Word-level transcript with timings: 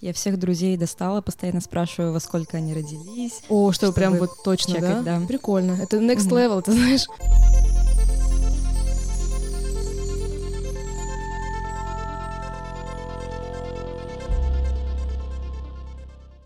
Я 0.00 0.12
всех 0.12 0.38
друзей 0.38 0.76
достала, 0.76 1.22
постоянно 1.22 1.62
спрашиваю, 1.62 2.12
во 2.12 2.20
сколько 2.20 2.58
они 2.58 2.74
родились. 2.74 3.40
О, 3.48 3.72
что 3.72 3.92
прям 3.92 4.16
вот 4.18 4.42
точно, 4.44 4.74
чекать, 4.74 5.04
да? 5.04 5.18
да. 5.20 5.26
Прикольно. 5.26 5.78
Это 5.80 5.96
next 5.96 6.26
Мгм. 6.26 6.34
level, 6.36 6.62
ты 6.62 6.72
знаешь. 6.72 7.06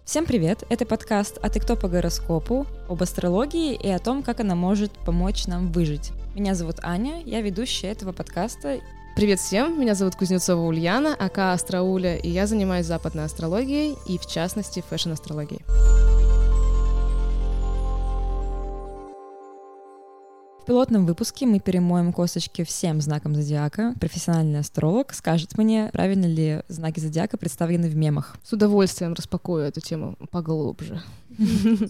Всем 0.04 0.26
привет! 0.26 0.64
Это 0.68 0.86
подкаст 0.86 1.38
«А 1.40 1.48
ты 1.48 1.60
кто 1.60 1.76
по 1.76 1.88
гороскопу?» 1.88 2.66
об 2.88 3.02
астрологии 3.02 3.74
и 3.74 3.88
о 3.88 4.00
том, 4.00 4.22
как 4.24 4.40
она 4.40 4.56
может 4.56 4.90
помочь 4.92 5.46
нам 5.46 5.70
выжить. 5.70 6.10
Меня 6.34 6.54
зовут 6.54 6.76
Аня, 6.82 7.22
я 7.24 7.40
ведущая 7.40 7.88
этого 7.88 8.12
подкаста. 8.12 8.80
Привет 9.20 9.38
всем, 9.38 9.78
меня 9.78 9.94
зовут 9.94 10.16
Кузнецова 10.16 10.66
Ульяна, 10.66 11.14
ака 11.14 11.52
Астрауля, 11.52 12.16
и 12.16 12.30
я 12.30 12.46
занимаюсь 12.46 12.86
западной 12.86 13.24
астрологией 13.24 13.98
и, 14.06 14.16
в 14.16 14.24
частности, 14.24 14.82
фэшн-астрологией. 14.88 15.60
В 20.62 20.64
пилотном 20.64 21.04
выпуске 21.04 21.44
мы 21.44 21.60
перемоем 21.60 22.14
косточки 22.14 22.64
всем 22.64 23.02
знакам 23.02 23.34
зодиака. 23.34 23.92
Профессиональный 24.00 24.60
астролог 24.60 25.12
скажет 25.12 25.58
мне, 25.58 25.90
правильно 25.92 26.24
ли 26.24 26.62
знаки 26.68 27.00
зодиака 27.00 27.36
представлены 27.36 27.90
в 27.90 27.96
мемах. 27.96 28.38
С 28.42 28.54
удовольствием 28.54 29.12
распакую 29.12 29.64
эту 29.64 29.82
тему 29.82 30.16
поглубже. 30.30 31.02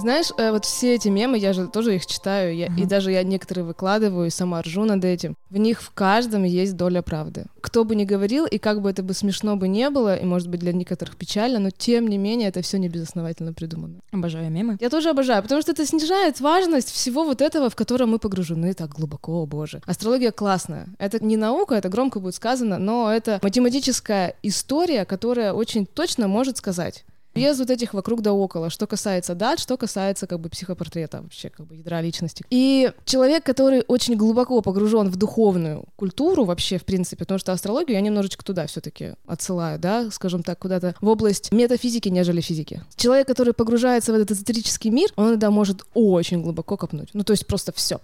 Знаешь, 0.00 0.30
э, 0.38 0.50
вот 0.50 0.64
все 0.64 0.94
эти 0.94 1.08
мемы, 1.08 1.38
я 1.38 1.52
же 1.52 1.66
тоже 1.68 1.96
их 1.96 2.06
читаю, 2.06 2.56
я- 2.56 2.66
и 2.66 2.70
Мгм. 2.70 2.88
даже 2.88 3.12
я 3.12 3.22
некоторые 3.22 3.64
выкладываю, 3.64 4.26
и 4.26 4.30
сама 4.30 4.62
ржу 4.62 4.84
над 4.84 5.04
этим. 5.04 5.36
В 5.50 5.56
них 5.58 5.82
в 5.82 5.90
каждом 5.90 6.44
есть 6.44 6.76
доля 6.76 7.02
правды. 7.02 7.44
Кто 7.60 7.84
бы 7.84 7.94
ни 7.94 8.04
говорил, 8.04 8.46
и 8.46 8.58
как 8.58 8.80
бы 8.80 8.90
это 8.90 9.02
бы 9.02 9.12
смешно 9.14 9.56
бы 9.56 9.68
не 9.68 9.90
было, 9.90 10.16
и, 10.16 10.24
может 10.24 10.48
быть, 10.48 10.60
для 10.60 10.72
некоторых 10.72 11.16
печально, 11.16 11.58
но 11.58 11.70
тем 11.70 12.08
не 12.08 12.18
менее 12.18 12.48
это 12.48 12.62
все 12.62 12.78
не 12.78 12.88
безосновательно 12.88 13.52
придумано. 13.52 14.00
Обожаю 14.12 14.50
мемы. 14.50 14.76
Я 14.80 14.88
тоже 14.88 15.10
обожаю, 15.10 15.42
потому 15.42 15.60
что 15.60 15.72
это 15.72 15.84
снижает 15.86 16.40
важность 16.40 16.90
всего 16.90 17.24
вот 17.24 17.42
этого, 17.42 17.68
в 17.68 17.76
котором 17.76 18.10
мы 18.10 18.18
погружены 18.18 18.72
так 18.74 18.90
глубоко, 18.90 19.42
о 19.42 19.46
боже. 19.46 19.80
Астрология 19.86 20.30
классная. 20.32 20.86
Это 20.98 21.22
не 21.22 21.36
наука, 21.36 21.74
это 21.74 21.88
громко 21.88 22.20
будет 22.20 22.34
сказано, 22.34 22.78
но 22.78 23.12
это 23.12 23.38
математическая 23.42 24.34
история, 24.42 25.04
которая 25.04 25.52
очень 25.52 25.86
точно 25.86 26.28
может 26.28 26.56
сказать. 26.56 27.04
Без 27.34 27.58
вот 27.58 27.70
этих 27.70 27.94
вокруг 27.94 28.22
да 28.22 28.32
около, 28.32 28.70
что 28.70 28.86
касается 28.86 29.34
дат, 29.34 29.58
что 29.58 29.76
касается 29.76 30.26
как 30.26 30.40
бы 30.40 30.48
психопортрета 30.48 31.22
вообще, 31.22 31.50
как 31.50 31.66
бы 31.66 31.76
ядра 31.76 32.00
личности. 32.00 32.44
И 32.50 32.92
человек, 33.04 33.44
который 33.44 33.84
очень 33.86 34.16
глубоко 34.16 34.60
погружен 34.62 35.08
в 35.08 35.16
духовную 35.16 35.84
культуру 35.96 36.44
вообще, 36.44 36.78
в 36.78 36.84
принципе, 36.84 37.24
потому 37.24 37.38
что 37.38 37.52
астрологию 37.52 37.96
я 37.96 38.00
немножечко 38.00 38.44
туда 38.44 38.66
все 38.66 38.80
таки 38.80 39.14
отсылаю, 39.26 39.78
да, 39.78 40.10
скажем 40.10 40.42
так, 40.42 40.58
куда-то 40.58 40.94
в 41.00 41.08
область 41.08 41.52
метафизики, 41.52 42.08
нежели 42.08 42.40
физики. 42.40 42.82
Человек, 42.96 43.26
который 43.26 43.52
погружается 43.52 44.12
в 44.12 44.16
этот 44.16 44.32
эзотерический 44.32 44.90
мир, 44.90 45.10
он 45.16 45.30
иногда 45.30 45.50
может 45.50 45.82
очень 45.94 46.42
глубоко 46.42 46.76
копнуть. 46.76 47.10
Ну, 47.12 47.24
то 47.24 47.32
есть 47.32 47.46
просто 47.46 47.72
все 47.72 48.00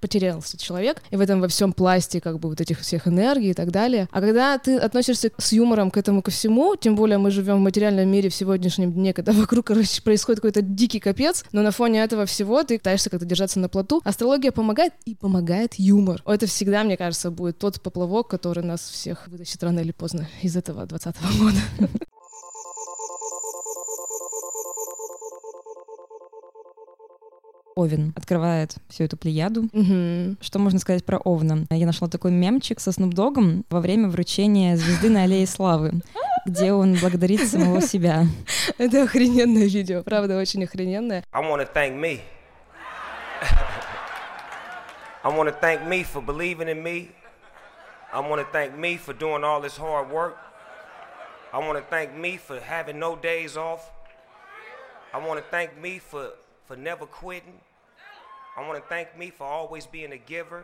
потерялся 0.00 0.58
человек, 0.58 1.02
и 1.10 1.16
в 1.16 1.20
этом 1.22 1.40
во 1.40 1.48
всем 1.48 1.72
пласте 1.72 2.20
как 2.20 2.38
бы 2.38 2.50
вот 2.50 2.60
этих 2.60 2.80
всех 2.80 3.08
энергий 3.08 3.50
и 3.50 3.54
так 3.54 3.70
далее. 3.70 4.06
А 4.10 4.20
когда 4.20 4.58
ты 4.58 4.76
относишься 4.76 5.30
с 5.38 5.52
юмором 5.52 5.90
к 5.90 5.96
этому 5.96 6.20
ко 6.20 6.30
всему, 6.30 6.76
тем 6.76 6.94
более 6.94 7.16
мы 7.16 7.30
живем 7.30 7.56
в 7.56 7.60
материальном 7.60 8.08
мире 8.08 8.28
в 8.28 8.34
сегодняшнем 8.54 8.92
дне, 8.92 9.12
когда 9.12 9.32
вокруг, 9.32 9.66
короче, 9.66 10.00
происходит 10.00 10.40
какой-то 10.40 10.62
дикий 10.62 11.00
капец, 11.00 11.44
но 11.50 11.62
на 11.62 11.72
фоне 11.72 12.00
этого 12.02 12.24
всего 12.24 12.62
ты 12.62 12.78
пытаешься 12.78 13.10
как-то 13.10 13.26
держаться 13.26 13.58
на 13.58 13.68
плоту. 13.68 14.00
Астрология 14.04 14.52
помогает, 14.52 14.92
и 15.04 15.16
помогает 15.16 15.74
юмор. 15.74 16.22
Это 16.24 16.46
всегда, 16.46 16.84
мне 16.84 16.96
кажется, 16.96 17.32
будет 17.32 17.58
тот 17.58 17.80
поплавок, 17.80 18.28
который 18.28 18.62
нас 18.62 18.80
всех 18.80 19.26
вытащит 19.26 19.62
рано 19.64 19.80
или 19.80 19.90
поздно 19.90 20.28
из 20.40 20.56
этого 20.56 20.86
20 20.86 21.16
года. 21.40 21.58
Овен 27.74 28.12
открывает 28.14 28.76
всю 28.88 29.02
эту 29.02 29.16
плеяду. 29.16 29.68
Мгм. 29.72 30.38
Что 30.40 30.60
можно 30.60 30.78
сказать 30.78 31.04
про 31.04 31.18
Овна? 31.18 31.66
Я 31.70 31.86
нашла 31.86 32.06
такой 32.06 32.30
мемчик 32.30 32.78
со 32.78 32.92
Снупдогом 32.92 33.64
во 33.68 33.80
время 33.80 34.08
вручения 34.08 34.76
звезды 34.76 35.10
на 35.10 35.24
Аллее 35.24 35.44
Славы, 35.48 36.00
где 36.44 36.72
он 36.72 36.94
благодарит 36.94 37.48
самого 37.48 37.80
себя. 37.80 38.26
Это 38.78 39.02
охрененное 39.04 39.66
видео, 39.66 40.02
правда, 40.02 40.36
очень 40.38 40.64
охрененное. 40.64 41.24
I 41.32 41.42
want 41.42 41.60
to 41.60 41.72
thank 41.72 41.94
me. 41.94 42.20
I 45.22 45.28
want 45.28 45.48
to 45.48 45.52
thank 45.58 45.86
me 45.86 46.02
for 46.02 46.20
believing 46.20 46.68
in 46.68 46.82
me. 46.82 47.10
I 48.12 48.20
want 48.20 48.40
to 48.40 48.46
thank 48.52 48.76
me 48.76 48.96
for 48.96 49.14
doing 49.14 49.42
all 49.42 49.60
this 49.60 49.76
hard 49.76 50.10
work. 50.10 50.36
I 51.52 51.58
want 51.58 51.78
to 51.78 51.84
thank 51.88 52.14
me 52.14 52.36
for 52.36 52.60
having 52.60 52.98
no 52.98 53.16
days 53.16 53.56
off. 53.56 53.90
I 55.12 55.18
want 55.18 55.38
to 55.38 55.44
thank 55.50 55.80
me 55.80 55.98
for, 55.98 56.30
for 56.66 56.76
never 56.76 57.06
quitting. 57.06 57.60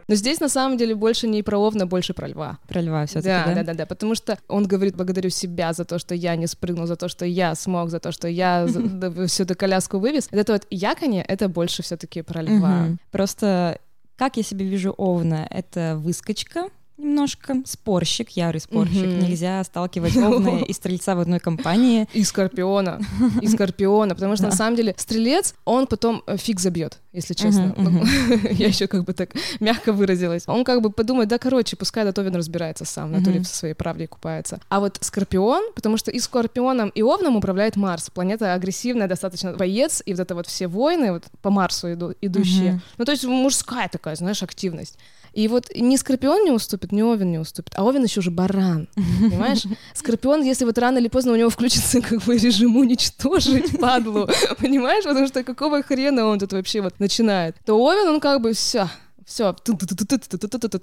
Но 0.07 0.15
здесь 0.15 0.41
на 0.41 0.49
самом 0.49 0.77
деле 0.77 0.95
больше 0.95 1.27
не 1.29 1.43
про 1.43 1.59
овна, 1.59 1.87
больше 1.87 2.15
про 2.15 2.29
льва. 2.29 2.59
Про 2.69 2.81
льва 2.81 3.07
все-таки, 3.07 3.29
Да, 3.29 3.45
да? 3.47 3.55
да, 3.55 3.63
да, 3.63 3.75
да, 3.75 3.87
потому 3.87 4.15
что 4.15 4.39
он 4.49 4.67
говорит, 4.67 4.97
благодарю 4.97 5.31
себя 5.31 5.73
за 5.73 5.85
то, 5.85 5.99
что 5.99 6.15
я 6.15 6.37
не 6.37 6.47
спрыгнул, 6.47 6.87
за 6.87 6.97
то, 6.97 7.09
что 7.09 7.25
я 7.27 7.55
смог, 7.55 7.91
за 7.91 8.01
то, 8.01 8.13
что 8.13 8.29
я 8.29 8.67
всю 9.27 9.43
эту 9.43 9.57
коляску 9.57 9.99
вывез. 9.99 10.29
Это 10.31 10.53
вот 10.53 10.67
яконе, 10.71 11.23
это 11.23 11.49
больше 11.49 11.83
все-таки 11.83 12.23
про 12.23 12.43
льва. 12.43 12.89
Просто 13.11 13.79
как 14.17 14.37
я 14.37 14.43
себе 14.43 14.67
вижу 14.67 14.91
Овна, 14.99 15.47
это 15.49 15.97
выскочка 15.97 16.69
немножко, 17.01 17.57
спорщик, 17.65 18.31
ярый 18.31 18.61
спорщик. 18.61 19.07
Мгм. 19.07 19.21
Нельзя 19.21 19.63
сталкивать 19.65 20.17
Овна 20.17 20.63
и 20.69 20.73
Стрельца 20.73 21.15
в 21.15 21.21
одной 21.21 21.41
компании. 21.41 22.07
И 22.13 22.25
скорпиона, 22.25 23.01
и 23.41 23.47
скорпиона, 23.55 24.15
потому 24.15 24.37
что 24.37 24.47
на 24.47 24.53
самом 24.53 24.77
деле 24.77 24.95
стрелец, 24.97 25.55
он 25.65 25.87
потом 25.87 26.23
э, 26.27 26.37
фиг 26.37 26.61
забьет, 26.61 26.99
если 27.13 27.35
честно. 27.35 27.75
Ну, 27.77 28.05
Я 28.51 28.69
еще 28.69 28.87
как 28.87 29.05
бы 29.05 29.13
так 29.13 29.31
мягко 29.61 29.93
выразилась. 29.93 30.45
Он 30.47 30.65
как 30.65 30.83
бы 30.83 30.91
подумает, 30.91 31.29
да, 31.29 31.39
короче, 31.39 31.77
пускай 31.77 32.05
Дотовин 32.05 32.35
разбирается 32.35 32.85
сам, 32.85 33.09
в 33.09 33.13
натуре 33.13 33.43
со 33.45 33.55
своей 33.55 33.75
правдой 33.75 34.07
купается. 34.07 34.61
А 34.69 34.81
вот 34.81 34.99
скорпион, 35.01 35.73
потому 35.75 35.97
что 35.97 36.11
и 36.11 36.19
скорпионом, 36.19 36.91
и 36.91 37.03
овном 37.03 37.37
управляет 37.37 37.77
Марс. 37.77 38.11
Планета 38.11 38.55
агрессивная, 38.55 39.09
достаточно 39.09 39.53
боец, 39.55 40.03
и 40.05 40.13
вот 40.13 40.21
это 40.21 40.35
вот 40.35 40.47
все 40.47 40.67
войны 40.67 41.13
вот 41.13 41.25
по 41.43 41.51
Марсу 41.51 41.93
иду- 41.93 42.15
идущие. 42.21 42.81
Ну, 42.99 43.05
то 43.05 43.13
есть 43.13 43.25
мужская 43.25 43.89
такая, 43.89 44.17
знаешь, 44.17 44.43
активность. 44.43 44.99
И 45.33 45.49
вот 45.49 45.71
ни 45.75 45.97
Скорпион 45.97 46.45
не 46.45 46.51
уступит, 46.51 46.93
ни 46.93 47.03
Овен 47.03 47.31
не 47.31 47.39
уступит. 47.39 47.73
А 47.77 47.85
Овен 47.85 48.05
еще 48.05 48.21
уже 48.21 48.31
баран, 48.31 48.89
понимаешь? 48.95 49.65
Скорпион, 49.95 50.43
если 50.43 50.65
вот 50.65 50.79
рано 50.79 50.99
или 50.99 51.09
поздно 51.09 51.33
у 51.33 51.37
него 51.37 51.51
включится 51.51 52.01
как 52.01 52.23
бы 52.25 52.37
режим 52.37 52.77
уничтожить 52.77 53.79
падлу, 53.81 54.29
понимаешь? 54.59 55.05
Потому 55.05 55.27
что 55.27 55.45
какого 55.45 55.83
хрена 55.83 56.27
он 56.27 56.39
тут 56.39 56.53
вообще 56.53 56.81
вот 56.81 56.99
начинает. 56.99 57.57
То 57.65 57.75
Овен, 57.75 58.09
он 58.09 58.21
как 58.21 58.41
бы 58.41 58.53
все, 58.53 58.89
все, 59.25 59.55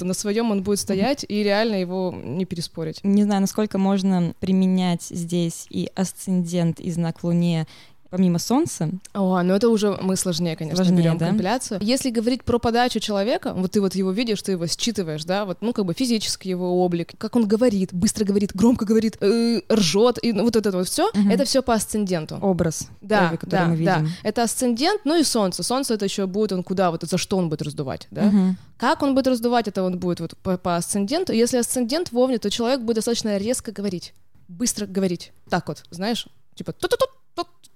на 0.02 0.13
своем 0.13 0.52
он 0.52 0.64
будет 0.64 0.79
стоять, 0.79 1.25
и 1.28 1.44
реально 1.44 1.75
его 1.75 2.16
не 2.16 2.46
переспорить. 2.46 3.03
Не 3.03 3.24
знаю, 3.24 3.41
насколько 3.41 3.78
можно 3.78 4.34
применять 4.40 5.03
здесь 5.03 5.68
и 5.69 5.90
асцендент 5.96 6.79
и 6.79 6.90
знак 6.91 7.24
Луне, 7.24 7.68
помимо 8.09 8.40
Солнца. 8.40 8.90
О, 9.13 9.41
ну 9.44 9.53
это 9.53 9.69
уже 9.69 9.97
мы 10.01 10.16
сложнее, 10.16 10.56
конечно, 10.56 10.84
Сложнее, 10.84 11.03
берем 11.03 11.18
да? 11.18 11.28
компиляцию. 11.28 11.79
Если 11.81 12.09
говорить 12.09 12.44
про 12.44 12.59
подачу 12.59 13.00
человека, 13.00 13.53
вот 13.53 13.72
ты 13.72 13.81
вот 13.81 13.95
его 13.95 14.12
видишь, 14.12 14.41
ты 14.41 14.53
его 14.53 14.68
считываешь, 14.68 15.23
да, 15.25 15.45
вот, 15.45 15.57
ну, 15.62 15.73
как 15.73 15.85
бы 15.85 15.94
физический 15.94 16.50
его 16.50 16.84
облик, 16.84 17.13
как 17.17 17.35
он 17.35 17.47
говорит, 17.47 17.94
быстро 17.94 18.25
говорит, 18.25 18.51
громко 18.53 18.85
говорит, 18.85 19.17
э, 19.22 19.62
ржет, 19.72 20.17
и 20.22 20.34
ну, 20.34 20.44
вот 20.44 20.56
это 20.56 20.72
вот 20.72 20.88
все, 20.88 21.09
Мгм. 21.13 21.31
это 21.31 21.46
все 21.46 21.62
по 21.62 21.73
асценденту. 21.73 22.38
Образ, 22.41 22.88
Да, 23.01 23.22
первый, 23.22 23.38
который 23.38 23.51
да, 23.59 23.66
мы 23.67 23.84
да. 23.85 23.97
видим. 24.00 24.12
Это 24.23 24.44
асцендент, 24.44 25.01
ну 25.06 25.19
и 25.19 25.23
солнце. 25.23 25.63
Солнце 25.63 25.94
это 25.94 26.06
еще 26.06 26.25
будет 26.28 26.51
он 26.51 26.63
куда, 26.63 26.91
вот 26.91 27.03
за 27.03 27.17
что 27.17 27.38
он 27.38 27.50
будет 27.50 27.62
раздувать, 27.62 28.07
да? 28.12 28.23
Мгм. 28.23 28.57
Как 28.78 29.01
он 29.01 29.16
будет 29.16 29.28
раздувать, 29.28 29.67
это 29.67 29.84
он 29.84 29.97
будет 30.00 30.19
вот 30.19 30.38
по, 30.38 30.57
по 30.57 30.76
асценденту. 30.76 31.34
Если 31.34 31.58
асцендент 31.58 32.11
в 32.11 32.17
Овне, 32.17 32.37
то 32.37 32.49
человек 32.49 32.81
будет 32.81 32.96
достаточно 32.97 33.37
резко 33.37 33.72
говорить, 33.72 34.14
быстро 34.47 34.85
говорить. 34.85 35.31
Так 35.49 35.67
вот, 35.67 35.84
знаешь, 35.90 36.28
типа 36.55 36.73
тут 36.73 36.91
тут 36.91 36.99
тут 36.99 37.09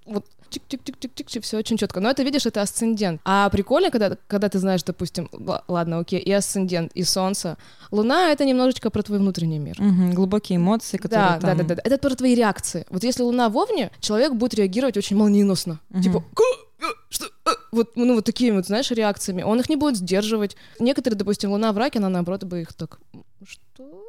вот 0.06 0.26
чик-чик-чик-чик-чик, 0.50 1.40
все 1.42 1.58
очень 1.58 1.76
четко. 1.76 2.00
Но 2.00 2.10
это, 2.10 2.22
видишь, 2.22 2.46
это 2.46 2.60
асцендент. 2.60 3.20
А 3.24 3.48
прикольно, 3.50 3.90
когда, 3.90 4.16
когда 4.26 4.48
ты 4.48 4.58
знаешь, 4.58 4.82
допустим, 4.82 5.30
ладно, 5.68 5.98
окей, 5.98 6.20
и 6.20 6.30
асцендент, 6.32 6.92
и 6.92 7.02
солнце. 7.04 7.56
Луна— 7.90 8.30
это 8.32 8.44
немножечко 8.44 8.90
про 8.90 9.02
твой 9.02 9.18
внутренний 9.18 9.58
мир. 9.58 9.80
Мгм. 9.80 10.12
Глубокие 10.12 10.56
эмоции, 10.58 10.98
которые 10.98 11.26
Да, 11.26 11.38
да, 11.38 11.48
там... 11.48 11.58
да, 11.58 11.64
да, 11.64 11.74
да. 11.76 11.82
Это 11.84 11.98
про 11.98 12.14
твои 12.14 12.34
реакции. 12.34 12.86
Вот 12.90 13.04
если 13.04 13.22
Луна 13.22 13.48
в 13.48 13.56
Овне, 13.56 13.90
человек 14.00 14.34
будет 14.34 14.54
реагировать 14.54 14.96
очень 14.96 15.16
молниеносно. 15.16 15.80
Мгм. 15.90 16.02
Типа, 16.02 16.24
«Ка- 16.34 16.42
э, 16.80 16.84
что, 17.08 17.26
э?» 17.26 17.50
вот, 17.72 17.96
ну, 17.96 18.14
вот 18.14 18.24
такими 18.24 18.56
вот, 18.56 18.66
знаешь, 18.66 18.90
реакциями. 18.90 19.42
Он 19.42 19.58
их 19.60 19.68
не 19.68 19.76
будет 19.76 19.96
сдерживать. 19.96 20.56
Некоторые, 20.78 21.18
допустим, 21.18 21.50
Луна 21.52 21.72
в 21.72 21.78
Раке, 21.78 21.98
она, 21.98 22.08
наоборот, 22.08 22.44
бы 22.44 22.60
их 22.60 22.72
так, 22.74 22.98
что? 23.46 24.01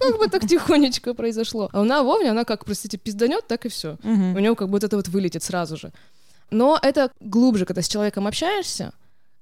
Как 0.00 0.18
бы 0.18 0.28
так 0.28 0.46
тихонечко 0.46 1.14
произошло. 1.14 1.68
А 1.72 1.80
Луна 1.80 2.02
в 2.02 2.08
Овне, 2.08 2.30
она 2.30 2.44
как, 2.44 2.64
простите, 2.64 2.98
пизданет, 2.98 3.46
так 3.46 3.66
и 3.66 3.68
все. 3.68 3.96
У 4.02 4.38
него 4.38 4.54
как 4.54 4.68
будто 4.68 4.86
это 4.86 4.96
вот 4.96 5.08
вылетит 5.08 5.42
сразу 5.42 5.76
же. 5.76 5.92
Но 6.50 6.78
это 6.82 7.10
глубже, 7.20 7.64
когда 7.64 7.80
с 7.80 7.88
человеком 7.88 8.26
общаешься, 8.26 8.92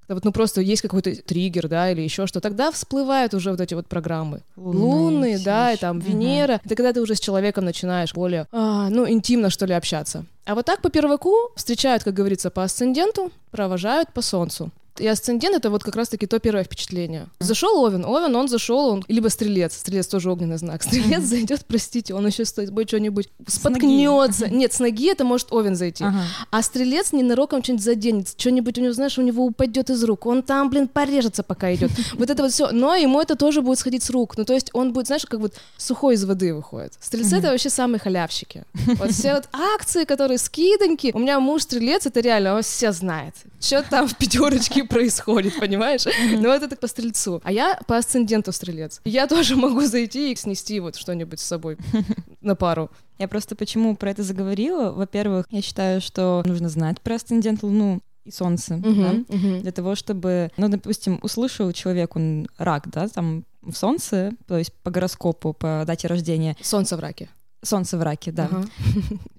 вот, 0.09 0.25
ну 0.25 0.33
просто 0.33 0.63
есть 0.63 0.81
какой-то 0.81 1.15
триггер, 1.15 1.69
да, 1.69 1.91
или 1.91 2.01
еще 2.01 2.27
что, 2.27 2.41
тогда 2.41 2.71
всплывают 2.71 3.35
уже 3.35 3.51
вот 3.51 3.61
эти 3.61 3.75
вот 3.75 3.87
программы. 3.87 4.41
Лунные, 4.57 4.83
Лунные, 4.83 5.39
да, 5.39 5.73
и 5.73 5.77
там. 5.77 5.99
Венера. 6.01 6.61
Это 6.65 6.75
когда 6.75 6.93
ты 6.95 7.03
уже 7.03 7.15
с 7.15 7.21
человеком 7.21 7.65
начинаешь 7.65 8.15
более, 8.15 8.47
а, 8.51 8.89
ну, 8.89 9.09
интимно, 9.09 9.51
что 9.51 9.67
ли, 9.67 9.75
общаться. 9.75 10.25
А 10.47 10.55
вот 10.55 10.65
так 10.65 10.81
по 10.81 10.89
перваку 10.89 11.35
встречают, 11.57 12.05
как 12.05 12.15
говорится, 12.15 12.51
по 12.51 12.65
асценденту, 12.65 13.31
провожают 13.51 14.11
по 14.13 14.23
солнцу. 14.23 14.71
И 15.01 15.07
асцендент 15.07 15.57
это 15.57 15.71
вот 15.71 15.85
как 15.85 15.97
раз-таки 15.97 16.27
то 16.27 16.39
первое 16.39 16.65
впечатление. 16.65 17.27
Зашел 17.41 17.83
Овен, 17.83 18.05
Овен, 18.05 18.35
он 18.37 18.49
зашел, 18.49 18.89
он 18.89 19.05
либо 19.09 19.29
стрелец, 19.29 19.75
стрелец 19.75 20.07
тоже 20.07 20.31
огненный 20.31 20.59
знак. 20.59 20.83
Стрелец 20.89 21.23
зайдет, 21.23 21.65
простите, 21.67 22.15
он 22.15 22.27
еще 22.27 22.45
стоит, 22.45 22.71
будет 22.71 22.89
что-нибудь 22.89 23.29
споткнется. 23.47 24.49
Нет, 24.49 24.73
с 24.73 24.81
ноги 24.81 25.11
это 25.11 25.25
может 25.25 25.53
Овен 25.53 25.77
зайти. 25.77 26.05
Ага. 26.05 26.23
А 26.51 26.63
стрелец 26.63 27.13
ненароком 27.13 27.63
что-нибудь 27.63 27.85
заденет, 27.85 28.29
что-нибудь 28.37 28.79
у 28.79 28.83
него, 28.83 28.93
знаешь, 28.93 29.19
у 29.19 29.23
него 29.23 29.45
упадет 29.45 29.91
из 29.91 30.03
рук. 30.05 30.27
Он 30.27 30.43
там, 30.43 30.71
блин, 30.71 30.89
порежется, 30.89 31.43
пока 31.43 31.75
идет. 31.75 31.91
Вот 32.19 32.31
это 32.31 32.43
вот 32.43 32.53
все. 32.53 32.71
Но 32.73 32.95
ему 32.95 33.21
это 33.21 33.37
тоже 33.37 33.63
будет 33.63 33.79
сходить 33.79 34.03
с 34.03 34.11
рук. 34.11 34.37
Ну, 34.37 34.45
то 34.45 34.53
есть 34.53 34.71
он 34.73 34.93
будет, 34.93 35.07
знаешь, 35.07 35.25
как 35.25 35.41
вот 35.41 35.55
сухой 35.77 36.15
из 36.15 36.25
воды 36.25 36.53
выходит. 36.53 36.95
Стрельцы 37.01 37.37
это 37.37 37.51
вообще 37.51 37.71
самые 37.71 38.01
халявщики. 38.01 38.65
Вот 38.97 39.13
все 39.13 39.35
вот 39.35 39.49
акции, 39.53 40.05
которые 40.05 40.39
скидоньки. 40.39 41.13
У 41.15 41.19
меня 41.19 41.39
муж 41.39 41.63
стрелец, 41.63 42.07
это 42.07 42.21
реально, 42.21 42.57
он 42.57 42.63
все 42.63 42.93
знает. 42.93 43.35
Что 43.61 43.83
там 43.83 44.07
в 44.09 44.17
пятерочке 44.17 44.85
происходит, 44.89 45.59
понимаешь? 45.59 46.05
Ну, 46.33 46.49
это 46.49 46.75
по 46.77 46.87
стрельцу. 46.87 47.41
А 47.45 47.53
я 47.53 47.81
по 47.87 47.97
асценденту 47.97 48.53
стрелец. 48.53 49.01
Я 49.05 49.27
тоже 49.27 49.57
могу 49.57 49.83
зайти 49.83 50.33
и 50.33 50.37
снести 50.37 50.81
вот 50.81 50.97
что-нибудь 50.97 51.41
с 51.41 51.45
собой 51.45 51.77
на 52.41 52.55
пару. 52.55 52.91
Я 53.19 53.29
просто 53.29 53.57
почему 53.57 53.97
про 53.97 54.11
это 54.11 54.23
заговорила? 54.23 54.93
Во-первых, 54.93 55.47
я 55.51 55.61
считаю, 55.61 56.01
что 56.01 56.43
нужно 56.47 56.69
знать 56.69 57.01
про 57.01 57.17
асцендент 57.17 57.63
Луну 57.63 58.01
и 58.25 58.31
Солнце, 58.31 58.77
да, 58.77 59.15
для 59.29 59.73
того, 59.73 59.95
чтобы, 59.95 60.51
ну, 60.59 60.69
допустим, 60.69 61.19
услышал 61.23 61.73
человек, 61.73 62.15
он 62.15 62.47
рак, 62.59 62.89
да, 62.91 63.09
там 63.09 63.45
в 63.63 63.75
Солнце, 63.75 64.33
то 64.47 64.59
есть 64.59 64.73
по 64.83 64.91
гороскопу, 64.91 65.55
по 65.55 65.83
дате 65.87 66.09
рождения, 66.09 66.57
Солнце 66.61 66.97
в 66.97 67.01
раке. 67.01 67.29
Солнце 67.63 67.97
в 67.97 68.03
раке, 68.03 68.31
да. 68.31 68.49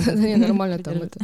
Не, 0.14 0.36
нормально 0.36 0.78
там 0.78 0.94
это. 0.94 1.18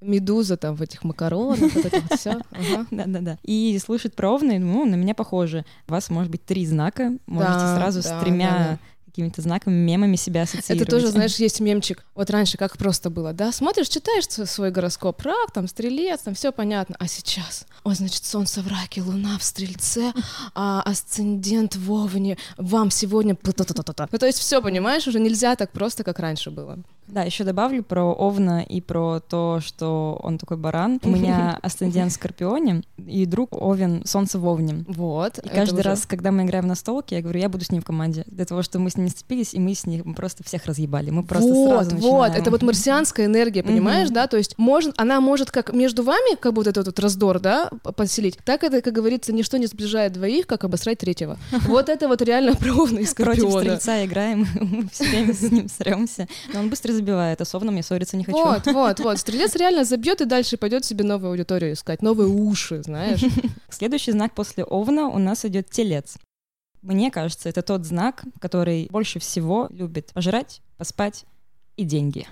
Медуза 0.00 0.56
там 0.56 0.74
в 0.74 0.82
этих 0.82 1.04
макаронах, 1.04 1.72
вот 1.74 1.86
это 1.86 2.00
вот 2.00 2.18
все. 2.18 2.40
Да-да-да. 2.90 3.38
И 3.42 3.78
слышит 3.84 4.14
про 4.14 4.30
Овна, 4.30 4.58
ну, 4.58 4.84
на 4.84 4.94
меня 4.94 5.14
похоже. 5.14 5.64
У 5.88 5.92
вас 5.92 6.10
может 6.10 6.30
быть 6.30 6.44
три 6.44 6.66
знака, 6.66 7.12
можете 7.26 7.58
сразу 7.58 8.02
с 8.02 8.20
тремя 8.20 8.78
какими-то 9.18 9.42
знаками, 9.42 9.74
мемами 9.74 10.14
себя 10.14 10.42
ассоциировать. 10.42 10.88
Это 10.88 10.96
тоже, 10.96 11.08
знаешь, 11.08 11.36
есть 11.36 11.58
мемчик. 11.58 12.04
Вот 12.14 12.30
раньше 12.30 12.56
как 12.56 12.76
просто 12.76 13.10
было, 13.10 13.32
да? 13.32 13.50
Смотришь, 13.50 13.88
читаешь 13.88 14.26
свой 14.28 14.70
гороскоп, 14.70 15.20
рак, 15.22 15.50
там, 15.52 15.66
стрелец, 15.66 16.20
там 16.20 16.34
все 16.34 16.52
понятно. 16.52 16.94
А 17.00 17.08
сейчас, 17.08 17.66
ой, 17.84 17.94
значит, 17.94 18.24
солнце 18.24 18.62
в 18.62 18.68
раке, 18.68 19.02
луна 19.02 19.38
в 19.38 19.42
стрельце, 19.42 20.12
а 20.54 20.82
асцендент 20.82 21.76
в 21.76 21.92
овне, 21.92 22.36
вам 22.56 22.90
сегодня... 22.90 23.36
Ну, 23.42 24.18
то 24.18 24.26
есть 24.26 24.38
все, 24.38 24.62
понимаешь, 24.62 25.06
уже 25.06 25.20
нельзя 25.20 25.56
так 25.56 25.70
просто, 25.72 26.04
как 26.04 26.18
раньше 26.18 26.50
было. 26.50 26.78
Да, 27.08 27.22
еще 27.22 27.44
добавлю 27.44 27.82
про 27.82 28.04
Овна 28.04 28.62
и 28.62 28.82
про 28.82 29.20
то, 29.20 29.60
что 29.62 30.20
он 30.22 30.36
такой 30.36 30.58
баран. 30.58 31.00
У 31.02 31.08
меня 31.08 31.58
асцендент 31.62 32.12
в 32.12 32.14
Скорпионе, 32.14 32.82
и 33.06 33.24
друг 33.24 33.56
Овен, 33.56 34.02
Солнце 34.04 34.38
в 34.38 34.46
Овне. 34.46 34.84
Вот. 34.86 35.38
И 35.38 35.48
каждый 35.48 35.80
уже- 35.80 35.88
раз, 35.88 36.06
когда 36.06 36.30
мы 36.30 36.42
играем 36.44 36.66
на 36.66 36.74
столке, 36.74 37.16
я 37.16 37.22
говорю, 37.22 37.40
я 37.40 37.48
буду 37.48 37.64
с 37.64 37.70
ним 37.70 37.80
в 37.80 37.84
команде. 37.84 38.24
Для 38.26 38.44
того, 38.44 38.62
чтобы 38.62 38.84
мы 38.84 38.90
с 38.90 38.96
ним 38.96 39.06
не 39.06 39.10
сцепились, 39.10 39.54
и 39.54 39.58
мы 39.58 39.74
с 39.74 39.86
ним 39.86 40.14
просто 40.14 40.44
всех 40.44 40.66
разъебали. 40.66 41.08
Мы 41.10 41.22
просто 41.24 41.50
вот, 41.50 41.68
сразу 41.68 41.90
вот, 41.96 42.02
начинаем. 42.02 42.42
это 42.42 42.50
вот 42.50 42.62
марсианская 42.62 43.26
энергия, 43.26 43.62
понимаешь, 43.62 44.10
да, 44.10 44.26
то 44.26 44.36
есть 44.36 44.58
может, 44.58 44.94
она 45.00 45.20
может 45.20 45.50
как 45.50 45.72
между 45.72 46.02
вами, 46.02 46.36
как 46.36 46.52
будто 46.52 46.70
этот 46.70 46.86
вот 46.86 46.98
раздор, 46.98 47.40
да, 47.40 47.67
поселить, 47.82 48.38
так 48.44 48.64
это, 48.64 48.82
как 48.82 48.92
говорится, 48.92 49.32
ничто 49.32 49.56
не 49.56 49.66
сближает 49.66 50.12
двоих, 50.12 50.46
как 50.46 50.64
обосрать 50.64 50.98
третьего. 50.98 51.38
Вот 51.68 51.88
это 51.88 52.08
вот 52.08 52.22
реально 52.22 52.54
про 52.54 52.72
Овна 52.72 52.98
и 52.98 53.06
Против 53.06 53.10
Скорпиона. 53.10 53.60
стрельца 53.60 54.04
играем, 54.04 54.46
мы 54.60 54.88
все 54.88 55.04
время 55.04 55.34
с 55.34 55.42
ним 55.42 55.68
сремся. 55.68 56.26
Но 56.52 56.60
он 56.60 56.70
быстро 56.70 56.92
забивает, 56.92 57.40
а 57.40 57.56
Овном 57.56 57.76
я 57.76 57.82
ссориться 57.82 58.16
не 58.16 58.24
хочу. 58.24 58.38
Вот, 58.38 58.66
вот, 58.66 59.00
вот. 59.00 59.18
Стрелец 59.18 59.54
реально 59.56 59.84
забьет 59.84 60.20
и 60.20 60.24
дальше 60.24 60.56
пойдет 60.56 60.84
себе 60.84 61.04
новую 61.04 61.30
аудиторию 61.30 61.72
искать, 61.72 62.02
новые 62.02 62.28
уши, 62.28 62.82
знаешь. 62.82 63.24
Следующий 63.70 64.12
знак 64.12 64.34
после 64.34 64.64
Овна 64.64 65.08
у 65.08 65.18
нас 65.18 65.44
идет 65.44 65.70
Телец. 65.70 66.16
Мне 66.82 67.10
кажется, 67.10 67.48
это 67.48 67.62
тот 67.62 67.84
знак, 67.84 68.24
который 68.40 68.88
больше 68.90 69.18
всего 69.18 69.66
любит 69.70 70.12
пожрать, 70.14 70.60
поспать 70.76 71.24
и 71.76 71.84
деньги. 71.84 72.26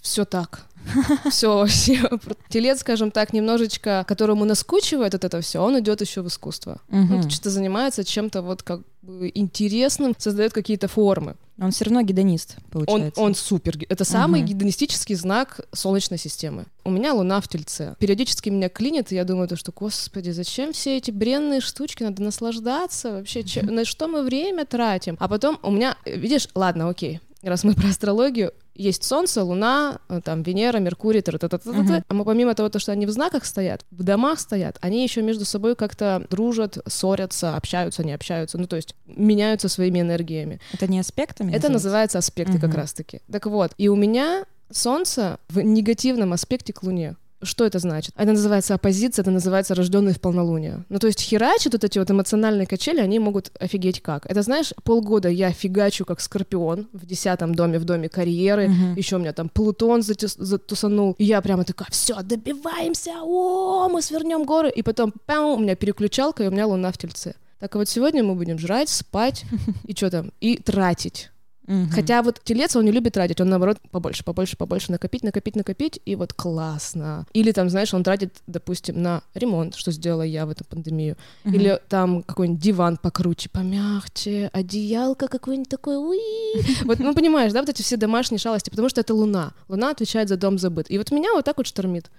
Все 0.00 0.24
так. 0.24 0.67
Все 1.30 1.54
вообще. 1.54 2.00
Телец, 2.48 2.80
скажем 2.80 3.10
так, 3.10 3.32
немножечко, 3.32 4.04
которому 4.06 4.44
наскучивает 4.44 5.12
вот 5.12 5.24
это 5.24 5.40
все, 5.40 5.60
он 5.62 5.78
идет 5.78 6.00
еще 6.00 6.22
в 6.22 6.28
искусство. 6.28 6.80
Он 6.90 7.28
что-то 7.30 7.50
занимается 7.50 8.04
чем-то 8.04 8.42
вот 8.42 8.62
как 8.62 8.80
бы 9.02 9.30
интересным, 9.34 10.14
создает 10.18 10.52
какие-то 10.52 10.88
формы. 10.88 11.36
Он 11.60 11.70
все 11.72 11.86
равно 11.86 12.02
гедонист, 12.02 12.56
Он, 12.58 12.70
получается. 12.70 13.20
он 13.20 13.34
супер. 13.34 13.76
ги- 13.78 13.86
Это 13.88 14.04
самый 14.04 14.40
Мгм. 14.42 14.50
гедонистический 14.50 15.16
знак 15.16 15.60
Солнечной 15.72 16.18
системы. 16.18 16.66
У 16.84 16.90
меня 16.90 17.14
Луна 17.14 17.40
в 17.40 17.48
Тельце. 17.48 17.96
Периодически 17.98 18.48
меня 18.48 18.68
клинит, 18.68 19.10
и 19.10 19.16
я 19.16 19.24
думаю, 19.24 19.48
то, 19.48 19.56
что, 19.56 19.72
господи, 19.74 20.30
зачем 20.30 20.72
все 20.72 20.96
эти 20.98 21.10
бренные 21.10 21.60
штучки? 21.60 22.04
Надо 22.04 22.22
наслаждаться 22.22 23.10
вообще. 23.10 23.42
че- 23.42 23.62
на 23.62 23.84
что 23.84 24.06
мы 24.08 24.22
время 24.22 24.66
тратим? 24.66 25.16
А 25.18 25.26
потом 25.26 25.58
у 25.62 25.70
меня, 25.72 25.96
э, 26.04 26.16
видишь, 26.16 26.48
ладно, 26.54 26.88
окей. 26.88 27.20
Раз 27.42 27.64
мы 27.64 27.74
про 27.74 27.88
астрологию, 27.88 28.52
есть 28.78 29.04
Солнце, 29.04 29.42
Луна, 29.42 29.98
э, 30.08 30.20
там 30.24 30.42
Венера, 30.42 30.78
Меркурий, 30.78 31.20
та 31.20 31.32
та 31.32 31.48
та 31.48 31.58
та 31.58 31.70
Мгм. 31.70 32.02
А 32.08 32.14
мы 32.14 32.24
помимо 32.24 32.54
того, 32.54 32.68
то, 32.68 32.78
что 32.78 32.92
они 32.92 33.06
в 33.06 33.10
знаках 33.10 33.44
стоят, 33.44 33.84
в 33.90 34.02
домах 34.02 34.40
стоят, 34.40 34.78
они 34.80 35.04
еще 35.04 35.22
между 35.22 35.44
собой 35.44 35.74
как-то 35.74 36.22
дружат, 36.30 36.78
ссорятся, 36.86 37.56
общаются, 37.56 38.04
не 38.04 38.12
общаются, 38.14 38.58
ну 38.58 38.66
то 38.66 38.76
есть 38.76 38.94
меняются 39.06 39.68
своими 39.68 40.00
энергиями. 40.00 40.60
Это 40.72 40.86
не 40.86 41.00
аспектами? 41.00 41.52
Это 41.52 41.68
называется 41.68 42.18
аспекты 42.18 42.58
как 42.58 42.70
Мгм. 42.70 42.76
раз-таки. 42.76 43.20
Так 43.32 43.46
вот, 43.46 43.72
и 43.78 43.88
у 43.88 43.96
меня 43.96 44.44
Солнце 44.70 45.38
в 45.48 45.60
негативном 45.60 46.32
аспекте 46.32 46.72
к 46.72 46.82
Луне. 46.82 47.16
Что 47.40 47.64
это 47.64 47.78
значит? 47.78 48.12
Это 48.16 48.32
называется 48.32 48.74
оппозиция, 48.74 49.22
это 49.22 49.30
называется 49.30 49.74
рожденные 49.76 50.12
в 50.14 50.20
полнолуние. 50.20 50.84
Ну, 50.88 50.98
то 50.98 51.06
есть 51.06 51.20
херачат 51.20 51.72
вот 51.72 51.84
эти 51.84 51.98
вот 52.00 52.10
эмоциональные 52.10 52.66
качели, 52.66 52.98
они 53.00 53.20
могут 53.20 53.52
офигеть 53.60 54.00
как. 54.02 54.26
Это, 54.26 54.42
знаешь, 54.42 54.72
полгода 54.82 55.28
я 55.28 55.52
фигачу 55.52 56.04
как 56.04 56.20
скорпион 56.20 56.88
в 56.92 57.06
десятом 57.06 57.54
доме, 57.54 57.78
в 57.78 57.84
доме 57.84 58.08
карьеры, 58.08 58.68
Мгм. 58.68 58.94
еще 58.96 59.16
у 59.16 59.18
меня 59.20 59.32
там 59.32 59.48
Плутон 59.48 60.00
затюс- 60.00 60.34
затусанул, 60.36 61.14
и 61.18 61.24
я 61.24 61.40
прямо 61.40 61.62
такая, 61.64 61.88
все, 61.92 62.20
добиваемся, 62.22 63.12
о, 63.22 63.88
мы 63.88 64.02
свернем 64.02 64.44
горы, 64.44 64.70
и 64.70 64.82
потом, 64.82 65.12
пау, 65.26 65.54
у 65.54 65.58
меня 65.58 65.76
переключалка, 65.76 66.42
и 66.42 66.48
у 66.48 66.50
меня 66.50 66.66
луна 66.66 66.90
в 66.90 66.98
тельце. 66.98 67.34
Так 67.60 67.74
вот 67.76 67.88
сегодня 67.88 68.24
мы 68.24 68.34
будем 68.34 68.58
жрать, 68.58 68.88
спать, 68.88 69.44
и 69.84 69.94
что 69.94 70.10
там, 70.10 70.32
и 70.40 70.56
тратить. 70.56 71.30
Мгм. 71.68 71.90
Хотя 71.90 72.22
вот 72.22 72.40
телец, 72.42 72.74
он 72.76 72.86
не 72.86 72.90
любит 72.90 73.12
тратить, 73.12 73.40
он 73.40 73.50
наоборот 73.50 73.78
побольше, 73.90 74.24
побольше, 74.24 74.56
побольше 74.56 74.90
накопить, 74.90 75.22
накопить, 75.22 75.54
накопить, 75.54 76.00
и 76.06 76.16
вот 76.16 76.32
классно. 76.32 77.26
Или 77.34 77.52
там, 77.52 77.68
знаешь, 77.68 77.92
он 77.92 78.02
тратит, 78.02 78.34
допустим, 78.46 79.02
на 79.02 79.22
ремонт, 79.34 79.74
что 79.76 79.92
сделала 79.92 80.22
я 80.22 80.46
в 80.46 80.50
эту 80.50 80.64
пандемию. 80.64 81.16
Мгм. 81.44 81.54
Или 81.54 81.80
там 81.88 82.22
какой-нибудь 82.22 82.62
диван 82.62 82.96
покруче, 82.96 83.50
помягче, 83.50 84.50
одеялко 84.52 85.28
какое-нибудь 85.28 85.68
такое, 85.68 85.98
уи. 85.98 86.18
Вот, 86.84 87.00
ну, 87.00 87.14
понимаешь, 87.14 87.52
да, 87.52 87.60
вот 87.60 87.68
эти 87.68 87.82
все 87.82 87.98
домашние 87.98 88.38
шалости, 88.38 88.70
потому 88.70 88.88
что 88.88 89.02
это 89.02 89.14
Луна. 89.14 89.52
Луна 89.68 89.90
отвечает 89.90 90.30
за 90.30 90.38
дом 90.38 90.58
забыт. 90.58 90.86
И 90.88 90.96
вот 90.96 91.10
меня 91.10 91.34
вот 91.34 91.44
так 91.44 91.58
вот 91.58 91.66
штормит. 91.66 92.10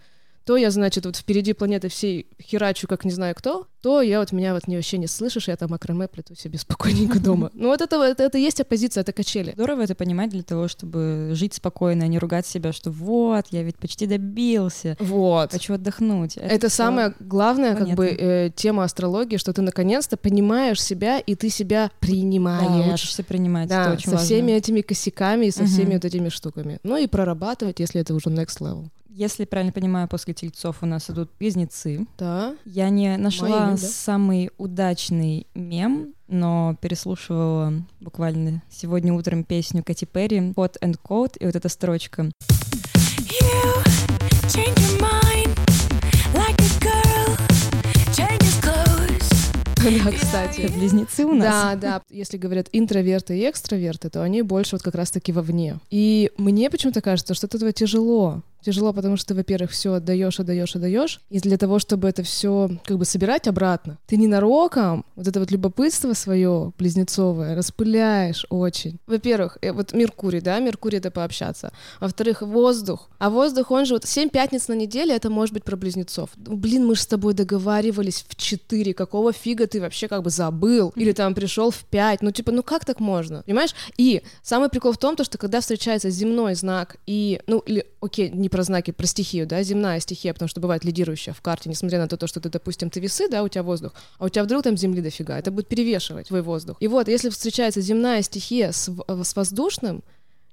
То 0.45 0.57
я, 0.57 0.71
значит, 0.71 1.05
вот 1.05 1.15
впереди 1.15 1.53
планеты 1.53 1.89
всей 1.89 2.25
херачу, 2.41 2.87
как 2.87 3.05
не 3.05 3.11
знаю 3.11 3.35
кто, 3.35 3.67
то 3.81 4.01
я 4.01 4.19
вот 4.19 4.31
меня 4.31 4.53
вот 4.55 4.67
не 4.67 4.75
вообще 4.77 4.97
не 4.97 5.05
слышишь, 5.07 5.47
я 5.47 5.55
там 5.55 5.73
акраме 5.73 6.07
плету 6.07 6.35
себе 6.35 6.57
спокойненько 6.59 7.19
дома. 7.23 7.51
Ну 7.53 7.67
вот 7.67 7.81
это, 7.81 8.01
это, 8.03 8.23
это 8.23 8.37
есть 8.39 8.59
оппозиция, 8.59 9.01
это 9.01 9.13
качели. 9.13 9.51
Здорово 9.51 9.83
это 9.83 9.93
понимать 9.93 10.31
для 10.31 10.41
того, 10.41 10.67
чтобы 10.67 11.31
жить 11.33 11.53
спокойно, 11.53 12.05
а 12.05 12.07
не 12.07 12.17
ругать 12.17 12.47
себя, 12.47 12.73
что 12.73 12.89
вот, 12.89 13.45
я 13.51 13.61
ведь 13.63 13.77
почти 13.77 14.07
добился, 14.07 14.97
Вот. 14.99 15.51
хочу 15.51 15.75
отдохнуть. 15.75 16.35
Это, 16.37 16.67
всё- 16.67 16.77
самая 16.77 17.13
главная 17.19 17.75
как 17.75 17.89
бы 17.89 18.07
понятно. 18.07 18.23
э, 18.23 18.51
тема 18.55 18.83
астрологии, 18.85 19.37
что 19.37 19.53
ты 19.53 19.61
наконец-то 19.61 20.17
понимаешь 20.17 20.81
себя 20.81 21.19
и 21.19 21.35
ты 21.35 21.49
себя 21.49 21.91
Да, 22.01 22.07
принимаешь. 22.07 22.93
учишься 22.93 23.23
принимать, 23.23 23.69
Да, 23.69 23.83
это 23.83 23.91
очень 23.93 24.05
со 24.05 24.11
важно. 24.11 24.25
всеми 24.25 24.51
этими 24.53 24.81
косяками 24.81 25.45
и 25.45 25.51
со 25.51 25.63
Мгм. 25.63 25.69
всеми 25.71 25.93
вот 25.93 26.05
этими 26.05 26.29
штуками. 26.29 26.79
Ну 26.83 26.97
и 26.97 27.05
прорабатывать, 27.05 27.79
если 27.79 28.01
это 28.01 28.15
уже 28.15 28.29
next 28.29 28.59
level. 28.61 28.87
Если 29.11 29.45
правильно 29.45 29.73
понимаю, 29.73 30.07
после 30.07 30.35
тельцов 30.35 30.77
у 30.81 30.85
нас 30.85 31.09
идут 31.09 31.31
близнецы. 31.39 32.05
Да. 32.17 32.55
Я 32.63 32.89
не 32.89 33.17
нашла 33.17 33.67
Мои, 33.67 33.71
да. 33.71 33.77
самый 33.77 34.51
удачный 34.57 35.47
мем, 35.55 36.13
но 36.27 36.75
переслушивала 36.79 37.73
буквально 37.99 38.61
сегодня 38.69 39.11
утром 39.13 39.43
песню 39.43 39.83
Кати 39.83 40.05
Перри 40.05 40.37
«Hot 40.51 40.75
and 40.81 40.97
Cold», 41.03 41.37
и 41.39 41.45
вот 41.45 41.55
эта 41.55 41.69
строчка. 41.69 42.29
Mind 44.99 45.55
like 46.35 46.57
girl. 46.79 47.09
Да, 50.03 50.11
кстати. 50.11 50.61
Это 50.61 50.73
близнецы 50.73 51.25
у 51.25 51.33
нас. 51.33 51.45
Да, 51.45 51.75
да. 51.75 52.01
Если 52.09 52.37
говорят 52.37 52.67
интроверты 52.71 53.37
и 53.39 53.49
экстраверты, 53.49 54.09
то 54.09 54.21
они 54.21 54.41
больше 54.41 54.75
вот 54.75 54.83
как 54.83 54.93
раз-таки 54.95 55.31
вовне. 55.31 55.79
И 55.89 56.31
мне 56.37 56.69
почему-то 56.69 57.01
кажется, 57.01 57.33
что 57.33 57.47
от 57.47 57.55
этого 57.55 57.71
тяжело. 57.71 58.43
Тяжело, 58.61 58.93
потому 58.93 59.17
что 59.17 59.29
ты, 59.29 59.35
во-первых, 59.35 59.71
все 59.71 59.93
отдаешь, 59.93 60.39
отдаешь, 60.39 60.75
отдаешь. 60.75 61.21
И 61.29 61.39
для 61.39 61.57
того, 61.57 61.79
чтобы 61.79 62.09
это 62.09 62.23
все 62.23 62.69
как 62.85 62.97
бы 62.97 63.05
собирать 63.05 63.47
обратно, 63.47 63.97
ты 64.07 64.17
ненароком 64.17 65.05
вот 65.15 65.27
это 65.27 65.39
вот 65.39 65.51
любопытство 65.51 66.13
свое 66.13 66.73
близнецовое 66.77 67.55
распыляешь 67.55 68.45
очень. 68.49 68.99
Во-первых, 69.07 69.57
э, 69.61 69.71
вот 69.71 69.93
Меркурий, 69.93 70.41
да, 70.41 70.59
Меркурий 70.59 70.97
это 70.97 71.11
пообщаться. 71.11 71.71
Во-вторых, 71.99 72.41
воздух. 72.41 73.09
А 73.17 73.29
воздух, 73.29 73.71
он 73.71 73.85
же 73.85 73.93
вот 73.93 74.05
7 74.05 74.29
пятниц 74.29 74.67
на 74.67 74.73
неделе, 74.73 75.15
это 75.15 75.29
может 75.29 75.53
быть 75.53 75.63
про 75.63 75.77
близнецов. 75.77 76.29
Ну, 76.35 76.55
Блин, 76.55 76.85
мы 76.85 76.95
же 76.95 77.01
с 77.01 77.07
тобой 77.07 77.33
договаривались 77.33 78.25
в 78.27 78.35
4, 78.35 78.93
какого 78.93 79.31
фига 79.31 79.67
ты 79.67 79.79
вообще 79.79 80.07
как 80.07 80.23
бы 80.23 80.29
забыл? 80.29 80.91
Или 80.95 81.13
там 81.13 81.33
пришел 81.33 81.71
в 81.71 81.85
5, 81.85 82.21
ну 82.21 82.31
типа, 82.31 82.51
ну 82.51 82.63
как 82.63 82.85
так 82.85 82.99
можно? 82.99 83.43
Понимаешь? 83.43 83.73
И 83.97 84.21
самый 84.41 84.69
прикол 84.69 84.91
в 84.91 84.97
том, 84.97 85.15
то, 85.15 85.23
что 85.23 85.37
когда 85.37 85.61
встречается 85.61 86.09
земной 86.09 86.55
знак 86.55 86.97
и, 87.07 87.41
ну 87.47 87.59
или, 87.59 87.85
окей, 88.01 88.29
не 88.29 88.48
про 88.49 88.63
знаки, 88.63 88.91
про 88.91 89.05
стихию, 89.05 89.47
да, 89.47 89.63
земная 89.63 89.99
стихия, 89.99 90.33
потому 90.33 90.49
что 90.49 90.59
бывает 90.59 90.83
лидирующая 90.83 91.33
в 91.33 91.41
карте, 91.41 91.69
несмотря 91.69 91.99
на 91.99 92.07
то, 92.07 92.27
что 92.27 92.39
ты, 92.39 92.49
допустим, 92.49 92.89
ты 92.89 92.99
весы, 92.99 93.29
да, 93.29 93.43
у 93.43 93.47
тебя 93.47 93.63
воздух, 93.63 93.93
а 94.17 94.25
у 94.25 94.29
тебя 94.29 94.43
вдруг 94.43 94.63
там 94.63 94.77
земли 94.77 95.01
дофига, 95.01 95.37
это 95.37 95.51
будет 95.51 95.67
перевешивать 95.67 96.27
твой 96.27 96.41
воздух. 96.41 96.77
И 96.79 96.87
вот, 96.87 97.07
если 97.07 97.29
встречается 97.29 97.81
земная 97.81 98.21
стихия 98.21 98.71
с, 98.71 98.89
с 98.89 99.35
воздушным, 99.35 100.03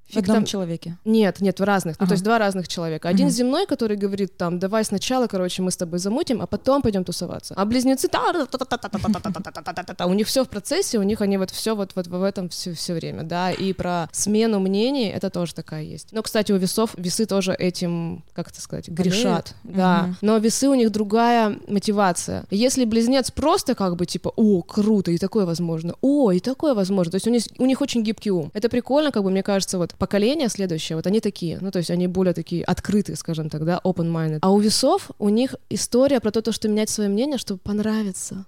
Фиг 0.09 0.27
там... 0.27 0.45
человеке? 0.45 0.97
Нет, 1.05 1.41
нет, 1.41 1.59
в 1.59 1.65
разных. 1.65 1.97
Ага. 1.97 2.05
Ну, 2.05 2.09
то 2.09 2.13
есть 2.15 2.25
два 2.25 2.39
разных 2.39 2.69
человека. 2.69 3.09
Один 3.09 3.27
угу. 3.27 3.35
земной, 3.35 3.67
который 3.67 3.97
говорит 3.97 4.37
там, 4.37 4.59
давай 4.59 4.85
сначала, 4.85 5.27
короче, 5.27 5.63
мы 5.63 5.71
с 5.71 5.77
тобой 5.77 5.99
замутим, 5.99 6.41
а 6.41 6.47
потом 6.47 6.83
пойдем 6.83 7.05
тусоваться. 7.05 7.55
А 7.57 7.65
близнецы, 7.65 8.09
та 8.09 10.07
у 10.07 10.15
них 10.15 10.27
все 10.27 10.45
в 10.45 10.49
процессе, 10.49 10.99
у 10.99 11.03
них 11.03 11.21
они 11.21 11.39
вот 11.39 11.51
все 11.51 11.75
вот, 11.75 11.93
вот 11.97 12.07
в 12.07 12.23
этом 12.23 12.49
все, 12.49 12.73
все 12.73 12.95
время, 12.95 13.25
да. 13.25 13.51
И 13.51 13.73
про 13.73 14.09
смену 14.13 14.61
мнений 14.61 15.09
это 15.09 15.31
тоже 15.31 15.55
такая 15.55 15.83
есть. 15.83 16.09
Но, 16.13 16.23
кстати, 16.23 16.53
у 16.53 16.57
весов 16.57 16.91
весы 16.97 17.27
тоже 17.27 17.53
этим, 17.53 18.25
как 18.33 18.51
это 18.51 18.61
сказать, 18.61 18.89
грешат. 18.89 19.55
Болеют? 19.65 19.77
Да. 19.77 20.05
Угу. 20.05 20.17
Но 20.21 20.39
весы 20.39 20.69
у 20.69 20.75
них 20.75 20.93
другая 20.93 21.59
мотивация. 21.67 22.45
Если 22.51 22.85
близнец 22.85 23.31
просто 23.31 23.75
как 23.75 23.97
бы 23.97 24.07
типа, 24.07 24.33
о, 24.37 24.63
круто, 24.63 25.11
и 25.11 25.19
такое 25.19 25.47
возможно, 25.47 25.95
о, 26.01 26.31
и 26.31 26.39
такое 26.39 26.75
возможно. 26.75 27.11
То 27.11 27.17
есть 27.17 27.27
у 27.27 27.31
них, 27.31 27.43
у 27.59 27.67
них 27.67 27.81
очень 27.81 28.03
гибкий 28.03 28.31
ум. 28.31 28.51
Это 28.55 28.69
прикольно, 28.69 29.11
как 29.11 29.25
бы, 29.25 29.31
мне 29.31 29.43
кажется, 29.43 29.79
вот 29.79 29.96
поколение 29.99 30.49
следующее, 30.49 30.97
вот 30.97 31.07
они 31.07 31.21
такие, 31.21 31.59
ну, 31.61 31.71
то 31.71 31.79
есть 31.79 31.91
они 31.91 32.07
более 32.07 32.35
такие 32.35 32.65
открытые, 32.65 33.17
скажем 33.17 33.49
так, 33.51 33.65
да, 33.65 33.81
open-minded. 33.85 34.39
А 34.43 34.53
у 34.53 34.59
весов 34.59 35.11
у 35.19 35.29
них 35.29 35.55
история 35.71 36.21
про 36.21 36.31
то, 36.31 36.43
то, 36.43 36.53
что 36.53 36.69
менять 36.69 36.91
свое 36.91 37.09
мнение, 37.09 37.39
чтобы 37.39 37.61
понравиться. 37.61 38.47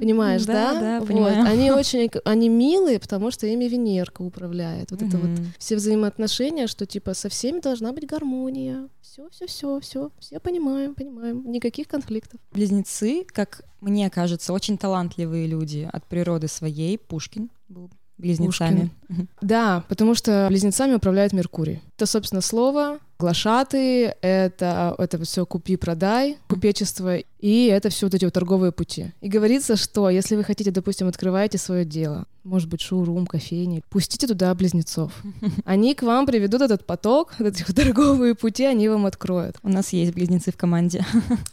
Понимаешь, 0.00 0.44
да? 0.44 0.80
Да, 0.80 0.98
Вот. 0.98 1.08
понимаю. 1.08 1.44
Они 1.44 1.70
очень, 1.70 2.10
они 2.24 2.48
милые, 2.48 2.98
потому 2.98 3.30
что 3.30 3.46
ими 3.46 3.66
Венерка 3.66 4.22
управляет. 4.22 4.90
Вот 4.90 5.00
это 5.00 5.16
вот 5.16 5.30
все 5.58 5.76
взаимоотношения, 5.76 6.66
что 6.66 6.86
типа 6.86 7.14
со 7.14 7.28
всеми 7.28 7.60
должна 7.60 7.92
быть 7.92 8.06
гармония. 8.06 8.88
Все, 9.00 9.28
все, 9.30 9.46
все, 9.46 9.78
все, 9.78 10.10
все 10.18 10.40
понимаем, 10.40 10.96
понимаем. 10.96 11.48
Никаких 11.48 11.86
конфликтов. 11.86 12.40
Близнецы, 12.52 13.24
как 13.32 13.62
мне 13.80 14.10
кажется, 14.10 14.52
очень 14.52 14.76
талантливые 14.76 15.46
люди 15.46 15.88
от 15.92 16.04
природы 16.06 16.48
своей. 16.48 16.98
Пушкин 16.98 17.50
был 17.68 17.88
близнецами. 18.22 18.90
Мгм. 19.08 19.28
Да, 19.40 19.84
потому 19.88 20.14
что 20.14 20.46
близнецами 20.48 20.94
управляет 20.94 21.32
Меркурий. 21.32 21.82
Это, 21.96 22.06
собственно, 22.06 22.40
слово, 22.40 22.98
глашаты, 23.18 24.14
это, 24.22 24.94
это 24.98 25.22
все 25.24 25.44
купи-продай, 25.44 26.38
купечество, 26.48 27.16
и 27.16 27.66
это 27.66 27.88
все 27.88 28.06
вот 28.06 28.14
эти 28.14 28.24
вот 28.24 28.34
торговые 28.34 28.72
пути. 28.72 29.12
И 29.20 29.28
говорится, 29.28 29.76
что 29.76 30.10
если 30.10 30.36
вы 30.36 30.44
хотите, 30.44 30.70
допустим, 30.70 31.08
открываете 31.08 31.58
свое 31.58 31.84
дело, 31.84 32.26
может 32.44 32.68
быть, 32.68 32.80
шоурум, 32.80 33.26
кофейни, 33.26 33.82
пустите 33.90 34.26
туда 34.26 34.52
близнецов. 34.54 35.12
Они 35.64 35.94
к 35.94 36.02
вам 36.02 36.26
приведут 36.26 36.62
этот 36.62 36.84
поток, 36.86 37.34
эти 37.38 37.62
торговые 37.72 38.34
пути, 38.34 38.64
они 38.64 38.88
вам 38.88 39.06
откроют. 39.06 39.56
У 39.62 39.68
нас 39.68 39.92
есть 39.92 40.12
близнецы 40.12 40.50
в 40.50 40.56
команде. 40.56 41.04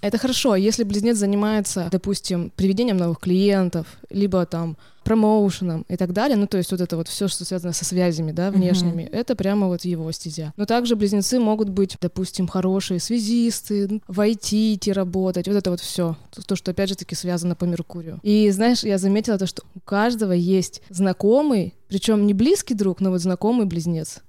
Это 0.02 0.18
хорошо, 0.18 0.56
если 0.56 0.84
близнец 0.84 1.18
занимается, 1.18 1.90
допустим, 1.92 2.52
приведением 2.56 2.98
новых 2.98 3.20
клиентов, 3.20 3.86
либо 4.10 4.46
там 4.46 4.78
промоушеном 5.10 5.86
и 5.90 5.98
так 5.98 6.14
далее, 6.14 6.38
ну 6.38 6.46
то 6.46 6.58
есть 6.58 6.70
вот 6.70 6.82
это 6.82 6.96
вот 6.96 7.08
все, 7.08 7.28
что 7.28 7.44
связано 7.44 7.74
со 7.74 7.84
связями, 7.84 8.32
да, 8.32 8.52
внешними, 8.52 9.10
это 9.12 9.36
прямо 9.36 9.68
вот 9.68 9.84
его 9.84 10.12
стезя. 10.12 10.54
Но 10.56 10.66
также 10.68 10.96
близнецы 10.96 11.40
могут 11.40 11.70
быть, 11.70 11.98
допустим, 12.00 12.48
хорошие 12.48 13.00
связисты, 13.00 14.02
в 14.08 14.20
IT 14.20 14.76
идти 14.76 14.92
работать, 14.94 15.48
вот 15.48 15.56
это 15.56 15.72
вот 15.72 15.80
все, 15.80 16.16
то, 16.46 16.56
что 16.56 16.70
опять 16.70 16.90
же 16.90 16.96
таки 16.96 17.16
связано 17.16 17.56
по 17.56 17.66
Меркурию. 17.66 18.20
И 18.22 18.52
знаешь, 18.52 18.84
я 18.84 19.00
заметила 19.00 19.40
то, 19.40 19.48
что 19.48 19.64
у 19.74 19.80
каждого 19.80 20.34
есть 20.34 20.84
знакомый, 20.90 21.74
причем 21.88 22.28
не 22.28 22.36
близкий 22.36 22.76
друг, 22.76 23.02
но 23.02 23.10
вот 23.10 23.22
знакомый 23.22 23.66
близнец. 23.66 24.22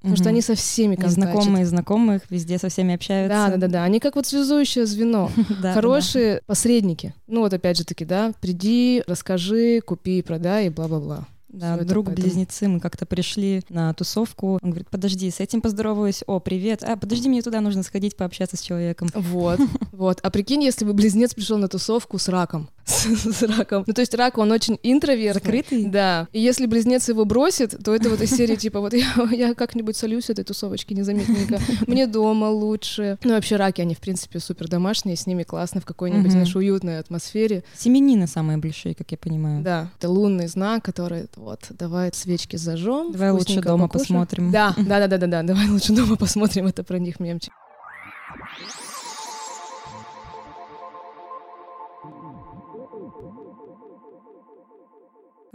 Потому 0.00 0.16
что 0.16 0.28
они 0.28 0.40
со 0.42 0.54
всеми 0.54 0.94
И 0.94 0.96
контачат. 0.96 1.14
знакомые 1.14 1.66
знакомых, 1.66 2.22
везде 2.30 2.58
со 2.58 2.68
всеми 2.68 2.94
общаются. 2.94 3.36
Да, 3.36 3.48
да, 3.50 3.56
да, 3.56 3.66
да. 3.68 3.84
Они 3.84 3.98
как 3.98 4.14
вот 4.16 4.26
связующее 4.26 4.86
звено. 4.86 5.30
Хорошие 5.74 6.40
посредники. 6.46 7.14
Ну 7.26 7.40
вот 7.40 7.52
опять 7.52 7.76
же 7.76 7.84
таки, 7.84 8.04
да, 8.04 8.32
приди, 8.40 9.02
расскажи, 9.06 9.80
купи, 9.80 10.22
продай 10.22 10.66
и 10.66 10.70
бла-бла-бла. 10.70 11.26
Да, 11.48 11.72
Всё 11.72 11.76
это 11.76 11.84
друг 11.88 12.06
поэтому. 12.06 12.26
близнецы, 12.26 12.68
мы 12.68 12.78
как-то 12.78 13.06
пришли 13.06 13.62
на 13.70 13.92
тусовку. 13.94 14.58
Он 14.62 14.70
говорит, 14.70 14.88
подожди, 14.90 15.30
с 15.30 15.40
этим 15.40 15.62
поздороваюсь. 15.62 16.22
О, 16.26 16.40
привет. 16.40 16.84
А, 16.84 16.94
подожди, 16.96 17.28
мне 17.30 17.40
туда 17.40 17.62
нужно 17.62 17.82
сходить, 17.82 18.16
пообщаться 18.16 18.58
с 18.58 18.60
человеком. 18.60 19.08
Вот, 19.14 19.58
вот. 19.92 20.20
А 20.22 20.30
прикинь, 20.30 20.62
если 20.62 20.84
бы 20.84 20.92
близнец 20.92 21.32
пришел 21.34 21.56
на 21.56 21.66
тусовку 21.68 22.18
с 22.18 22.28
раком. 22.28 22.68
С 23.32 23.42
раком. 23.42 23.84
Ну, 23.86 23.92
то 23.92 24.00
есть 24.00 24.14
рак, 24.14 24.38
он 24.38 24.50
очень 24.50 24.78
интровертный. 24.82 25.40
Закрытый? 25.40 25.84
Да. 25.86 26.26
И 26.32 26.40
если 26.40 26.66
близнец 26.66 27.08
его 27.08 27.24
бросит, 27.24 27.76
то 27.84 27.94
это 27.94 28.08
вот 28.08 28.20
из 28.22 28.30
серии 28.30 28.56
типа 28.56 28.80
вот 28.80 28.94
я, 28.94 29.12
я 29.30 29.54
как-нибудь 29.54 29.96
солюсь 29.96 30.30
этой 30.30 30.44
тусовочки 30.44 30.94
незаметненько. 30.94 31.60
Мне 31.86 32.06
дома 32.06 32.46
лучше. 32.46 33.18
Ну, 33.24 33.34
вообще 33.34 33.56
раки, 33.56 33.80
они, 33.80 33.94
в 33.94 33.98
принципе, 34.00 34.40
супер 34.40 34.68
домашние, 34.68 35.16
с 35.16 35.26
ними 35.26 35.42
классно 35.42 35.80
в 35.80 35.84
какой-нибудь, 35.84 36.30
знаешь, 36.30 36.54
уютной 36.56 36.98
атмосфере. 36.98 37.62
Семенины 37.76 38.26
самые 38.26 38.58
большие, 38.58 38.94
как 38.94 39.10
я 39.10 39.18
понимаю. 39.18 39.62
Да, 39.62 39.90
это 39.98 40.08
лунный 40.08 40.48
знак, 40.48 40.84
который 40.84 41.26
вот, 41.36 41.66
давай 41.70 42.10
свечки 42.14 42.56
зажжем. 42.56 43.12
Давай 43.12 43.30
лучше 43.30 43.60
дома 43.60 43.86
покушаем. 43.88 44.20
посмотрим. 44.20 44.50
Да, 44.50 44.74
да, 44.76 45.00
да, 45.00 45.06
да, 45.06 45.18
да, 45.18 45.26
да, 45.26 45.42
давай 45.42 45.68
лучше 45.68 45.92
дома 45.92 46.16
посмотрим, 46.16 46.66
это 46.66 46.82
про 46.82 46.98
них 46.98 47.20
мемчик. 47.20 47.52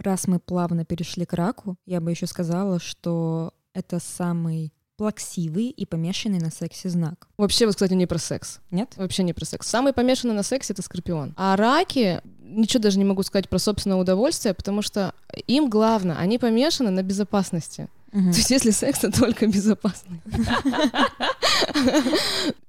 Раз 0.04 0.26
мы 0.28 0.38
плавно 0.38 0.84
перешли 0.84 1.24
к 1.24 1.32
раку, 1.32 1.76
я 1.86 2.02
бы 2.02 2.10
еще 2.10 2.26
сказала, 2.26 2.78
что 2.78 3.54
это 3.72 4.00
самый 4.00 4.74
плаксивый 4.98 5.68
и 5.68 5.86
помешанный 5.86 6.40
на 6.40 6.50
сексе 6.50 6.90
знак. 6.90 7.26
Вообще, 7.38 7.64
вот, 7.64 7.74
кстати, 7.74 7.94
не 7.94 8.06
про 8.06 8.18
секс. 8.18 8.60
Нет? 8.70 8.92
Вообще 8.96 9.22
не 9.22 9.32
про 9.32 9.46
секс. 9.46 9.66
Самый 9.66 9.94
помешанный 9.94 10.34
на 10.34 10.42
сексе— 10.42 10.72
это 10.74 10.82
скорпион. 10.82 11.32
А 11.38 11.56
раки, 11.56 12.20
ничего 12.38 12.82
даже 12.82 12.98
не 12.98 13.04
могу 13.04 13.22
сказать 13.22 13.48
про 13.48 13.58
собственное 13.58 13.96
удовольствие, 13.96 14.52
потому 14.52 14.82
что 14.82 15.14
им 15.46 15.70
главное, 15.70 16.16
они 16.16 16.38
помешаны 16.38 16.90
на 16.90 17.02
безопасности. 17.02 17.88
То 18.14 18.36
есть 18.36 18.50
если 18.50 18.70
секс, 18.70 19.00
то 19.00 19.10
только 19.10 19.48
безопасный. 19.48 20.20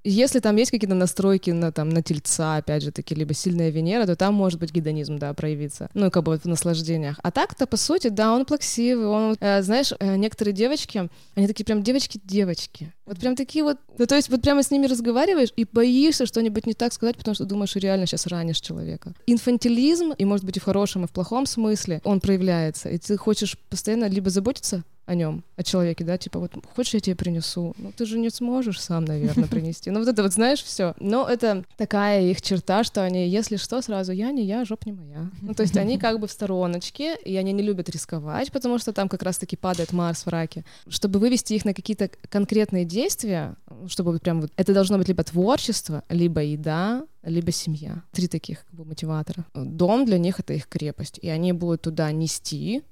Если 0.04 0.40
там 0.40 0.56
есть 0.56 0.72
какие-то 0.72 0.96
настройки 0.96 1.50
на, 1.52 1.72
там, 1.72 1.90
на 1.90 2.04
тельца, 2.04 2.58
опять 2.58 2.84
же 2.84 2.92
таки, 2.92 3.16
либо 3.16 3.34
сильная 3.34 3.70
Венера, 3.70 4.06
то 4.06 4.16
там 4.16 4.36
может 4.36 4.60
быть 4.60 4.72
гедонизм, 4.72 5.18
да, 5.18 5.34
проявиться. 5.34 5.90
Ну, 5.96 6.12
как 6.12 6.24
бы 6.24 6.38
в 6.38 6.46
наслаждениях. 6.46 7.20
А 7.24 7.32
так-то, 7.32 7.66
по 7.66 7.78
сути, 7.78 8.10
да, 8.10 8.34
он 8.34 8.46
плаксивый, 8.46 9.08
он, 9.08 9.36
э, 9.40 9.64
знаешь, 9.64 9.94
э, 10.00 10.16
некоторые 10.16 10.54
девочки, 10.54 11.10
они 11.36 11.48
такие 11.48 11.66
прям 11.66 11.82
девочки-девочки. 11.82 12.94
Вот 13.06 13.20
прям 13.20 13.36
такие 13.36 13.64
вот, 13.64 13.78
ну, 13.98 14.06
то 14.06 14.16
есть 14.16 14.30
вот 14.30 14.42
прямо 14.42 14.62
с 14.62 14.70
ними 14.70 14.86
разговариваешь 14.86 15.54
и 15.56 15.66
боишься 15.72 16.28
что-нибудь 16.28 16.68
не 16.68 16.74
так 16.74 16.94
сказать, 16.94 17.18
потому 17.18 17.34
что 17.34 17.46
думаешь, 17.46 17.76
реально 17.76 18.06
сейчас 18.06 18.28
ранишь 18.28 18.62
человека. 18.62 19.14
Инфантилизм, 19.26 20.12
и 20.12 20.26
может 20.26 20.46
быть 20.46 20.58
и 20.58 20.60
в 20.60 20.64
хорошем, 20.64 21.06
и 21.06 21.08
в 21.08 21.12
плохом 21.12 21.46
смысле, 21.46 22.02
он 22.04 22.20
проявляется, 22.20 22.90
и 22.90 22.98
ты 22.98 23.18
хочешь 23.18 23.58
постоянно 23.70 24.08
либо 24.08 24.30
заботиться 24.30 24.84
о 25.06 25.16
нем, 25.16 25.44
о 25.56 25.64
человеке, 25.64 26.04
да, 26.04 26.18
типа 26.18 26.40
вот 26.40 26.52
хочешь 26.76 26.96
я 26.96 27.00
тебе 27.00 27.16
принесу, 27.16 27.74
ну 27.78 27.92
ты 27.96 28.06
же 28.06 28.18
не 28.18 28.30
сможешь 28.30 28.82
сам, 28.82 29.06
наверное, 29.06 29.48
принести. 29.48 29.92
Ну 29.92 30.00
вот 30.00 30.08
это 30.08 30.24
вот 30.24 30.34
знаешь 30.34 30.64
все. 30.64 30.96
Но 31.00 31.28
это 31.28 31.64
такая 31.78 32.24
их 32.24 32.42
черта, 32.42 32.84
что 32.84 33.04
они, 33.04 33.28
если 33.28 33.58
что, 33.58 33.82
сразу 33.82 34.12
я 34.12 34.32
не 34.32 34.44
я, 34.44 34.66
жоп 34.66 34.86
не 34.86 34.94
моя. 34.94 35.30
Ну 35.42 35.54
то 35.54 35.64
есть 35.64 35.78
они 35.78 35.98
как 35.98 36.20
бы 36.20 36.28
в 36.28 36.32
стороночке, 36.32 37.16
и 37.16 37.36
они 37.36 37.54
не 37.54 37.64
любят 37.64 37.90
рисковать, 37.90 38.52
потому 38.52 38.80
что 38.80 38.94
там 38.94 39.10
как 39.10 39.24
раз-таки 39.24 39.56
падает 39.56 39.94
Марс 39.94 40.26
в 40.26 40.30
раке. 40.30 40.66
Чтобы 40.88 41.20
вывести 41.20 41.54
их 41.54 41.66
на 41.66 41.74
какие-то 41.74 42.10
конкретные 42.30 42.86
действия, 42.86 43.56
чтобы 43.88 44.18
прям 44.20 44.42
вот 44.42 44.52
это 44.56 44.74
должно 44.74 44.98
быть 44.98 45.08
либо 45.08 45.24
творчество, 45.24 46.04
либо 46.10 46.42
еда, 46.42 47.06
либо 47.24 47.52
семья. 47.52 48.04
Три 48.12 48.28
таких 48.28 48.66
как 48.66 48.74
бы 48.74 48.86
мотиватора. 48.86 49.46
Дом 49.54 50.06
для 50.06 50.18
них 50.18 50.40
это 50.40 50.54
их 50.54 50.68
крепость, 50.68 51.20
и 51.22 51.30
они 51.30 51.54
будут 51.54 51.82
туда 51.82 52.12
нести 52.12 52.84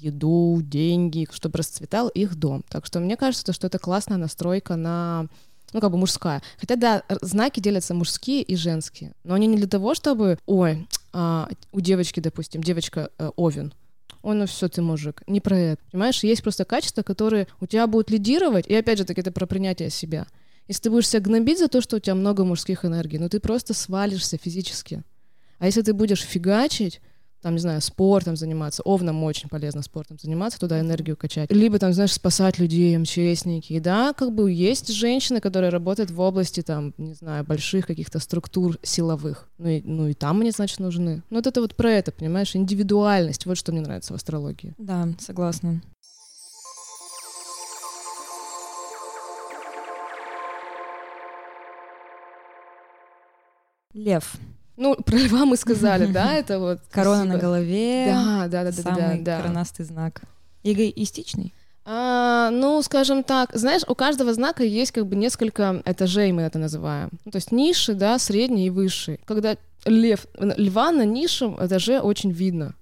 еду, 0.00 0.60
деньги, 0.62 1.26
чтобы 1.30 1.58
расцветал 1.58 2.08
их 2.08 2.36
дом. 2.36 2.64
Так 2.68 2.86
что 2.86 3.00
мне 3.00 3.16
кажется, 3.16 3.52
что 3.52 3.66
это 3.66 3.78
классная 3.78 4.16
настройка 4.16 4.76
на 4.76 5.28
ну, 5.72 5.80
как 5.80 5.90
бы 5.90 5.98
мужская. 5.98 6.42
Хотя, 6.58 6.76
да, 6.76 7.02
знаки 7.20 7.60
делятся 7.60 7.92
мужские 7.92 8.42
и 8.42 8.56
женские. 8.56 9.12
Но 9.24 9.34
они 9.34 9.46
не 9.46 9.56
для 9.56 9.66
того, 9.66 9.94
чтобы, 9.94 10.38
ой, 10.46 10.86
а, 11.12 11.48
у 11.72 11.80
девочки, 11.80 12.20
допустим, 12.20 12.62
девочка 12.62 13.10
э, 13.18 13.30
Овен, 13.36 13.74
ой, 14.22 14.36
ну 14.36 14.46
все, 14.46 14.68
ты 14.68 14.80
мужик. 14.80 15.22
Не 15.26 15.40
про 15.40 15.58
это. 15.58 15.82
Понимаешь, 15.90 16.22
есть 16.22 16.42
просто 16.42 16.64
качества, 16.64 17.02
которые 17.02 17.48
у 17.60 17.66
тебя 17.66 17.86
будут 17.86 18.10
лидировать, 18.10 18.66
и 18.66 18.74
опять 18.74 18.98
же 18.98 19.04
таки 19.04 19.20
это 19.20 19.32
про 19.32 19.46
принятие 19.46 19.90
себя. 19.90 20.26
Если 20.68 20.84
ты 20.84 20.90
будешь 20.90 21.08
себя 21.08 21.20
гнобить 21.20 21.58
за 21.58 21.68
то, 21.68 21.80
что 21.80 21.96
у 21.96 22.00
тебя 22.00 22.14
много 22.14 22.44
мужских 22.44 22.84
энергий, 22.84 23.18
ну 23.18 23.28
ты 23.28 23.38
просто 23.38 23.72
свалишься 23.72 24.36
физически. 24.36 25.02
А 25.58 25.66
если 25.66 25.82
ты 25.82 25.92
будешь 25.92 26.22
фигачить, 26.22 27.00
там, 27.46 27.54
не 27.54 27.60
знаю, 27.60 27.80
спортом 27.80 28.34
заниматься, 28.34 28.82
овнам 28.82 29.22
очень 29.22 29.48
полезно 29.48 29.80
спортом 29.80 30.18
заниматься, 30.20 30.58
туда 30.58 30.80
энергию 30.80 31.16
качать. 31.16 31.48
Либо, 31.52 31.78
там, 31.78 31.92
знаешь, 31.92 32.12
спасать 32.12 32.58
людей, 32.58 32.98
МЧСники. 32.98 33.74
И 33.74 33.78
да, 33.78 34.12
как 34.14 34.34
бы 34.34 34.50
есть 34.50 34.92
женщины, 34.92 35.38
которые 35.38 35.70
работают 35.70 36.10
в 36.10 36.18
области, 36.18 36.62
там, 36.62 36.92
не 36.98 37.14
знаю, 37.14 37.44
больших 37.44 37.86
каких-то 37.86 38.18
структур 38.18 38.80
силовых. 38.82 39.48
Ну 39.58 39.68
и, 39.68 39.80
ну 39.84 40.08
и 40.08 40.14
там 40.14 40.40
они, 40.40 40.50
значит, 40.50 40.80
нужны. 40.80 41.22
Ну 41.30 41.36
вот 41.36 41.46
это 41.46 41.60
вот 41.60 41.76
про 41.76 41.92
это, 41.92 42.10
понимаешь, 42.10 42.56
индивидуальность. 42.56 43.46
Вот 43.46 43.56
что 43.56 43.70
мне 43.70 43.80
нравится 43.80 44.12
в 44.12 44.16
астрологии. 44.16 44.74
Да, 44.76 45.06
согласна. 45.20 45.80
Лев. 53.94 54.36
Ну, 54.76 54.94
про 55.04 55.16
льва 55.16 55.44
мы 55.44 55.56
сказали, 55.56 56.06
да, 56.06 56.34
это 56.38 56.58
вот... 56.58 56.80
Корона 56.90 57.24
на 57.24 57.38
голове. 57.38 58.06
Да, 58.06 58.48
да, 58.48 58.64
да, 58.64 58.70
да, 58.70 58.82
Самый 58.82 59.20
да. 59.20 59.40
коронастый 59.40 59.84
знак. 59.84 60.22
Эгоистичный. 60.62 61.52
А, 61.88 62.50
ну, 62.50 62.82
скажем 62.82 63.22
так, 63.22 63.50
знаешь, 63.54 63.82
у 63.86 63.94
каждого 63.94 64.34
знака 64.34 64.64
есть 64.64 64.90
как 64.90 65.06
бы 65.06 65.14
несколько 65.14 65.82
этажей, 65.84 66.32
мы 66.32 66.42
это 66.42 66.58
называем. 66.58 67.10
Ну, 67.24 67.30
то 67.30 67.36
есть 67.36 67.52
ниши, 67.52 67.94
да, 67.94 68.18
средний 68.18 68.66
и 68.66 68.70
высший. 68.70 69.20
Когда 69.24 69.56
лев, 69.84 70.26
льва 70.36 70.90
на 70.90 71.04
низшем 71.04 71.56
этаже 71.64 72.00
очень 72.00 72.32
видно. 72.32 72.74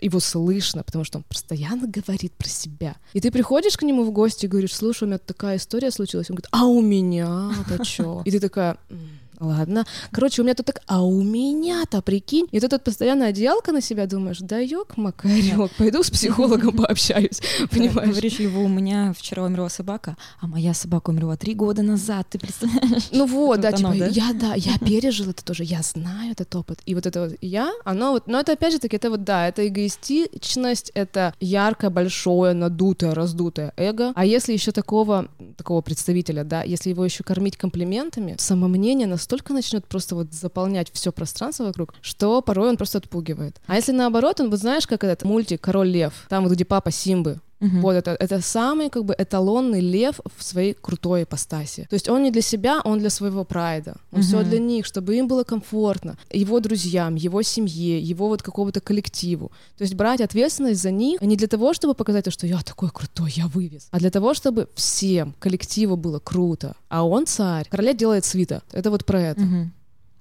Его 0.00 0.20
слышно, 0.20 0.84
потому 0.84 1.04
что 1.04 1.18
он 1.18 1.24
постоянно 1.24 1.88
говорит 1.88 2.34
про 2.34 2.48
себя. 2.48 2.96
И 3.14 3.20
ты 3.20 3.32
приходишь 3.32 3.76
к 3.76 3.82
нему 3.82 4.04
в 4.04 4.12
гости 4.12 4.44
и 4.44 4.48
говоришь, 4.48 4.74
слушай, 4.74 5.04
у 5.04 5.06
меня 5.06 5.18
такая 5.18 5.56
история 5.56 5.90
случилась. 5.90 6.30
Он 6.30 6.36
говорит, 6.36 6.48
а 6.52 6.66
у 6.66 6.82
меня-то 6.82 7.84
чё? 7.84 8.22
И 8.26 8.30
ты 8.30 8.38
такая, 8.38 8.76
«М, 8.90 9.08
Ладно. 9.40 9.84
Короче, 10.10 10.42
у 10.42 10.44
меня 10.44 10.54
тут 10.54 10.66
так, 10.66 10.80
а 10.86 11.02
у 11.02 11.22
меня-то, 11.22 12.02
прикинь. 12.02 12.46
И 12.52 12.60
ты 12.60 12.68
тут 12.68 12.84
постоянно 12.84 13.26
одеялка 13.26 13.72
на 13.72 13.80
себя 13.80 14.06
думаешь, 14.06 14.38
да 14.40 14.58
ёк, 14.58 14.96
макарёк, 14.96 15.70
пойду 15.72 16.02
с 16.02 16.10
психологом 16.10 16.76
пообщаюсь, 16.76 17.40
понимаешь? 17.70 18.10
Говоришь, 18.10 18.40
его 18.40 18.62
у 18.62 18.68
меня 18.68 19.12
вчера 19.16 19.44
умерла 19.44 19.68
собака, 19.68 20.16
а 20.40 20.46
моя 20.46 20.74
собака 20.74 21.10
умерла 21.10 21.36
три 21.36 21.54
года 21.54 21.82
назад, 21.82 22.26
ты 22.30 22.38
представляешь? 22.38 23.08
Ну 23.12 23.26
вот, 23.26 23.60
да, 23.60 23.72
типа, 23.72 23.92
я, 23.92 24.32
да, 24.32 24.54
я 24.54 24.78
пережил 24.80 25.30
это 25.30 25.44
тоже, 25.44 25.64
я 25.64 25.82
знаю 25.82 26.32
этот 26.32 26.54
опыт. 26.54 26.80
И 26.86 26.94
вот 26.94 27.06
это 27.06 27.28
вот 27.28 27.38
я, 27.40 27.72
оно 27.84 28.12
вот, 28.12 28.26
но 28.26 28.40
это 28.40 28.52
опять 28.52 28.72
же 28.72 28.78
таки, 28.78 28.96
это 28.96 29.10
вот, 29.10 29.24
да, 29.24 29.48
это 29.48 29.66
эгоистичность, 29.66 30.90
это 30.94 31.34
яркое, 31.40 31.90
большое, 31.90 32.54
надутое, 32.54 33.14
раздутое 33.14 33.72
эго. 33.76 34.12
А 34.14 34.24
если 34.24 34.52
еще 34.52 34.72
такого, 34.72 35.28
такого 35.56 35.82
представителя, 35.82 36.44
да, 36.44 36.62
если 36.62 36.90
его 36.90 37.04
еще 37.04 37.22
кормить 37.22 37.56
комплиментами, 37.56 38.36
самомнение 38.38 39.06
настолько 39.26 39.52
начнет 39.52 39.84
просто 39.88 40.14
вот 40.14 40.32
заполнять 40.32 40.88
все 40.92 41.10
пространство 41.10 41.64
вокруг, 41.64 41.94
что 42.00 42.40
порой 42.42 42.68
он 42.68 42.76
просто 42.76 42.98
отпугивает. 42.98 43.60
А 43.66 43.74
если 43.74 43.90
наоборот, 43.90 44.40
он, 44.40 44.50
вот 44.50 44.60
знаешь, 44.60 44.86
как 44.86 45.02
этот 45.02 45.24
мультик 45.24 45.60
«Король 45.60 45.88
лев», 45.88 46.12
там 46.28 46.44
вот 46.44 46.52
где 46.52 46.64
папа 46.64 46.92
Симбы, 46.92 47.40
Мгм. 47.60 47.80
вот 47.80 47.92
это, 47.92 48.10
это 48.20 48.40
самый 48.42 48.90
как 48.90 49.04
бы 49.04 49.14
эталонный 49.16 49.80
лев 49.80 50.20
в 50.36 50.42
своей 50.42 50.74
крутой 50.74 51.22
ипостаси. 51.22 51.86
То 51.88 51.94
есть 51.94 52.08
он 52.08 52.22
не 52.22 52.30
для 52.30 52.42
себя, 52.42 52.80
он 52.84 52.98
для 52.98 53.08
своего 53.10 53.44
прайда. 53.44 53.96
Он 54.12 54.20
все 54.22 54.36
Мгм. 54.40 54.48
для 54.50 54.58
них, 54.58 54.84
чтобы 54.86 55.14
им 55.16 55.26
было 55.26 55.42
комфортно. 55.44 56.16
Его 56.30 56.60
друзьям, 56.60 57.14
его 57.14 57.42
семье, 57.42 57.98
его 57.98 58.28
вот 58.28 58.42
какому-то 58.42 58.80
коллективу. 58.80 59.50
То 59.78 59.84
есть 59.84 59.94
брать 59.94 60.20
ответственность 60.20 60.82
за 60.82 60.90
них 60.90 61.20
не 61.22 61.36
для 61.36 61.48
того, 61.48 61.72
чтобы 61.72 61.94
показать, 61.94 62.24
то, 62.24 62.30
что 62.30 62.46
я 62.46 62.60
такой 62.62 62.90
крутой, 62.90 63.32
я 63.36 63.46
вывез, 63.46 63.88
а 63.90 63.98
для 63.98 64.10
того, 64.10 64.34
чтобы 64.34 64.68
всем, 64.74 65.34
коллективу 65.38 65.96
было 65.96 66.18
круто. 66.18 66.74
А 66.88 67.02
он 67.06 67.26
царь. 67.26 67.66
Короля 67.70 67.92
делает 67.94 68.24
свита. 68.24 68.62
Это 68.72 68.90
вот 68.90 69.04
про 69.04 69.20
это. 69.20 69.40
Мгм. 69.40 69.72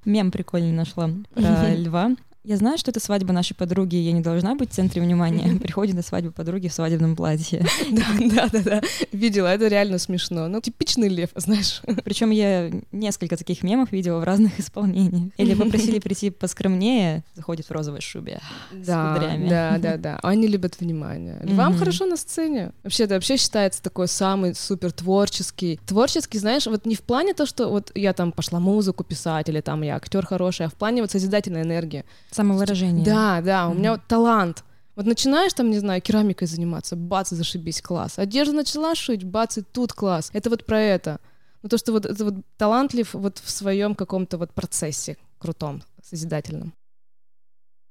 Мем 0.06 0.32
прикольный 0.32 0.72
нашла 0.72 1.10
про 1.34 1.74
льва. 1.76 2.12
Я 2.46 2.58
знаю, 2.58 2.78
что 2.78 2.92
это 2.92 3.00
свадьба 3.00 3.34
нашей 3.34 3.56
подруги, 3.56 3.96
я 3.96 4.12
не 4.12 4.22
должна 4.22 4.54
быть 4.54 4.70
в 4.70 4.74
центре 4.74 5.02
внимания. 5.02 5.58
Приходит 5.60 5.96
на 5.96 6.04
свадьбу 6.04 6.32
подруги 6.32 6.68
в 6.68 6.74
свадебном 6.74 7.16
платье. 7.16 7.66
Да, 7.92 8.06
да, 8.20 8.50
да, 8.52 8.60
да. 8.62 8.82
Видела, 9.12 9.48
это 9.48 9.68
реально 9.68 10.00
смешно. 10.00 10.48
Ну, 10.48 10.60
типичный 10.60 11.08
лев, 11.08 11.30
знаешь. 11.36 11.82
Причем 12.04 12.32
я 12.32 12.72
несколько 12.92 13.38
таких 13.38 13.64
мемов 13.64 13.92
видела 13.92 14.20
в 14.20 14.24
разных 14.24 14.60
исполнениях. 14.60 15.32
Или 15.38 15.54
попросили 15.62 16.00
прийти 16.00 16.30
поскромнее, 16.30 17.24
заходит 17.36 17.68
в 17.68 17.72
розовой 17.72 18.02
шубе. 18.02 18.40
Да, 18.72 19.16
кудрями. 19.16 19.50
да, 19.50 19.78
да, 19.78 19.98
да. 20.06 20.20
Они 20.24 20.48
любят 20.48 20.80
внимание. 20.80 21.40
Мгм. 21.44 21.78
хорошо 21.78 22.06
на 22.06 22.18
сцене. 22.18 22.72
Вообще, 22.84 23.06
это 23.06 23.16
вообще 23.16 23.38
считается 23.38 23.82
такой 23.82 24.08
самый 24.08 24.56
супер 24.56 24.92
творческий. 24.92 25.80
Творческий, 25.86 26.40
знаешь, 26.40 26.68
вот 26.68 26.86
не 26.86 26.96
в 26.96 27.02
плане 27.02 27.34
то, 27.34 27.46
что 27.46 27.70
вот 27.70 27.92
я 27.96 28.14
там 28.14 28.32
пошла 28.32 28.60
музыку 28.60 29.04
писать, 29.04 29.50
или 29.50 29.62
там 29.62 29.82
я 29.84 29.96
актер 29.96 30.26
хороший, 30.26 30.66
а 30.66 30.70
в 30.70 30.74
плане 30.74 31.02
вот 31.02 31.12
созидательной 31.12 31.62
энергии. 31.62 32.04
Самовыражение. 32.36 33.06
Да, 33.06 33.42
да, 33.42 33.68
у 33.70 33.74
меня 33.74 33.92
Мгм. 33.92 34.00
вот 34.02 34.08
талант. 34.08 34.64
Вот 34.96 35.06
начинаешь 35.06 35.54
там, 35.54 35.72
не 35.72 35.80
знаю, 35.80 36.02
керамикой 36.02 36.48
заниматься, 36.48 36.96
бац, 36.96 37.30
зашибись, 37.30 37.82
класс. 37.82 38.20
Одежду 38.20 38.54
начала 38.54 38.96
шить, 38.96 39.24
бац, 39.24 39.58
и 39.58 39.62
тут 39.62 39.94
класс. 39.94 40.30
Это 40.34 40.50
вот 40.50 40.66
про 40.66 40.80
это. 40.80 41.20
Ну, 41.64 41.70
то, 41.70 41.78
что 41.78 41.92
вот 41.92 42.06
это 42.06 42.26
вот 42.26 42.36
талантлив 42.58 43.14
вот 43.14 43.40
в 43.40 43.50
своем 43.50 43.96
каком-то 43.96 44.38
вот 44.38 44.54
процессе 44.54 45.18
крутом, 45.40 45.82
созидательном. 46.04 46.74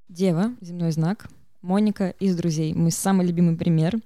Дева, 0.09 0.53
земной 0.61 0.93
знак. 0.93 1.27
Моника 1.65 2.11
из 2.21 2.37
«Друзей». 2.37 2.75
Мой 2.75 2.91
самый 2.91 3.27
любимый 3.27 3.57
пример. 3.57 3.97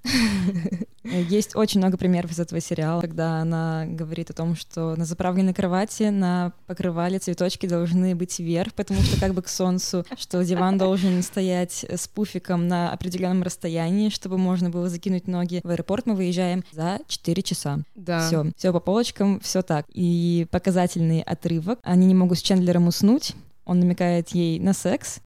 Есть 1.02 1.56
очень 1.56 1.80
много 1.80 1.96
примеров 1.96 2.30
из 2.30 2.38
этого 2.38 2.60
сериала, 2.60 3.00
когда 3.00 3.40
она 3.40 3.84
говорит 3.84 4.30
о 4.30 4.32
том, 4.32 4.54
что 4.54 4.94
на 4.94 5.04
заправленной 5.04 5.54
кровати 5.54 6.04
на 6.04 6.52
покрывале 6.66 7.18
цветочки 7.18 7.66
должны 7.66 8.14
быть 8.14 8.38
вверх, 8.38 8.74
потому 8.74 9.00
что 9.00 9.18
как 9.18 9.34
бы 9.34 9.42
к 9.42 9.48
солнцу, 9.48 10.06
что 10.16 10.44
диван 10.44 10.78
должен 10.78 11.20
стоять 11.22 11.84
с 11.88 12.06
пуфиком 12.06 12.68
на 12.68 12.92
определенном 12.92 13.42
расстоянии, 13.42 14.10
чтобы 14.10 14.38
можно 14.38 14.70
было 14.70 14.88
закинуть 14.88 15.26
ноги. 15.26 15.60
В 15.64 15.70
аэропорт 15.70 16.06
мы 16.06 16.14
выезжаем 16.14 16.62
за 16.70 17.00
4 17.08 17.42
часа. 17.42 17.80
Да. 17.96 18.24
Все, 18.24 18.52
все 18.56 18.72
по 18.72 18.78
полочкам, 18.78 19.40
все 19.40 19.62
так. 19.62 19.84
И 19.92 20.46
показательный 20.52 21.22
отрывок. 21.22 21.80
Они 21.82 22.06
не 22.06 22.14
могут 22.14 22.38
с 22.38 22.42
Чендлером 22.42 22.86
уснуть. 22.86 23.34
Он 23.64 23.80
намекает 23.80 24.28
ей 24.28 24.60
на 24.60 24.74
секс. 24.74 25.18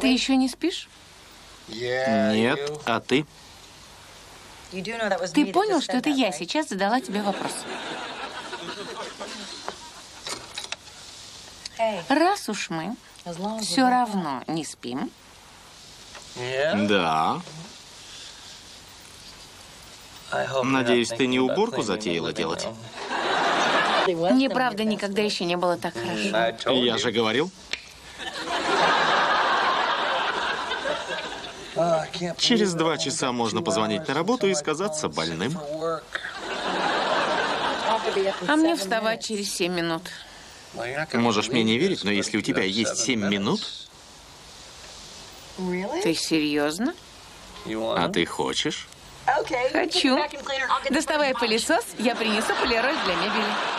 Ты 0.00 0.12
еще 0.12 0.36
не 0.36 0.48
спишь? 0.48 0.88
Нет, 1.68 2.72
а 2.84 3.00
ты? 3.00 3.26
Ты 5.32 5.52
понял, 5.52 5.80
что 5.80 5.96
это 5.96 6.10
я 6.10 6.32
сейчас 6.32 6.68
задала 6.68 7.00
тебе 7.00 7.22
вопрос? 7.22 7.52
Раз 12.08 12.48
уж 12.48 12.70
мы 12.70 12.96
все 13.60 13.88
равно 13.88 14.42
не 14.46 14.64
спим, 14.64 15.10
Да. 16.36 17.40
Надеюсь, 20.64 21.08
ты 21.08 21.26
не 21.26 21.38
уборку 21.38 21.82
затеяла 21.82 22.32
делать? 22.32 22.66
мне 24.06 24.50
правда 24.50 24.84
никогда 24.84 25.22
еще 25.22 25.44
не 25.44 25.56
было 25.56 25.76
так 25.76 25.94
хорошо. 25.94 26.70
Я 26.72 26.98
же 26.98 27.10
говорил. 27.10 27.50
Через 32.38 32.74
два 32.74 32.96
часа 32.98 33.32
можно 33.32 33.62
позвонить 33.62 34.06
на 34.08 34.14
работу 34.14 34.46
и 34.46 34.54
сказаться 34.54 35.08
больным. 35.08 35.58
А 38.48 38.56
мне 38.56 38.76
вставать 38.76 39.24
через 39.24 39.52
семь 39.54 39.72
минут. 39.72 40.02
Можешь 41.12 41.48
мне 41.48 41.64
не 41.64 41.78
верить, 41.78 42.04
но 42.04 42.10
если 42.10 42.38
у 42.38 42.42
тебя 42.42 42.62
есть 42.62 42.98
семь 42.98 43.26
минут, 43.28 43.60
Ты 46.02 46.14
серьезно? 46.14 46.94
а 47.66 48.08
ты 48.08 48.24
хочешь, 48.26 48.88
Хочу. 49.72 50.18
Доставай 50.90 51.34
пылесос, 51.34 51.84
я 51.98 52.14
принесу 52.14 52.54
полироль 52.60 52.94
для 53.04 53.14
мебели. 53.16 53.75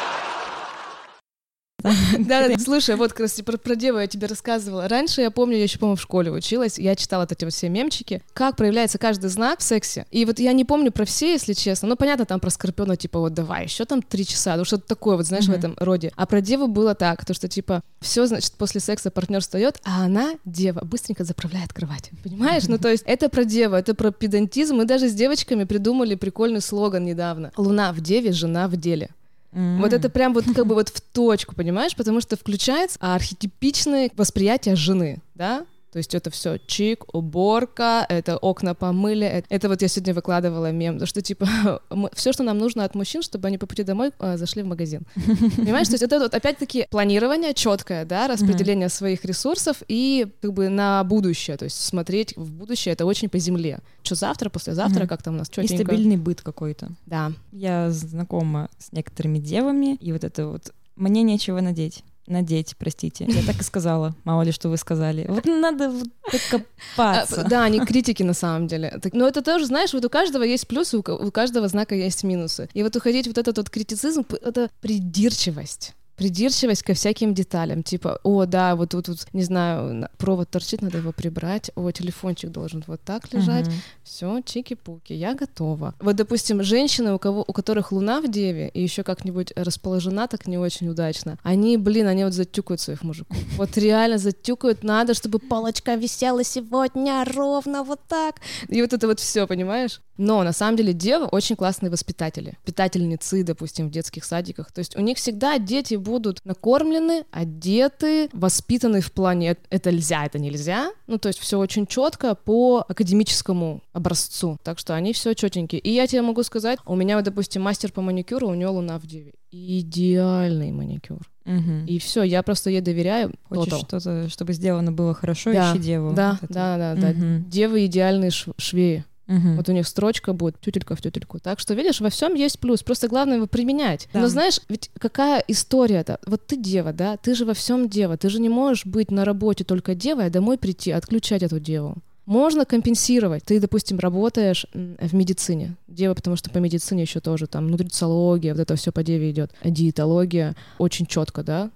Да, 2.19 2.47
слушай, 2.59 2.95
вот, 2.95 3.19
раз 3.19 3.41
про, 3.41 3.75
деву 3.75 3.99
я 3.99 4.07
тебе 4.07 4.27
рассказывала. 4.27 4.87
Раньше, 4.87 5.21
я 5.21 5.31
помню, 5.31 5.57
я 5.57 5.63
еще, 5.63 5.79
по-моему, 5.79 5.97
в 5.97 6.01
школе 6.01 6.31
училась, 6.31 6.79
я 6.79 6.95
читала 6.95 7.27
эти 7.29 7.43
вот 7.43 7.53
все 7.53 7.69
мемчики, 7.69 8.21
как 8.33 8.55
проявляется 8.55 8.97
каждый 8.97 9.29
знак 9.29 9.59
в 9.59 9.63
сексе. 9.63 10.05
И 10.11 10.25
вот 10.25 10.39
я 10.39 10.53
не 10.53 10.65
помню 10.65 10.91
про 10.91 11.05
все, 11.05 11.31
если 11.31 11.53
честно. 11.53 11.87
Ну, 11.89 11.95
понятно, 11.95 12.25
там 12.25 12.39
про 12.39 12.49
Скорпиона, 12.49 12.95
типа, 12.95 13.19
вот 13.19 13.33
давай, 13.33 13.63
еще 13.65 13.85
там 13.85 14.01
три 14.01 14.25
часа, 14.25 14.55
ну 14.55 14.65
что-то 14.65 14.87
такое, 14.87 15.17
вот 15.17 15.25
знаешь, 15.25 15.45
в 15.45 15.51
этом 15.51 15.75
роде. 15.79 16.11
А 16.15 16.25
про 16.25 16.41
деву 16.41 16.67
было 16.67 16.95
так, 16.95 17.25
то, 17.25 17.33
что, 17.33 17.47
типа, 17.47 17.81
все, 17.99 18.25
значит, 18.25 18.53
после 18.53 18.81
секса 18.81 19.11
партнер 19.11 19.41
встает, 19.41 19.79
а 19.83 20.05
она, 20.05 20.35
дева, 20.45 20.81
быстренько 20.83 21.23
заправляет 21.23 21.73
кровать. 21.73 22.11
Понимаешь? 22.23 22.67
Ну, 22.67 22.77
то 22.77 22.89
есть, 22.89 23.03
это 23.05 23.29
про 23.29 23.45
деву, 23.45 23.75
это 23.75 23.93
про 23.93 24.11
педантизм. 24.11 24.75
Мы 24.75 24.85
даже 24.85 25.09
с 25.09 25.13
девочками 25.13 25.63
придумали 25.63 26.15
прикольный 26.15 26.61
слоган 26.61 27.05
недавно. 27.05 27.51
Луна 27.57 27.91
в 27.93 28.01
деве, 28.01 28.31
жена 28.31 28.67
в 28.67 28.75
деле. 28.75 29.09
Вот 29.51 29.93
это 29.93 30.09
прям 30.09 30.33
вот 30.33 30.45
как 30.55 30.67
бы 30.67 30.75
вот 30.75 30.89
в 30.89 31.01
точку, 31.01 31.55
понимаешь? 31.55 31.95
Потому 31.95 32.21
что 32.21 32.35
включается 32.37 32.97
архетипичное 33.01 34.11
восприятие 34.15 34.75
жены, 34.75 35.19
да? 35.35 35.65
То 35.91 35.99
есть 35.99 36.13
это 36.13 36.29
все 36.29 36.57
чик, 36.67 37.05
уборка, 37.15 38.05
это 38.09 38.37
окна 38.37 38.75
помыли. 38.75 39.25
Это, 39.25 39.47
это 39.49 39.69
вот 39.69 39.81
я 39.81 39.87
сегодня 39.87 40.13
выкладывала 40.13 40.71
мем, 40.71 41.03
что 41.05 41.21
типа 41.21 41.47
все, 42.13 42.33
что 42.33 42.43
нам 42.43 42.57
нужно 42.57 42.83
от 42.83 42.93
мужчин, 42.93 43.21
чтобы 43.23 43.47
они 43.47 43.57
по 43.57 43.65
пути 43.67 43.83
домой 43.83 44.11
э, 44.19 44.37
зашли 44.37 44.63
в 44.63 44.65
магазин. 44.67 45.03
Понимаешь, 45.55 45.87
то 45.87 45.93
есть 45.93 46.03
это 46.03 46.19
вот 46.19 46.33
опять-таки 46.35 46.87
планирование 46.91 47.53
четкое, 47.53 48.05
да, 48.05 48.27
распределение 48.27 48.89
своих 48.89 49.23
ресурсов 49.25 49.77
и 49.87 50.27
как 50.41 50.53
бы 50.53 50.69
на 50.69 51.03
будущее, 51.03 51.57
то 51.57 51.63
есть 51.65 51.79
смотреть 51.79 52.35
в 52.35 52.51
будущее, 52.51 52.93
это 52.93 53.05
очень 53.05 53.29
по 53.29 53.39
земле. 53.39 53.79
Что 54.03 54.15
завтра, 54.15 54.49
послезавтра, 54.49 54.99
Мгм. 54.99 55.07
как 55.07 55.23
там 55.23 55.35
у 55.35 55.37
нас 55.37 55.49
И 55.49 55.51
четенько. 55.53 55.83
стабильный 55.85 56.17
быт 56.17 56.41
какой-то. 56.41 56.89
Да. 57.05 57.31
Я 57.51 57.91
знакома 57.91 58.69
с 58.77 58.91
некоторыми 58.91 59.39
девами, 59.39 59.95
и 59.95 60.11
вот 60.11 60.23
это 60.23 60.47
вот 60.47 60.73
«мне 60.95 61.23
нечего 61.23 61.61
надеть». 61.61 62.03
Надеть, 62.27 62.75
простите. 62.77 63.25
Я 63.27 63.41
так 63.43 63.59
и 63.61 63.63
сказала. 63.63 64.13
Мало 64.25 64.41
ли, 64.43 64.51
что 64.51 64.67
вы 64.69 64.77
сказали. 64.77 65.25
Вот 65.29 65.45
надо 65.45 65.89
вот 65.89 66.07
А, 66.27 66.31
докопаться. 66.31 67.43
Да, 67.49 67.63
они 67.63 67.79
критики 67.79 68.21
на 68.23 68.33
самом 68.33 68.67
деле. 68.67 68.99
Но 69.13 69.27
это 69.27 69.41
тоже, 69.41 69.65
знаешь, 69.65 69.93
вот 69.93 70.03
у 70.05 70.09
каждого 70.09 70.43
есть 70.43 70.67
плюсы, 70.67 70.97
у 70.97 71.03
ка- 71.03 71.15
у 71.15 71.31
каждого 71.31 71.67
знака 71.69 71.95
есть 71.95 72.23
минусы. 72.23 72.69
И 72.73 72.83
вот 72.83 72.95
уходить 72.95 73.27
вот 73.27 73.37
этот 73.37 73.57
вот 73.57 73.69
критицизм, 73.69 74.25
это 74.41 74.69
придирчивость. 74.81 75.93
Придирчивость 76.17 76.81
ко 76.81 76.93
всяким 76.95 77.33
деталям, 77.35 77.83
типа, 77.83 78.19
о, 78.23 78.45
да, 78.45 78.75
вот 78.75 78.89
тут, 78.89 79.07
вот, 79.07 79.27
не 79.33 79.43
знаю, 79.43 79.93
на- 79.93 80.09
провод 80.17 80.49
торчит, 80.49 80.81
надо 80.81 80.97
его 80.97 81.11
прибрать, 81.11 81.69
о, 81.75 81.91
телефончик 81.91 82.49
должен 82.49 82.83
вот 82.87 83.01
так 83.01 83.31
лежать, 83.33 83.67
Мгм. 83.67 83.75
все, 84.03 84.41
чики-пуки, 84.43 85.13
я 85.13 85.35
готова. 85.35 85.93
Вот, 85.99 86.15
допустим, 86.15 86.63
женщины, 86.63 87.13
у, 87.13 87.19
кого, 87.19 87.43
у 87.47 87.53
которых 87.53 87.91
луна 87.91 88.19
в 88.19 88.27
деве 88.31 88.69
и 88.69 88.81
еще 88.81 89.03
как-нибудь 89.03 89.53
расположена 89.55 90.27
так 90.27 90.47
не 90.47 90.57
очень 90.57 90.89
удачно, 90.89 91.37
они, 91.43 91.77
блин, 91.77 92.07
они 92.07 92.23
вот 92.23 92.33
затюкают 92.33 92.81
своих 92.81 93.03
мужиков. 93.03 93.37
Вот 93.57 93.77
реально 93.77 94.17
затюкают, 94.17 94.83
надо, 94.83 95.13
чтобы 95.13 95.37
палочка 95.37 95.93
висела 95.95 96.43
сегодня 96.43 97.23
ровно 97.25 97.83
вот 97.83 97.99
так. 98.07 98.37
И 98.69 98.81
вот 98.81 98.91
это 98.93 99.05
вот 99.07 99.19
все, 99.19 99.45
понимаешь? 99.45 100.01
Но 100.17 100.43
на 100.43 100.51
самом 100.53 100.77
деле 100.77 100.93
девы 100.93 101.25
очень 101.25 101.55
классные 101.55 101.89
воспитатели, 101.91 102.53
воспитательницы, 102.63 103.43
допустим, 103.43 103.87
в 103.87 103.91
детских 103.91 104.23
садиках. 104.25 104.71
То 104.71 104.79
есть 104.79 104.95
у 104.95 105.01
них 105.01 105.17
всегда 105.17 105.57
дети 105.59 105.95
будут 105.95 106.39
накормлены, 106.43 107.23
одеты, 107.31 108.29
воспитаны 108.33 109.01
в 109.01 109.11
плане 109.11 109.51
«э- 109.51 109.55
это 109.69 109.91
нельзя, 109.91 110.25
это 110.25 110.39
нельзя. 110.39 110.91
Ну, 111.07 111.17
то 111.17 111.27
есть 111.27 111.39
все 111.39 111.57
очень 111.59 111.85
четко 111.87 112.35
по 112.35 112.83
академическому 112.87 113.81
образцу. 113.93 114.57
Так 114.63 114.79
что 114.79 114.95
они 114.95 115.13
все 115.13 115.33
четенькие. 115.33 115.79
И 115.81 115.91
я 115.91 116.07
тебе 116.07 116.21
могу 116.21 116.43
сказать, 116.43 116.79
у 116.85 116.95
меня, 116.95 117.15
вот, 117.15 117.25
допустим, 117.25 117.61
мастер 117.61 117.91
по 117.91 118.01
маникюру, 118.01 118.47
у 118.49 118.53
него 118.55 118.71
луна 118.73 118.99
в 118.99 119.05
деве. 119.05 119.33
Идеальный 119.51 120.71
маникюр. 120.71 121.19
Мгм. 121.45 121.85
И 121.85 121.97
все, 121.99 122.23
я 122.23 122.43
просто 122.43 122.69
ей 122.69 122.81
доверяю. 122.81 123.31
Хочешь 123.47 123.73
Total. 123.73 123.79
что-то, 123.79 124.29
чтобы 124.29 124.53
сделано 124.53 124.91
было 124.91 125.13
хорошо, 125.13 125.53
Да, 125.53 125.71
ищи 125.71 125.79
деву. 125.81 126.13
Да, 126.13 126.37
Вот 126.41 126.51
да, 126.51 126.77
да, 126.77 126.95
да. 126.95 127.09
Мгм. 127.09 127.49
Девы 127.49 127.85
идеальные 127.85 128.31
шв- 128.31 128.53
швеи. 128.57 129.05
Мгм. 129.27 129.57
Вот 129.57 129.69
у 129.69 129.71
них 129.73 129.87
строчка 129.87 130.33
будет 130.33 130.59
тютелька 130.59 130.95
в 130.95 131.01
тютельку. 131.01 131.39
Так 131.39 131.59
что, 131.59 131.73
видишь, 131.73 132.01
во 132.01 132.09
всем 132.09 132.33
есть 132.33 132.59
плюс. 132.59 132.81
Просто 132.83 133.07
главное 133.07 133.37
его 133.37 133.47
применять. 133.47 134.07
Да. 134.13 134.21
Но 134.21 134.27
знаешь, 134.27 134.59
ведь 134.69 134.89
какая 134.97 135.43
история-то? 135.47 136.19
Вот 136.25 136.47
ты 136.47 136.55
дева, 136.55 136.93
да? 136.93 137.17
Ты 137.17 137.35
же 137.35 137.45
во 137.45 137.53
всем 137.53 137.89
дева. 137.89 138.17
Ты 138.17 138.29
же 138.29 138.39
не 138.39 138.49
можешь 138.49 138.85
быть 138.85 139.11
на 139.11 139.25
работе 139.25 139.63
только 139.63 139.95
девой, 139.95 140.27
а 140.27 140.29
домой 140.29 140.57
прийти, 140.57 140.91
отключать 140.91 141.43
эту 141.43 141.59
деву. 141.59 141.95
Можно 142.25 142.65
компенсировать. 142.65 143.43
Ты, 143.45 143.59
допустим, 143.61 143.99
работаешь 143.99 144.65
в 144.73 145.15
медицине. 145.15 145.75
Дева, 145.87 146.13
потому 146.13 146.35
что 146.35 146.49
по 146.49 146.57
медицине 146.57 147.03
еще 147.03 147.21
тоже 147.21 147.47
там 147.47 147.69
нутрициология, 147.69 148.53
вот 148.53 148.59
это 148.59 148.75
все 148.75 148.91
по 148.91 149.01
деве 149.01 149.31
идет. 149.31 149.51
Диетология 149.63 150.55
очень 150.77 151.05
четко, 151.05 151.43
да? 151.43 151.71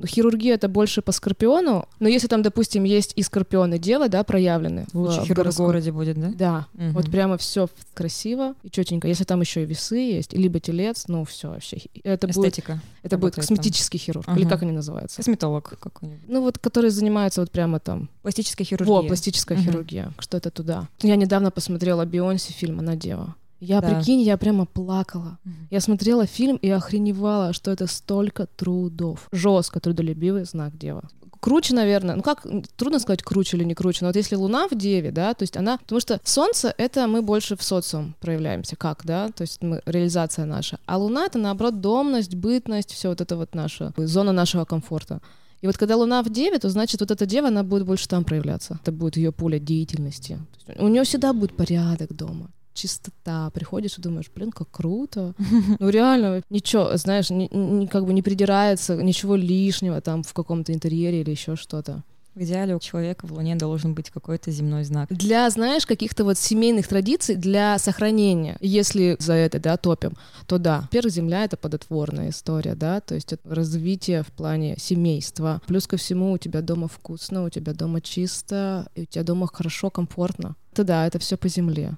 Ну, 0.00 0.06
Хирургия 0.06 0.54
это 0.54 0.68
больше 0.68 1.02
по 1.02 1.10
скорпиону, 1.10 1.88
но 1.98 2.08
если 2.08 2.28
там, 2.28 2.40
допустим, 2.42 2.84
есть 2.84 3.12
и 3.16 3.22
скорпионы 3.24 3.78
дева, 3.78 4.08
да, 4.08 4.22
проявлены. 4.22 4.86
в 4.92 5.24
хирург 5.24 5.52
в 5.52 5.56
городе 5.58 5.90
будет, 5.90 6.16
да? 6.20 6.30
Да, 6.34 6.66
Мгм. 6.74 6.92
вот 6.92 7.10
прямо 7.10 7.36
все 7.36 7.68
красиво 7.94 8.54
и 8.62 8.70
четенько. 8.70 9.08
Если 9.08 9.24
там 9.24 9.40
еще 9.40 9.64
и 9.64 9.66
весы 9.66 9.96
есть, 9.96 10.32
либо 10.32 10.60
телец, 10.60 11.04
ну 11.08 11.24
все 11.24 11.50
вообще. 11.50 11.78
Это 12.04 12.28
будет, 12.28 12.36
Эстетика. 12.52 12.80
это 13.02 13.16
будет 13.18 13.34
работает 13.34 13.34
там. 13.48 13.56
косметический 13.56 13.98
хирург, 13.98 14.28
или 14.28 14.42
Ага. 14.42 14.50
как 14.50 14.62
они 14.62 14.70
называются? 14.72 15.16
Косметолог 15.16 15.76
какой-нибудь. 15.80 16.28
Ну 16.28 16.42
вот, 16.42 16.58
которые 16.58 16.92
занимаются 16.92 17.40
вот 17.40 17.50
прямо 17.50 17.80
там. 17.80 18.08
Пластическая 18.22 18.64
хирургия. 18.64 18.94
Во, 18.94 19.02
пластическая 19.02 19.58
Мгм. 19.58 19.64
хирургия. 19.66 20.12
Что 20.20 20.36
это 20.36 20.50
туда? 20.52 20.86
Я 21.02 21.16
недавно 21.16 21.50
посмотрела 21.50 22.04
Бейонсе 22.04 22.52
фильм 22.52 22.78
«Она 22.78 22.94
дева». 22.94 23.34
Я, 23.60 23.80
Да. 23.80 23.88
прикинь, 23.88 24.20
я 24.20 24.36
прямо 24.36 24.66
плакала. 24.66 25.38
Мгм. 25.44 25.68
Я 25.70 25.80
смотрела 25.80 26.26
фильм 26.26 26.56
и 26.56 26.68
охреневала, 26.70 27.52
что 27.52 27.70
это 27.70 27.86
столько 27.86 28.46
трудов. 28.46 29.28
Жестко 29.32 29.80
трудолюбивый 29.80 30.44
знак 30.44 30.76
дева. 30.78 31.08
Круче, 31.40 31.74
наверное, 31.74 32.16
ну 32.16 32.22
как, 32.22 32.44
трудно 32.76 32.98
сказать, 32.98 33.22
круче 33.22 33.56
или 33.56 33.64
не 33.64 33.74
круче, 33.74 33.98
но 34.02 34.08
вот 34.08 34.16
если 34.16 34.34
Луна 34.34 34.66
в 34.68 34.74
Деве, 34.76 35.12
да, 35.12 35.34
то 35.34 35.44
есть 35.44 35.56
она, 35.56 35.78
потому 35.78 36.00
что 36.00 36.20
Солнце— 36.24 36.74
это 36.78 37.06
мы 37.06 37.22
больше 37.22 37.56
в 37.56 37.62
социум 37.62 38.16
проявляемся, 38.20 38.74
как, 38.74 39.02
да, 39.04 39.28
то 39.28 39.42
есть 39.42 39.62
мы, 39.62 39.80
реализация 39.86 40.46
наша, 40.46 40.80
а 40.84 40.98
Луна— 40.98 41.26
это, 41.26 41.38
наоборот, 41.38 41.80
домность, 41.80 42.34
бытность, 42.34 42.90
все 42.92 43.08
вот 43.10 43.20
это 43.20 43.36
вот 43.36 43.54
наша, 43.54 43.92
зона 43.96 44.32
нашего 44.32 44.64
комфорта. 44.64 45.20
И 45.60 45.66
вот 45.68 45.76
когда 45.76 45.96
Луна 45.96 46.22
в 46.24 46.28
Деве, 46.28 46.58
то 46.58 46.68
значит 46.70 47.00
вот 47.00 47.10
эта 47.12 47.24
Дева, 47.24 47.48
она 47.48 47.62
будет 47.62 47.84
больше 47.86 48.08
там 48.08 48.24
проявляться. 48.24 48.80
Это 48.82 48.90
будет 48.90 49.16
ее 49.16 49.30
поле 49.30 49.60
деятельности. 49.60 50.40
У 50.76 50.88
нее 50.88 51.04
всегда 51.04 51.32
будет 51.32 51.56
порядок 51.56 52.14
дома 52.14 52.50
чистота, 52.78 53.50
приходишь 53.50 53.98
и 53.98 54.02
думаешь, 54.02 54.30
блин, 54.34 54.52
как 54.52 54.70
круто. 54.70 55.34
Ну 55.78 55.88
реально, 55.88 56.42
ничего, 56.50 56.96
знаешь, 56.96 57.30
ни, 57.30 57.48
ни- 57.54 57.86
как 57.86 58.04
бы 58.06 58.12
не 58.12 58.22
придирается, 58.22 58.96
ничего 58.96 59.36
лишнего 59.36 60.00
там 60.00 60.22
в 60.22 60.32
каком-то 60.32 60.72
интерьере 60.72 61.20
или 61.20 61.30
еще 61.30 61.56
что-то. 61.56 62.02
В 62.38 62.42
идеале 62.42 62.76
у 62.76 62.78
человека 62.78 63.26
в 63.26 63.32
Луне 63.32 63.56
должен 63.56 63.94
быть 63.94 64.10
какой-то 64.10 64.52
земной 64.52 64.84
знак. 64.84 65.08
Для, 65.10 65.50
знаешь, 65.50 65.86
каких-то 65.86 66.22
вот 66.22 66.38
семейных 66.38 66.86
традиций, 66.86 67.34
для 67.34 67.76
сохранения, 67.80 68.56
если 68.60 69.16
за 69.18 69.32
это, 69.32 69.58
да, 69.58 69.76
топим, 69.76 70.12
то 70.46 70.58
да, 70.58 70.82
во-первых, 70.82 71.12
Земля— 71.12 71.44
это 71.46 71.56
плодотворная 71.56 72.30
история, 72.30 72.76
да, 72.76 73.00
то 73.00 73.16
есть 73.16 73.32
это 73.32 73.52
развитие 73.52 74.22
в 74.22 74.28
плане 74.28 74.76
семейства. 74.78 75.60
Плюс 75.66 75.88
ко 75.88 75.96
всему 75.96 76.30
у 76.30 76.38
тебя 76.38 76.60
дома 76.62 76.86
вкусно, 76.86 77.42
у 77.44 77.50
тебя 77.50 77.74
дома 77.74 78.00
чисто, 78.00 78.86
и 78.94 79.02
у 79.02 79.06
тебя 79.06 79.24
дома 79.24 79.48
хорошо, 79.52 79.90
комфортно. 79.90 80.54
Это 80.72 80.84
да, 80.84 81.06
это 81.08 81.18
все 81.18 81.36
по 81.36 81.48
Земле. 81.48 81.96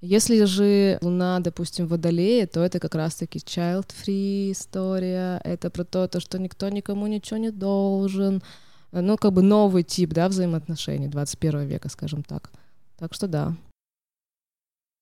Если 0.00 0.44
же 0.44 0.98
Луна, 1.02 1.40
допустим, 1.40 1.86
в 1.86 1.90
Водолее, 1.90 2.46
то 2.46 2.60
это 2.60 2.78
как 2.78 2.94
раз-таки 2.94 3.38
child-free 3.38 4.52
история, 4.52 5.40
это 5.42 5.70
про 5.70 5.84
то, 5.84 6.06
то, 6.06 6.20
что 6.20 6.38
никто 6.38 6.68
никому 6.68 7.08
ничего 7.08 7.38
не 7.38 7.50
должен, 7.50 8.42
ну, 8.92 9.16
как 9.16 9.32
бы 9.32 9.42
новый 9.42 9.82
тип, 9.82 10.10
да, 10.12 10.28
взаимоотношений 10.28 11.08
21 11.08 11.66
века, 11.66 11.88
скажем 11.88 12.22
так. 12.22 12.52
Так 12.96 13.12
что 13.14 13.26
да, 13.26 13.56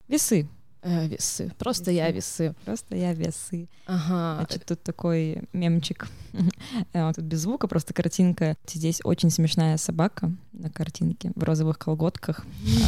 Весы. 0.08 0.48
Э, 0.82 1.06
весы. 1.08 1.52
Просто 1.58 1.90
Весы. 1.90 1.96
я 1.96 2.10
весы. 2.10 2.54
Просто 2.64 2.96
я 2.96 3.12
весы. 3.12 3.68
Ага. 3.86 4.36
Значит, 4.36 4.64
тут 4.66 4.82
такой 4.82 5.42
мемчик. 5.52 6.08
Э, 6.92 7.12
Тут 7.14 7.24
без 7.24 7.40
звука, 7.40 7.66
просто 7.66 7.94
картинка. 7.94 8.56
Здесь 8.66 9.00
очень 9.04 9.30
смешная 9.30 9.76
собака 9.78 10.32
на 10.52 10.70
картинке 10.70 11.32
в 11.34 11.42
розовых 11.42 11.78
колготках 11.78 12.44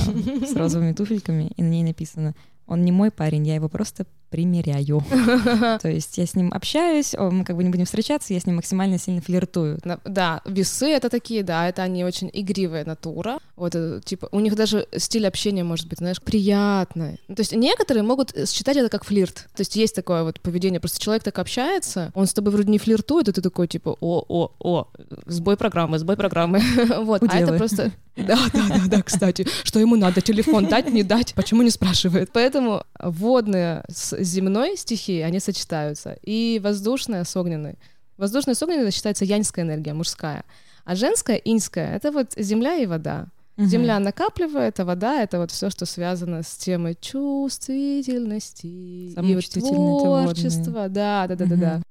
а, 0.08 0.46
с 0.46 0.54
розовыми 0.54 0.92
туфельками, 0.92 1.50
и 1.56 1.62
на 1.62 1.68
ней 1.68 1.82
написано 1.82 2.34
«Он 2.68 2.84
не 2.84 2.92
мой 2.92 3.10
парень, 3.10 3.46
я 3.46 3.54
его 3.54 3.68
просто 3.68 4.06
примеряю». 4.30 5.02
То 5.80 5.88
есть 5.88 6.18
я 6.18 6.26
с 6.26 6.34
ним 6.34 6.52
общаюсь, 6.52 7.14
мы 7.18 7.44
как 7.44 7.56
бы 7.56 7.64
не 7.64 7.70
будем 7.70 7.86
встречаться, 7.86 8.34
я 8.34 8.40
с 8.40 8.46
ним 8.46 8.56
максимально 8.56 8.98
сильно 8.98 9.20
флиртую. 9.20 9.78
Да, 10.04 10.42
весы 10.44 10.86
это 10.86 11.08
такие, 11.08 11.42
да, 11.42 11.68
это 11.68 11.82
они 11.82 12.04
очень 12.04 12.30
игривая 12.32 12.84
натура. 12.84 13.38
Вот, 13.56 13.74
э, 13.74 14.00
типа, 14.04 14.28
у 14.32 14.40
них 14.40 14.54
даже 14.54 14.86
стиль 14.96 15.26
общения 15.26 15.64
может 15.64 15.88
быть, 15.88 15.98
знаешь, 15.98 16.20
приятный. 16.20 17.20
Ну, 17.28 17.34
То 17.34 17.40
есть 17.40 17.54
некоторые 17.54 18.02
могут 18.02 18.36
э, 18.36 18.46
считать 18.46 18.76
это 18.76 18.88
как 18.88 19.04
флирт. 19.04 19.48
То 19.54 19.60
есть 19.60 19.74
есть 19.76 19.94
такое 19.94 20.22
вот 20.22 20.40
поведение, 20.40 20.80
просто 20.80 21.00
человек 21.00 21.24
так 21.24 21.38
общается, 21.38 22.12
он 22.14 22.26
с 22.26 22.34
тобой 22.34 22.52
вроде 22.52 22.70
не 22.70 22.78
флиртует, 22.78 23.28
и 23.28 23.32
ты 23.32 23.40
такой, 23.40 23.66
типа, 23.66 23.96
о, 24.00 24.24
о, 24.28 24.52
о, 24.60 24.88
сбой 25.26 25.56
программы, 25.56 25.98
сбой 25.98 26.16
программы. 26.16 26.60
Вот, 26.98 27.22
а 27.28 27.38
это 27.38 27.54
просто... 27.54 27.92
Да, 28.26 28.38
да, 28.52 28.68
да, 28.68 28.80
да, 28.86 29.02
кстати, 29.02 29.46
что 29.64 29.78
ему 29.78 29.96
надо, 29.96 30.20
телефон 30.20 30.66
дать, 30.66 30.90
не 30.90 31.02
дать, 31.02 31.34
почему 31.34 31.62
не 31.62 31.70
спрашивает? 31.70 32.30
Поэтому 32.32 32.82
водные 32.98 33.84
с 33.88 34.16
земной 34.22 34.76
стихией, 34.76 35.24
они 35.24 35.40
сочетаются, 35.40 36.16
и 36.22 36.60
воздушная 36.62 37.24
с 37.24 37.36
огненной. 37.36 37.76
Воздушная 38.16 38.54
с 38.54 38.62
огненной 38.62 38.90
считается 38.90 39.24
яньская 39.24 39.64
энергия, 39.64 39.94
мужская. 39.94 40.44
А 40.84 40.94
женская, 40.94 41.36
иньская, 41.36 41.94
это 41.94 42.10
вот 42.10 42.32
земля 42.36 42.76
и 42.76 42.86
вода. 42.86 43.28
Земля 43.58 43.98
накапливает, 43.98 44.78
а 44.78 44.84
вода— 44.84 45.20
это 45.24 45.38
вот 45.38 45.50
все, 45.50 45.68
что 45.68 45.84
связано 45.84 46.44
с 46.44 46.54
темой 46.56 46.96
чувствительности 47.00 48.66
и 48.66 49.14
вот 49.16 50.02
творчества. 50.04 50.88
Да, 50.88 51.26
да, 51.26 51.34
да, 51.34 51.44
да, 51.46 51.56
да. 51.56 51.82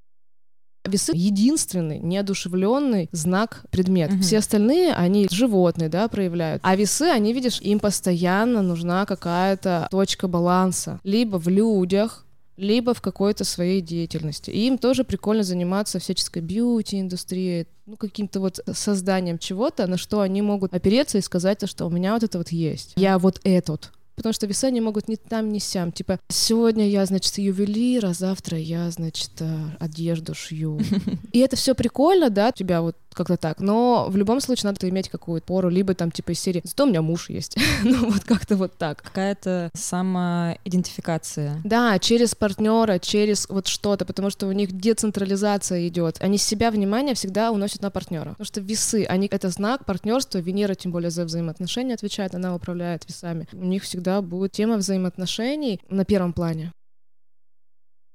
Весы— 0.87 1.11
единственный 1.15 1.99
неодушевленный 1.99 3.09
знак 3.11 3.65
предмет. 3.69 4.11
Мгм. 4.11 4.21
Все 4.21 4.39
остальные, 4.39 4.93
они 4.93 5.27
животные, 5.31 5.89
да, 5.89 6.07
проявляют. 6.07 6.61
А 6.63 6.75
весы, 6.75 7.03
они, 7.03 7.33
видишь, 7.33 7.59
им 7.61 7.79
постоянно 7.79 8.61
нужна 8.61 9.05
какая-то 9.05 9.87
точка 9.91 10.27
баланса. 10.27 10.99
Либо 11.03 11.37
в 11.37 11.47
людях, 11.47 12.25
либо 12.57 12.93
в 12.93 13.01
какой-то 13.01 13.43
своей 13.43 13.81
деятельности. 13.81 14.49
И 14.49 14.67
им 14.67 14.77
тоже 14.77 15.03
прикольно 15.03 15.43
заниматься 15.43 15.99
всяческой 15.99 16.41
бьюти-индустрией, 16.41 17.67
ну, 17.85 17.95
каким-то 17.95 18.39
вот 18.39 18.59
созданием 18.73 19.37
чего-то, 19.37 19.87
на 19.87 19.97
что 19.97 20.21
они 20.21 20.41
могут 20.41 20.73
опереться 20.73 21.19
и 21.19 21.21
сказать, 21.21 21.67
что 21.69 21.85
у 21.85 21.89
меня 21.89 22.13
вот 22.13 22.23
это 22.23 22.39
вот 22.39 22.49
есть. 22.49 22.93
Я 22.95 23.19
вот 23.19 23.39
этот 23.43 23.91
потому 24.17 24.33
что 24.33 24.47
веса 24.47 24.69
не 24.71 24.81
могут 24.81 25.07
ни 25.07 25.15
там, 25.15 25.49
ни 25.49 25.59
сям. 25.59 25.91
Типа, 25.91 26.19
сегодня 26.27 26.89
я, 26.89 27.05
значит, 27.05 27.37
ювелир, 27.37 28.07
а 28.07 28.13
завтра 28.13 28.57
я, 28.57 28.89
значит, 28.89 29.31
э, 29.39 29.57
одежду 29.79 30.33
шью. 30.33 30.81
И 31.31 31.39
это 31.39 31.55
все 31.55 31.75
прикольно, 31.75 32.29
да, 32.29 32.49
у 32.49 32.57
тебя 32.57 32.81
вот 32.81 32.97
как-то 33.17 33.35
так. 33.35 33.59
Но 33.59 34.07
в 34.09 34.15
любом 34.15 34.39
случае 34.39 34.69
надо 34.71 34.87
иметь 34.89 35.09
какую-то 35.09 35.45
пору, 35.45 35.69
либо 35.69 35.93
там 35.93 36.11
типа 36.11 36.31
из 36.31 36.39
серии 36.39 36.61
«Зато 36.63 36.85
у 36.85 36.87
меня 36.87 37.01
муж 37.01 37.29
есть». 37.29 37.57
ну 37.83 38.11
вот 38.11 38.23
как-то 38.23 38.55
вот 38.55 38.77
так. 38.77 39.01
Какая-то 39.01 39.71
самоидентификация. 39.73 41.61
Да, 41.63 41.97
через 41.99 42.35
партнера, 42.35 42.99
через 42.99 43.49
вот 43.49 43.67
что-то, 43.67 44.05
потому 44.05 44.29
что 44.29 44.47
у 44.47 44.51
них 44.51 44.71
децентрализация 44.71 45.87
идет. 45.87 46.17
Они 46.21 46.37
себя 46.37 46.71
внимание 46.71 47.15
всегда 47.15 47.51
уносят 47.51 47.81
на 47.81 47.89
партнера. 47.89 48.29
Потому 48.31 48.45
что 48.45 48.61
весы, 48.61 49.05
они 49.05 49.27
это 49.29 49.49
знак 49.49 49.85
партнерства, 49.85 50.37
Венера 50.37 50.75
тем 50.75 50.91
более 50.91 51.09
за 51.09 51.25
взаимоотношения 51.25 51.95
отвечает, 51.95 52.35
она 52.35 52.55
управляет 52.55 53.05
весами. 53.07 53.47
У 53.53 53.65
них 53.65 53.83
всегда 53.83 54.21
будет 54.21 54.51
тема 54.51 54.77
взаимоотношений 54.77 55.81
на 55.89 56.05
первом 56.05 56.33
плане. 56.33 56.71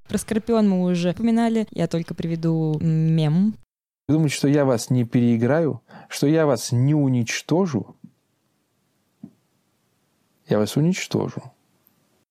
Про 0.09 0.19
Скорпион 0.19 0.69
мы 0.69 0.91
уже 0.91 1.11
упоминали. 1.11 1.67
Я 1.71 1.87
только 1.87 2.15
приведу 2.15 2.79
мем. 2.81 3.55
Вы 4.13 4.19
думаете, 4.19 4.37
что 4.37 4.49
я 4.49 4.67
вас 4.67 4.91
не 4.91 5.05
переиграю? 5.05 5.81
Что 6.11 6.27
я 6.27 6.45
вас 6.45 6.71
не 6.71 6.95
уничтожу? 6.95 7.97
Я 10.47 10.59
вас 10.59 10.77
уничтожу. 10.77 11.43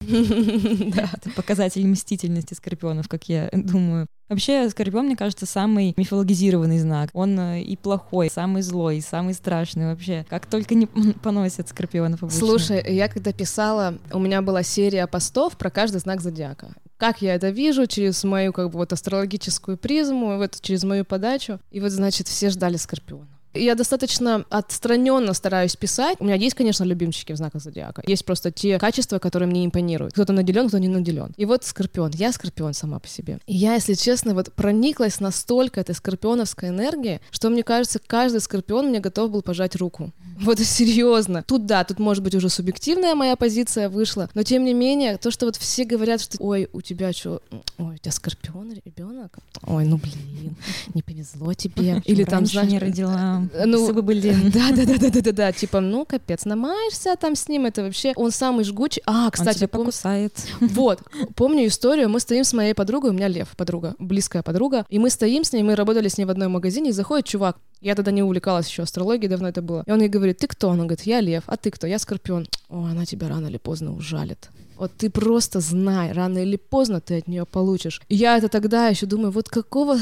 Да, 0.00 1.10
это 1.12 1.30
показатель 1.34 1.84
мстительности 1.84 2.54
скорпионов, 2.54 3.08
как 3.08 3.28
я 3.28 3.48
думаю. 3.52 4.06
Вообще, 4.28 4.70
скорпион, 4.70 5.06
мне 5.06 5.16
кажется, 5.16 5.44
самый 5.44 5.92
мифологизированный 5.96 6.78
знак. 6.78 7.10
Он 7.14 7.36
э, 7.38 7.62
и 7.62 7.76
плохой, 7.76 8.30
самый 8.30 8.62
злой, 8.62 9.00
самый 9.00 9.34
страшный 9.34 9.86
вообще. 9.86 10.24
Как 10.30 10.46
только 10.46 10.76
не 10.76 10.86
поносят 11.22 11.68
скорпионов 11.68 12.22
обычно. 12.22 12.38
Слушай, 12.38 12.94
я 12.94 13.08
когда 13.08 13.32
писала, 13.32 13.98
у 14.12 14.20
меня 14.20 14.40
была 14.40 14.62
серия 14.62 15.08
постов 15.08 15.56
про 15.56 15.68
каждый 15.68 15.98
знак 15.98 16.20
зодиака. 16.20 16.68
Как 17.02 17.20
я 17.20 17.34
это 17.34 17.48
вижу 17.48 17.88
через 17.88 18.22
мою 18.22 18.52
как 18.52 18.70
бы 18.70 18.78
вот 18.78 18.92
астрологическую 18.92 19.76
призму, 19.76 20.36
вот 20.36 20.60
через 20.60 20.84
мою 20.84 21.04
подачу. 21.04 21.58
И 21.72 21.80
вот, 21.80 21.90
значит, 21.90 22.28
все 22.28 22.48
ждали 22.48 22.76
скорпиона. 22.76 23.26
Я 23.54 23.74
достаточно 23.74 24.44
отстраненно 24.50 25.34
стараюсь 25.34 25.76
писать. 25.76 26.16
У 26.20 26.24
меня 26.24 26.36
есть, 26.36 26.54
конечно, 26.54 26.84
любимчики 26.84 27.32
в 27.32 27.36
знаках 27.36 27.62
зодиака. 27.62 28.02
Есть 28.06 28.24
просто 28.24 28.50
те 28.50 28.78
качества, 28.78 29.18
которые 29.18 29.48
мне 29.48 29.64
импонируют. 29.64 30.14
Кто-то 30.14 30.32
наделен, 30.32 30.68
кто 30.68 30.78
не 30.78 30.88
наделен. 30.88 31.32
И 31.36 31.44
вот 31.44 31.64
скорпион. 31.64 32.12
Я 32.14 32.32
скорпион 32.32 32.74
сама 32.74 32.98
по 32.98 33.08
себе. 33.08 33.38
И 33.46 33.54
я, 33.54 33.74
если 33.74 33.94
честно, 33.94 34.34
вот 34.34 34.52
прониклась 34.52 35.20
настолько 35.20 35.80
этой 35.80 35.94
скорпионовской 35.94 36.70
энергии, 36.70 37.20
что 37.30 37.50
мне 37.50 37.62
кажется, 37.62 37.98
каждый 37.98 38.40
скорпион 38.40 38.88
мне 38.88 39.00
готов 39.00 39.30
был 39.30 39.42
пожать 39.42 39.76
руку. 39.76 40.12
Вот 40.40 40.58
серьезно. 40.60 41.42
Тут 41.42 41.66
да, 41.66 41.84
тут 41.84 41.98
может 41.98 42.22
быть 42.22 42.34
уже 42.34 42.48
субъективная 42.48 43.14
моя 43.14 43.36
позиция 43.36 43.88
вышла, 43.88 44.28
но 44.34 44.42
тем 44.42 44.64
не 44.64 44.74
менее, 44.74 45.16
то, 45.16 45.30
что 45.30 45.46
вот 45.46 45.56
все 45.56 45.84
говорят, 45.84 46.20
что 46.20 46.36
ой, 46.40 46.68
у 46.72 46.80
тебя 46.80 47.12
что, 47.12 47.42
ой, 47.78 47.94
у 47.94 47.98
тебя 47.98 48.12
скорпион 48.12 48.72
ребенок, 48.72 49.38
ой, 49.66 49.84
ну 49.84 49.96
блин, 49.96 50.56
не 50.94 51.02
повезло 51.02 51.54
тебе, 51.54 52.02
или 52.04 52.24
там 52.24 52.46
знаешь, 52.46 52.70
не 52.70 52.78
родила, 52.78 53.41
ну, 53.66 53.80
если 53.80 53.92
бы 53.92 54.02
были, 54.02 54.34
да, 54.54 54.70
да, 54.70 54.84
да, 54.84 54.98
да, 54.98 55.10
да, 55.10 55.20
да, 55.20 55.32
да, 55.32 55.52
типа, 55.52 55.80
ну 55.80 56.04
капец, 56.04 56.44
намаешься 56.44 57.16
там 57.16 57.34
с 57.34 57.48
ним, 57.48 57.66
это 57.66 57.82
вообще, 57.82 58.12
он 58.16 58.30
самый 58.30 58.64
жгучий. 58.64 59.02
А, 59.06 59.30
кстати, 59.30 59.48
он 59.48 59.54
тебя 59.54 59.68
пом... 59.68 59.80
покусает. 59.82 60.32
Вот, 60.60 61.00
помню 61.34 61.66
историю, 61.66 62.08
мы 62.08 62.20
стоим 62.20 62.44
с 62.44 62.52
моей 62.52 62.74
подругой, 62.74 63.10
у 63.10 63.12
меня 63.12 63.28
Лев, 63.28 63.48
подруга, 63.56 63.94
близкая 63.98 64.42
подруга, 64.42 64.86
и 64.88 64.98
мы 64.98 65.10
стоим 65.10 65.44
с 65.44 65.52
ней, 65.52 65.62
мы 65.62 65.74
работали 65.74 66.08
с 66.08 66.18
ней 66.18 66.24
в 66.24 66.30
одном 66.30 66.52
магазине, 66.52 66.90
и 66.90 66.92
заходит 66.92 67.26
чувак, 67.26 67.58
я 67.82 67.96
тогда 67.96 68.12
не 68.12 68.22
увлекалась 68.22 68.68
еще 68.68 68.84
астрологией, 68.84 69.28
давно 69.28 69.48
это 69.48 69.60
было. 69.60 69.82
И 69.86 69.90
он 69.90 70.00
ей 70.00 70.08
говорит, 70.08 70.38
ты 70.38 70.46
кто? 70.46 70.70
Она 70.70 70.84
говорит, 70.84 71.02
я 71.02 71.20
лев. 71.20 71.42
А 71.46 71.56
ты 71.56 71.72
кто? 71.72 71.88
Я 71.88 71.98
скорпион. 71.98 72.46
О, 72.68 72.84
она 72.84 73.04
тебя 73.04 73.28
рано 73.28 73.48
или 73.48 73.58
поздно 73.58 73.92
ужалит. 73.92 74.50
Вот 74.82 74.90
ты 74.98 75.10
просто 75.10 75.60
знай, 75.60 76.10
рано 76.10 76.38
или 76.38 76.56
поздно 76.56 77.00
ты 77.00 77.18
от 77.18 77.28
нее 77.28 77.46
получишь. 77.46 78.02
И 78.08 78.16
я 78.16 78.36
это 78.36 78.48
тогда 78.48 78.88
еще 78.88 79.06
думаю, 79.06 79.30
вот 79.30 79.48
какого 79.48 79.96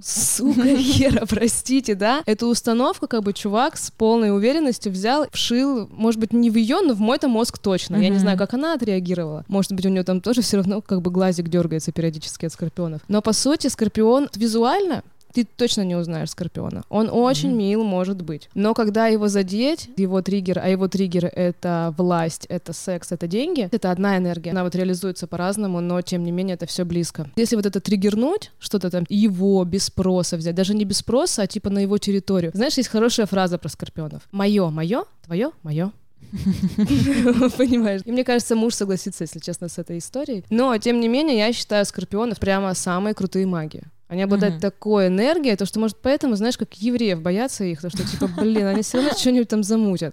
сука 0.00 0.76
хера, 0.76 1.26
простите, 1.26 1.96
да? 1.96 2.22
Эту 2.26 2.46
установку 2.46 3.08
как 3.08 3.24
бы 3.24 3.32
чувак 3.32 3.76
с 3.76 3.90
полной 3.90 4.30
уверенностью 4.32 4.92
взял, 4.92 5.26
вшил, 5.32 5.88
может 5.90 6.20
быть, 6.20 6.32
не 6.32 6.48
в 6.48 6.54
ее, 6.54 6.80
но 6.80 6.94
в 6.94 7.00
мой-то 7.00 7.26
мозг 7.26 7.58
точно. 7.58 7.96
Я 7.96 8.08
не 8.08 8.18
знаю, 8.18 8.38
как 8.38 8.54
она 8.54 8.74
отреагировала. 8.74 9.44
Может 9.48 9.72
быть, 9.72 9.84
у 9.86 9.88
нее 9.88 10.04
там 10.04 10.20
тоже 10.20 10.42
все 10.42 10.58
равно 10.58 10.80
как 10.80 11.02
бы 11.02 11.10
глазик 11.10 11.48
дергается 11.48 11.90
периодически 11.90 12.46
от 12.46 12.52
скорпионов. 12.52 13.00
Но 13.08 13.22
по 13.22 13.32
сути, 13.32 13.66
скорпион 13.66 14.28
визуально 14.36 15.02
ты 15.32 15.44
точно 15.44 15.82
не 15.82 15.96
узнаешь 15.96 16.30
Скорпиона. 16.30 16.84
Он 16.88 17.08
очень 17.10 17.50
mm-hmm. 17.50 17.54
мил, 17.54 17.84
может 17.84 18.22
быть. 18.22 18.48
Но 18.54 18.74
когда 18.74 19.06
его 19.06 19.28
задеть, 19.28 19.90
его 19.96 20.22
триггер, 20.22 20.58
а 20.58 20.68
его 20.68 20.88
триггер— 20.88 21.26
это 21.34 21.94
власть, 21.96 22.46
это 22.48 22.72
секс, 22.72 23.12
это 23.12 23.26
деньги, 23.26 23.68
это 23.70 23.90
одна 23.90 24.16
энергия. 24.16 24.50
Она 24.50 24.64
вот 24.64 24.74
реализуется 24.74 25.26
по-разному, 25.26 25.80
но 25.80 26.00
тем 26.02 26.24
не 26.24 26.32
менее 26.32 26.54
это 26.54 26.66
все 26.66 26.84
близко. 26.84 27.30
Если 27.36 27.56
вот 27.56 27.66
это 27.66 27.80
триггернуть, 27.80 28.52
что-то 28.58 28.90
там 28.90 29.04
его 29.08 29.64
без 29.64 29.84
спроса 29.84 30.36
взять, 30.36 30.54
даже 30.54 30.74
не 30.74 30.84
без 30.84 30.98
спроса, 30.98 31.42
а 31.42 31.46
типа 31.46 31.70
на 31.70 31.78
его 31.78 31.98
территорию. 31.98 32.52
Знаешь, 32.54 32.76
есть 32.76 32.88
хорошая 32.88 33.26
фраза 33.26 33.58
про 33.58 33.68
Скорпионов. 33.68 34.22
Мое, 34.32 34.70
мое, 34.70 35.04
твое, 35.24 35.50
мое, 35.62 35.92
Понимаешь? 37.56 38.02
И 38.04 38.12
мне 38.12 38.24
кажется, 38.24 38.54
муж 38.54 38.74
согласится, 38.74 39.24
если 39.24 39.38
честно, 39.40 39.68
с 39.68 39.78
этой 39.78 39.98
историей. 39.98 40.44
Но, 40.50 40.76
тем 40.78 41.00
не 41.00 41.08
менее, 41.08 41.38
я 41.38 41.52
считаю 41.52 41.84
скорпионов 41.84 42.38
прямо 42.38 42.74
самые 42.74 43.14
крутые 43.14 43.46
маги. 43.46 43.82
Они 44.10 44.22
обладают 44.22 44.56
mm-hmm. 44.56 44.60
такой 44.60 45.06
энергией, 45.06 45.54
то 45.54 45.64
что, 45.66 45.78
может, 45.78 45.96
поэтому, 46.02 46.34
знаешь, 46.34 46.58
как 46.58 46.74
евреев 46.74 47.22
боятся 47.22 47.62
их, 47.62 47.80
то 47.80 47.90
что, 47.90 48.02
типа, 48.04 48.26
блин, 48.26 48.66
они 48.66 48.82
все 48.82 48.98
равно 48.98 49.16
что-нибудь 49.16 49.48
там 49.48 49.62
замутят. 49.62 50.10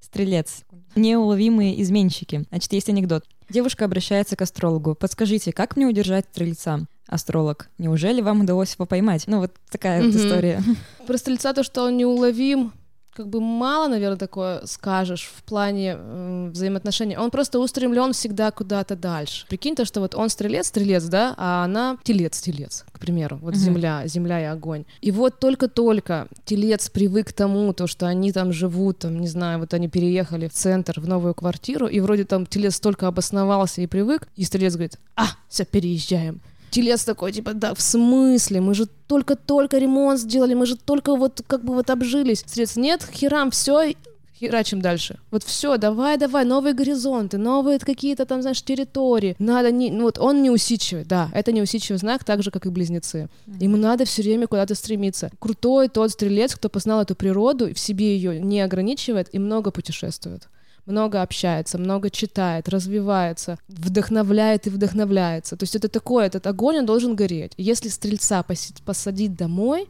Стрелец. 0.00 0.64
Неуловимые 0.96 1.80
изменщики. 1.80 2.44
Значит, 2.48 2.72
есть 2.72 2.88
анекдот. 2.88 3.24
Девушка 3.48 3.84
обращается 3.84 4.34
к 4.34 4.42
астрологу. 4.42 4.96
Подскажите, 4.96 5.52
как 5.52 5.76
мне 5.76 5.86
удержать 5.86 6.26
стрельца? 6.32 6.80
Астролог. 7.06 7.70
Неужели 7.78 8.20
вам 8.20 8.40
удалось 8.40 8.74
его 8.74 8.84
поймать? 8.84 9.28
Ну, 9.28 9.38
вот 9.38 9.52
такая 9.70 10.02
mm-hmm. 10.02 10.10
вот 10.10 10.16
история. 10.16 10.62
Про 11.06 11.18
стрельца 11.18 11.52
то, 11.52 11.62
что 11.62 11.84
он 11.84 11.96
неуловим, 11.96 12.72
как 13.14 13.28
бы 13.28 13.40
мало, 13.40 13.88
наверное, 13.88 14.16
такое 14.16 14.64
скажешь 14.66 15.30
в 15.34 15.42
плане 15.42 15.96
э, 15.98 16.50
взаимоотношений. 16.52 17.16
Он 17.16 17.30
просто 17.30 17.58
устремлен 17.58 18.12
всегда 18.12 18.50
куда-то 18.50 18.96
дальше. 18.96 19.46
Прикинь 19.48 19.74
то, 19.74 19.84
что 19.84 20.00
вот 20.00 20.14
он 20.14 20.30
стрелец, 20.30 20.68
стрелец, 20.68 21.04
да, 21.04 21.34
а 21.36 21.64
она 21.64 21.98
телец, 22.02 22.40
телец, 22.40 22.84
к 22.90 22.98
примеру. 22.98 23.38
Вот 23.42 23.54
mm-hmm. 23.54 23.58
земля, 23.58 24.02
земля 24.06 24.40
и 24.40 24.44
огонь. 24.44 24.84
И 25.00 25.10
вот 25.10 25.38
только-только 25.38 26.28
телец 26.44 26.88
привык 26.88 27.28
к 27.28 27.32
тому, 27.32 27.72
то, 27.74 27.86
что 27.86 28.06
они 28.06 28.32
там 28.32 28.52
живут, 28.52 29.00
там, 29.00 29.20
не 29.20 29.28
знаю, 29.28 29.58
вот 29.58 29.74
они 29.74 29.88
переехали 29.88 30.48
в 30.48 30.52
центр, 30.52 30.98
в 30.98 31.06
новую 31.06 31.34
квартиру, 31.34 31.86
и 31.86 32.00
вроде 32.00 32.24
там 32.24 32.46
телец 32.46 32.80
только 32.80 33.06
обосновался 33.06 33.82
и 33.82 33.86
привык, 33.86 34.28
и 34.36 34.44
стрелец 34.44 34.74
говорит, 34.74 34.98
а, 35.16 35.26
все, 35.48 35.64
переезжаем. 35.64 36.40
Телец 36.72 37.04
такой, 37.04 37.32
типа, 37.32 37.52
да, 37.52 37.74
в 37.74 37.82
смысле? 37.82 38.60
Мы 38.62 38.74
же 38.74 38.86
только-только 39.06 39.78
ремонт 39.78 40.18
сделали, 40.18 40.54
мы 40.54 40.64
же 40.64 40.76
только 40.76 41.14
вот 41.14 41.42
как 41.46 41.62
бы 41.64 41.74
вот 41.74 41.90
обжились. 41.90 42.44
Средств 42.46 42.78
нет, 42.78 43.06
херам, 43.12 43.50
все, 43.50 43.94
херачим 44.40 44.80
дальше. 44.80 45.18
Вот 45.30 45.44
все, 45.44 45.76
давай, 45.76 46.16
давай, 46.16 46.46
новые 46.46 46.72
горизонты, 46.72 47.36
новые 47.36 47.78
какие-то 47.78 48.24
там, 48.24 48.40
знаешь, 48.40 48.62
территории. 48.62 49.36
Надо 49.38 49.70
не, 49.70 49.90
ну 49.90 50.04
вот 50.04 50.18
он 50.18 50.42
неусидчивый, 50.42 51.04
да, 51.04 51.28
это 51.34 51.52
неусидчивый 51.52 51.98
знак, 51.98 52.24
так 52.24 52.42
же, 52.42 52.50
как 52.50 52.64
и 52.64 52.70
близнецы. 52.70 53.28
Ему 53.60 53.76
надо 53.76 54.04
все 54.04 54.22
время 54.22 54.46
куда-то 54.46 54.74
стремиться. 54.74 55.30
Крутой 55.38 55.88
тот 55.88 56.10
стрелец, 56.10 56.54
кто 56.54 56.70
познал 56.70 57.02
эту 57.02 57.14
природу, 57.14 57.74
в 57.74 57.78
себе 57.78 58.16
ее 58.16 58.40
не 58.40 58.62
ограничивает 58.62 59.28
и 59.34 59.38
много 59.38 59.70
путешествует 59.70 60.48
много 60.86 61.22
общается, 61.22 61.78
много 61.78 62.10
читает, 62.10 62.68
развивается, 62.68 63.58
вдохновляет 63.68 64.66
и 64.66 64.70
вдохновляется. 64.70 65.56
То 65.56 65.64
есть 65.64 65.76
это 65.76 65.88
такое, 65.88 66.26
этот 66.26 66.46
огонь, 66.46 66.78
он 66.78 66.86
должен 66.86 67.14
гореть. 67.14 67.52
Если 67.56 67.88
стрельца 67.88 68.44
посадить 68.84 69.36
домой, 69.36 69.88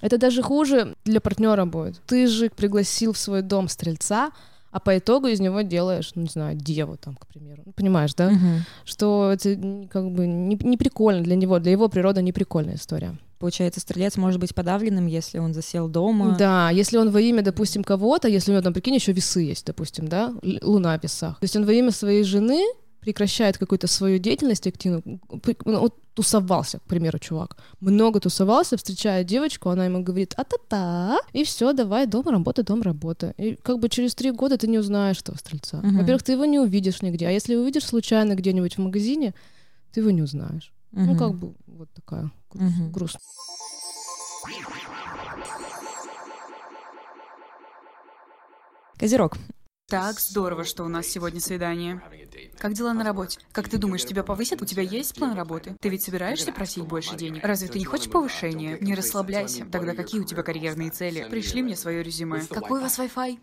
это 0.00 0.18
даже 0.18 0.42
хуже 0.42 0.94
для 1.04 1.20
партнера 1.20 1.64
будет. 1.66 2.00
Ты 2.06 2.26
же 2.26 2.50
пригласил 2.50 3.12
в 3.12 3.18
свой 3.18 3.42
дом 3.42 3.68
стрельца, 3.68 4.30
а 4.70 4.78
по 4.78 4.96
итогу 4.96 5.26
из 5.26 5.40
него 5.40 5.62
делаешь, 5.62 6.12
ну, 6.14 6.22
не 6.22 6.28
знаю, 6.28 6.56
деву 6.56 6.96
там, 6.96 7.16
к 7.16 7.26
примеру. 7.26 7.62
Ну, 7.66 7.72
понимаешь, 7.72 8.14
да? 8.14 8.30
Uh-huh. 8.30 8.60
Что 8.84 9.32
это 9.32 9.56
как 9.90 10.10
бы 10.10 10.26
не, 10.26 10.56
не 10.62 10.76
прикольно 10.76 11.22
для 11.22 11.34
него, 11.34 11.58
для 11.58 11.72
его 11.72 11.88
природы 11.88 12.22
не 12.22 12.32
прикольная 12.32 12.76
история. 12.76 13.18
Получается, 13.40 13.80
стрелец 13.80 14.18
может 14.18 14.38
быть 14.38 14.54
подавленным, 14.54 15.06
если 15.06 15.38
он 15.38 15.54
засел 15.54 15.88
дома. 15.88 16.36
Да, 16.38 16.68
если 16.68 16.98
он 16.98 17.10
во 17.10 17.22
имя, 17.22 17.42
допустим, 17.42 17.82
кого-то, 17.82 18.28
если 18.28 18.50
у 18.50 18.54
него 18.54 18.62
там, 18.62 18.74
прикинь, 18.74 18.94
еще 18.94 19.12
весы 19.12 19.40
есть, 19.40 19.64
допустим, 19.64 20.08
да, 20.08 20.34
луна 20.62 20.98
в 20.98 21.02
весах. 21.02 21.40
То 21.40 21.44
есть 21.44 21.56
он 21.56 21.64
во 21.64 21.72
имя 21.72 21.90
своей 21.90 22.22
жены 22.22 22.62
прекращает 23.00 23.56
какую-то 23.56 23.86
свою 23.86 24.18
деятельность 24.18 24.66
активную, 24.66 25.02
ну, 25.64 25.90
тусовался, 26.12 26.80
к 26.80 26.82
примеру, 26.82 27.18
чувак, 27.18 27.56
много 27.80 28.20
тусовался, 28.20 28.76
встречает 28.76 29.26
девочку, 29.26 29.70
она 29.70 29.86
ему 29.86 30.02
говорит 30.02 30.34
а-та-та, 30.36 31.18
и 31.32 31.42
все, 31.44 31.72
давай, 31.72 32.06
дом, 32.06 32.28
работа, 32.28 32.62
дом, 32.62 32.82
работа. 32.82 33.32
И 33.38 33.56
как 33.62 33.78
бы 33.78 33.88
через 33.88 34.14
три 34.14 34.32
года 34.32 34.58
ты 34.58 34.68
не 34.68 34.78
узнаешь 34.78 35.20
этого 35.20 35.38
стрельца. 35.38 35.78
Uh-huh. 35.78 35.96
Во-первых, 35.96 36.22
ты 36.22 36.32
его 36.32 36.44
не 36.44 36.58
увидишь 36.58 37.00
нигде, 37.00 37.26
а 37.26 37.30
если 37.30 37.54
увидишь 37.56 37.86
случайно 37.86 38.34
где-нибудь 38.34 38.76
в 38.76 38.82
магазине, 38.82 39.32
ты 39.94 40.00
его 40.00 40.10
не 40.10 40.20
узнаешь. 40.20 40.74
Ну, 40.92 41.12
Мгм. 41.12 41.18
как 41.18 41.34
бы 41.34 41.54
вот 41.68 41.88
такая 41.94 42.30
гру- 42.52 42.62
Мгм. 42.64 42.92
грустная. 42.92 43.20
Козерог. 48.98 49.36
Так, 49.88 50.20
здорово, 50.20 50.64
что 50.64 50.84
у 50.84 50.88
нас 50.88 51.06
сегодня 51.06 51.40
свидание. 51.40 52.00
Как 52.58 52.74
дела 52.74 52.92
на 52.94 53.02
работе? 53.02 53.40
Как 53.50 53.68
ты 53.68 53.76
думаешь, 53.76 54.04
тебя 54.04 54.22
повысят? 54.22 54.62
У 54.62 54.64
тебя 54.64 54.84
есть 54.84 55.16
план 55.16 55.34
работы? 55.34 55.74
Ты 55.80 55.88
ведь 55.88 56.02
собираешься 56.04 56.52
просить 56.52 56.84
больше 56.84 57.16
денег? 57.16 57.42
Разве 57.42 57.68
ты 57.68 57.78
не 57.78 57.84
хочешь 57.84 58.10
повышения? 58.10 58.78
Не 58.80 58.94
расслабляйся. 58.94 59.64
Тогда 59.66 59.94
какие 59.94 60.20
у 60.20 60.24
тебя 60.24 60.42
карьерные 60.42 60.90
цели? 60.90 61.26
Пришли 61.28 61.62
мне 61.62 61.74
свое 61.76 62.02
резюме. 62.04 62.40
Какой 62.48 62.78
у 62.78 62.82
вас 62.82 62.98
Wi-Fi? 62.98 63.38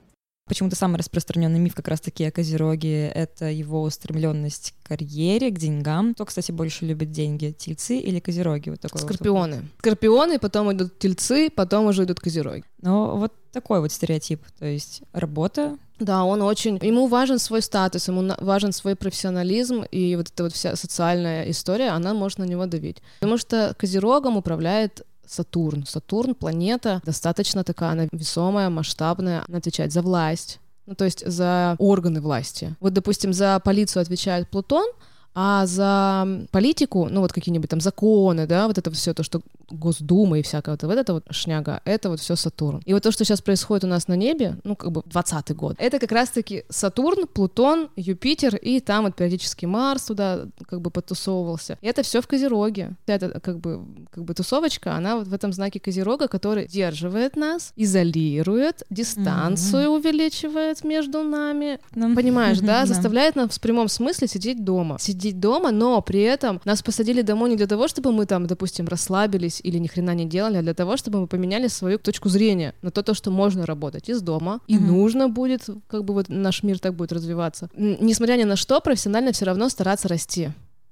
Почему-то 0.47 0.75
самый 0.75 0.97
распространенный 0.97 1.59
миф 1.59 1.75
как 1.75 1.87
раз-таки 1.87 2.23
о 2.23 2.31
Козероге— 2.31 3.07
это 3.15 3.45
его 3.45 3.81
устремленность 3.81 4.73
к 4.83 4.87
карьере, 4.87 5.51
к 5.51 5.57
деньгам. 5.57 6.13
Кто, 6.13 6.25
кстати, 6.25 6.51
больше 6.51 6.85
любит 6.85 7.11
деньги, 7.11 7.53
тельцы 7.57 7.97
или 7.97 8.19
Козероги? 8.19 8.69
Вот 8.69 8.79
такой 8.79 9.01
вот 9.01 9.07
Скорпионы. 9.09 9.67
Скорпионы, 9.79 10.39
потом 10.39 10.71
идут 10.71 10.97
тельцы, 10.99 11.49
потом 11.49 11.87
уже 11.87 12.03
идут 12.03 12.19
козероги. 12.19 12.63
Но 12.81 13.17
вот 13.17 13.33
такой 13.51 13.81
вот 13.81 13.91
стереотип. 13.91 14.41
То 14.59 14.65
есть 14.65 15.01
работа, 15.13 15.77
Да, 15.99 16.25
он 16.25 16.41
очень... 16.43 16.77
Ему 16.83 17.07
важен 17.07 17.39
свой 17.39 17.61
статус, 17.61 18.07
ему 18.07 18.31
важен 18.39 18.71
свой 18.71 18.95
профессионализм, 18.95 19.83
и 19.91 20.15
вот 20.15 20.27
эта 20.29 20.43
вот 20.43 20.53
вся 20.53 20.75
социальная 20.75 21.49
история, 21.49 21.89
она 21.89 22.13
может 22.13 22.37
на 22.37 22.43
него 22.43 22.67
давить. 22.67 22.97
Потому 23.19 23.37
что 23.37 23.73
Козерогом 23.77 24.37
управляет 24.37 25.06
Сатурн. 25.27 25.85
Сатурн— 25.85 26.35
планета 26.39 27.01
достаточно 27.05 27.63
такая, 27.63 27.91
она 27.91 28.07
весомая, 28.11 28.69
масштабная, 28.69 29.43
она 29.47 29.57
отвечает 29.57 29.91
за 29.91 30.01
власть, 30.01 30.59
ну, 30.85 30.95
то 30.95 31.05
есть 31.05 31.25
за 31.25 31.75
органы 31.79 32.21
власти. 32.21 32.75
Вот, 32.79 32.93
допустим, 32.93 33.33
за 33.33 33.59
полицию 33.59 34.01
отвечает 34.01 34.49
Плутон, 34.49 34.87
а 35.35 35.67
за 35.67 36.27
политику, 36.51 37.09
ну 37.11 37.21
вот 37.21 37.31
какие-нибудь 37.31 37.69
там 37.69 37.79
законы, 37.79 38.47
да, 38.47 38.67
вот 38.67 38.77
это 38.79 38.89
все 38.91 39.13
то, 39.13 39.21
что 39.21 39.41
Госдума 39.69 40.39
и 40.39 40.41
всякое 40.41 40.71
вот, 40.71 40.83
вот 40.83 40.97
это 40.97 41.13
вот 41.13 41.23
шняга, 41.29 41.81
это 41.85 42.09
вот 42.09 42.19
все 42.19 42.35
Сатурн. 42.35 42.81
И 42.85 42.93
вот 42.93 43.03
то, 43.03 43.11
что 43.11 43.25
сейчас 43.25 43.41
происходит 43.41 43.83
у 43.83 43.87
нас 43.87 44.07
на 44.07 44.15
небе, 44.15 44.57
ну 44.63 44.75
как 44.75 44.91
бы 44.91 45.01
20 45.05 45.55
год, 45.55 45.75
это 45.79 45.99
как 45.99 46.11
раз-таки 46.11 46.63
Сатурн, 46.69 47.27
Плутон, 47.27 47.89
Юпитер 47.95 48.55
и 48.55 48.79
там 48.79 49.05
вот 49.05 49.15
периодически 49.15 49.65
Марс 49.65 50.03
туда 50.03 50.45
как 50.67 50.81
бы 50.81 50.89
потусовывался. 50.91 51.77
И 51.81 51.87
это 51.87 52.03
все 52.03 52.21
в 52.21 52.27
Козероге. 52.27 52.95
Это 53.05 53.39
как 53.39 53.59
бы, 53.59 53.85
как 54.11 54.23
бы 54.23 54.33
тусовочка, 54.33 54.95
она 54.95 55.17
вот 55.17 55.27
в 55.27 55.33
этом 55.33 55.53
знаке 55.53 55.79
Козерога, 55.79 56.27
который 56.27 56.67
сдерживает 56.67 57.35
нас, 57.35 57.73
изолирует, 57.75 58.83
дистанцию 58.89 59.89
увеличивает 59.89 60.83
между 60.83 61.23
нами, 61.23 61.79
Нам- 61.95 62.15
Понимаешь, 62.15 62.59
да? 62.59 62.67
Да. 62.77 62.85
Заставляет 62.85 63.35
нас 63.35 63.57
в 63.57 63.59
прямом 63.59 63.87
смысле 63.87 64.27
сидеть 64.27 64.63
дома. 64.63 64.97
Сидеть 64.99 65.39
дома, 65.39 65.71
но 65.71 66.01
при 66.01 66.21
этом 66.21 66.61
нас 66.63 66.83
посадили 66.83 67.21
домой 67.21 67.49
не 67.49 67.55
для 67.55 67.65
того, 67.65 67.87
чтобы 67.87 68.11
мы 68.11 68.25
там, 68.25 68.45
допустим, 68.45 68.87
расслабились 68.87 69.56
или 69.63 69.77
ни 69.79 69.87
хрена 69.87 70.13
не 70.15 70.25
делали, 70.25 70.57
а 70.57 70.61
для 70.61 70.73
того, 70.73 70.97
чтобы 70.97 71.19
мы 71.21 71.27
поменяли 71.27 71.67
свою 71.67 71.97
точку 71.99 72.29
зрения 72.29 72.73
на 72.81 72.91
то, 72.91 73.03
то 73.03 73.13
что 73.13 73.31
можно 73.31 73.65
работать 73.65 74.09
из 74.09 74.21
дома, 74.21 74.59
и 74.67 74.77
Мгм. 74.77 74.87
нужно 74.87 75.29
будет, 75.29 75.65
как 75.87 76.03
бы 76.03 76.13
вот 76.13 76.29
наш 76.29 76.63
мир 76.63 76.79
так 76.79 76.93
будет 76.95 77.11
развиваться. 77.11 77.69
Несмотря 77.75 78.35
ни 78.35 78.43
на 78.43 78.55
что, 78.55 78.79
профессионально 78.81 79.31
все 79.31 79.45
равно 79.45 79.69
стараться 79.69 80.07
расти. 80.07 80.49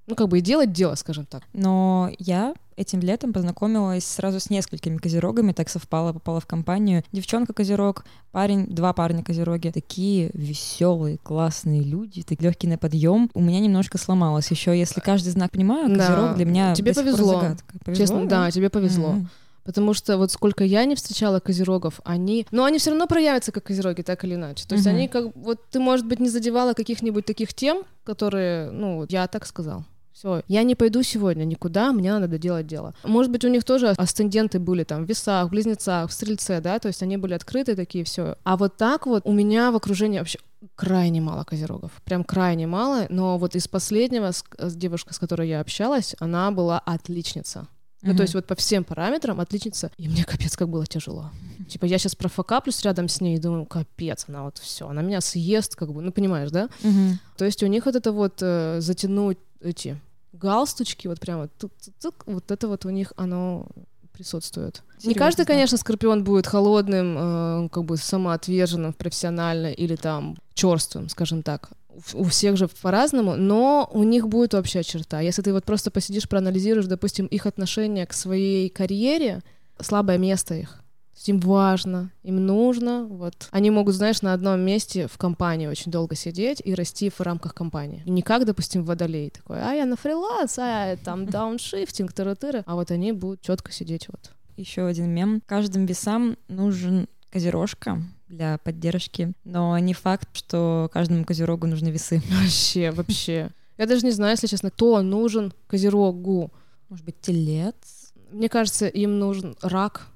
Ну, 0.07 0.15
как 0.15 0.27
бы 0.27 0.37
и 0.37 0.41
делать 0.41 0.71
дело, 0.71 0.95
скажем 0.95 1.25
так. 1.25 1.43
Но 1.53 2.11
я 2.19 2.53
этим 2.77 2.99
летом 2.99 3.33
познакомилась 3.33 4.05
сразу 4.05 4.39
с 4.39 4.49
несколькими 4.49 4.97
козерогами, 4.97 5.51
так 5.51 5.67
совпало, 5.69 6.13
попала 6.13 6.39
в 6.39 6.45
компанию. 6.45 7.03
Девчонка 7.11 7.53
козерог, 7.53 8.05
парень, 8.31 8.67
два 8.67 8.93
парня 8.93 9.23
козероги. 9.23 9.71
Такие 9.71 10.29
веселые, 10.33 11.17
классные 11.17 11.81
люди, 11.81 12.21
так 12.21 12.41
легкий 12.41 12.67
на 12.67 12.77
подъем. 12.77 13.31
У 13.33 13.41
меня 13.41 13.59
немножко 13.59 13.97
сломалось. 13.97 14.51
Еще 14.51 14.77
если 14.77 14.99
каждый 14.99 15.29
знак 15.29 15.51
понимаю, 15.51 15.89
Да. 15.89 16.05
козерог 16.07 16.35
для 16.35 16.45
меня 16.45 16.75
Тебе 16.75 16.93
повезло. 16.93 17.39
загадка. 17.41 17.73
Повезло, 17.83 18.03
Честно, 18.05 18.27
да, 18.27 18.51
тебе 18.51 18.69
повезло. 18.69 19.13
Мгм. 19.13 19.29
Потому 19.63 19.95
что 19.95 20.19
вот 20.19 20.31
сколько 20.31 20.63
я 20.63 20.85
не 20.85 20.93
встречала 20.93 21.39
козерогов, 21.39 21.99
они... 22.03 22.45
Но 22.51 22.65
они 22.65 22.77
все 22.77 22.91
равно 22.91 23.07
проявятся 23.07 23.51
как 23.51 23.63
козероги, 23.63 24.03
так 24.03 24.23
или 24.23 24.35
иначе. 24.35 24.67
То 24.67 24.75
есть 24.75 24.85
Мгм. 24.85 24.95
они 24.95 25.07
как... 25.07 25.35
Вот 25.35 25.59
ты, 25.71 25.79
может 25.79 26.05
быть, 26.05 26.19
не 26.19 26.29
задевала 26.29 26.73
каких-нибудь 26.73 27.25
таких 27.25 27.51
тем, 27.55 27.81
которые... 28.03 28.69
Ну, 28.69 29.07
я 29.09 29.25
так 29.27 29.47
сказал. 29.47 29.83
Все, 30.15 30.43
я 30.47 30.63
не 30.63 30.75
пойду 30.75 31.03
сегодня 31.03 31.43
никуда, 31.43 31.91
мне 31.91 32.09
надо 32.13 32.29
доделать 32.29 32.65
дело. 32.67 32.93
Может 33.03 33.29
быть, 33.33 33.43
у 33.43 33.49
них 33.49 33.65
тоже 33.65 33.89
асценденты 33.89 34.59
были 34.59 34.85
там 34.85 35.05
в 35.05 35.09
весах, 35.09 35.47
в 35.47 35.49
близнецах, 35.49 36.09
в 36.09 36.13
стрельце, 36.13 36.61
да, 36.61 36.79
то 36.79 36.87
есть 36.87 37.03
они 37.03 37.17
были 37.17 37.33
открыты 37.33 37.75
такие, 37.75 38.05
все. 38.05 38.37
А 38.45 38.55
вот 38.55 38.77
так 38.77 39.07
вот 39.07 39.23
у 39.25 39.33
меня 39.33 39.71
в 39.71 39.75
окружении 39.75 40.19
вообще 40.19 40.39
крайне 40.75 41.19
мало 41.19 41.43
козерогов, 41.43 41.91
прям 42.05 42.23
крайне 42.23 42.65
мало, 42.65 43.07
но 43.09 43.37
вот 43.37 43.57
из 43.57 43.67
последнего, 43.67 44.31
с, 44.31 44.45
с 44.57 44.73
девушкой, 44.77 45.13
с 45.13 45.19
которой 45.19 45.49
я 45.49 45.59
общалась, 45.59 46.15
она 46.19 46.49
была 46.51 46.79
отличница. 46.79 47.67
Ну, 48.01 48.09
Мгм. 48.11 48.17
то 48.17 48.21
есть 48.23 48.35
вот 48.35 48.45
по 48.45 48.55
всем 48.55 48.83
параметрам 48.83 49.39
отличница. 49.41 49.91
И 49.97 50.07
мне 50.07 50.23
капец 50.23 50.55
как 50.55 50.69
было 50.69 50.85
тяжело. 50.85 51.31
Типа 51.67 51.85
я 51.85 51.97
сейчас 51.97 52.15
профокаплюсь 52.15 52.83
рядом 52.83 53.09
с 53.09 53.19
ней 53.19 53.35
и 53.35 53.39
думаю, 53.39 53.65
капец, 53.65 54.25
она 54.27 54.43
вот 54.43 54.59
все, 54.59 54.87
она 54.87 55.01
меня 55.01 55.19
съест, 55.21 55.75
как 55.75 55.91
бы, 55.91 56.01
ну 56.01 56.11
понимаешь, 56.11 56.51
да? 56.51 56.69
Мгм. 56.83 57.19
То 57.35 57.45
есть 57.45 57.63
у 57.63 57.67
них 57.67 57.85
вот 57.85 57.95
это 57.95 58.11
вот 58.11 58.37
э, 58.41 58.77
затянуть 58.79 59.39
эти 59.65 59.99
галстучки, 60.33 61.07
вот 61.07 61.19
прямо 61.19 61.47
тук-тук-тук, 61.47 62.23
вот 62.25 62.51
это 62.51 62.67
вот 62.67 62.85
у 62.85 62.89
них 62.89 63.13
оно 63.17 63.67
присутствует. 64.13 64.81
Не 64.97 65.01
Серьёзный 65.01 65.19
каждый, 65.19 65.45
конечно, 65.45 65.77
скорпион 65.77 66.23
будет 66.23 66.47
холодным, 66.47 67.17
э, 67.17 67.69
как 67.69 67.83
бы 67.83 67.97
самоотверженным 67.97 68.93
профессионально 68.93 69.71
или 69.71 69.95
там 69.95 70.37
черствым, 70.53 71.09
скажем 71.09 71.43
так. 71.43 71.69
У 72.13 72.23
всех 72.25 72.57
же 72.57 72.67
по-разному, 72.67 73.35
но 73.35 73.89
у 73.93 74.03
них 74.03 74.27
будет 74.27 74.53
общая 74.53 74.83
черта. 74.83 75.21
Если 75.21 75.41
ты 75.41 75.53
вот 75.53 75.63
просто 75.63 75.91
посидишь, 75.91 76.27
проанализируешь, 76.27 76.87
допустим, 76.87 77.25
их 77.25 77.45
отношение 77.45 78.05
к 78.05 78.13
своей 78.13 78.69
карьере, 78.69 79.41
слабое 79.79 80.17
место 80.17 80.55
их. 80.55 80.81
Им 81.25 81.39
важно, 81.39 82.11
им 82.23 82.45
нужно. 82.45 83.05
Вот. 83.05 83.47
Они 83.51 83.71
могут, 83.71 83.95
знаешь, 83.95 84.21
на 84.21 84.33
одном 84.33 84.59
месте 84.59 85.07
в 85.07 85.17
компании 85.17 85.67
очень 85.67 85.91
долго 85.91 86.15
сидеть 86.15 86.61
и 86.63 86.75
расти 86.75 87.09
в 87.09 87.19
рамках 87.21 87.53
компании. 87.53 88.03
И 88.05 88.11
не 88.11 88.21
как, 88.21 88.45
допустим, 88.45 88.83
водолей 88.83 89.29
такой, 89.31 89.61
а 89.61 89.73
я 89.73 89.85
на 89.85 89.95
фриланс, 89.95 90.59
а 90.59 90.89
я 90.89 90.97
там 90.97 91.25
дауншифтинг, 91.27 92.11
тыры-тыры. 92.11 92.63
А 92.65 92.75
вот 92.75 92.91
они 92.91 93.11
будут 93.11 93.41
четко 93.41 93.71
сидеть 93.71 94.07
вот. 94.09 94.31
Еще 94.57 94.85
один 94.85 95.09
мем. 95.09 95.41
Каждым 95.45 95.85
весам 95.85 96.37
нужен 96.47 97.07
козерожка 97.31 98.01
для 98.27 98.57
поддержки, 98.59 99.33
но 99.43 99.77
не 99.79 99.93
факт, 99.93 100.29
что 100.33 100.89
каждому 100.93 101.25
козерогу 101.25 101.67
нужны 101.67 101.89
весы. 101.89 102.21
Вообще, 102.29 102.91
вообще. 102.91 103.51
Я 103.77 103.87
даже 103.87 104.05
не 104.05 104.11
знаю, 104.11 104.31
если 104.31 104.47
честно, 104.47 104.71
кто 104.71 105.01
нужен 105.01 105.53
козерогу. 105.67 106.51
Может 106.87 107.05
быть, 107.05 107.19
телец? 107.19 108.13
Мне 108.31 108.47
кажется, 108.47 108.87
им 108.87 109.19
нужен 109.19 109.57
рак, 109.61 110.07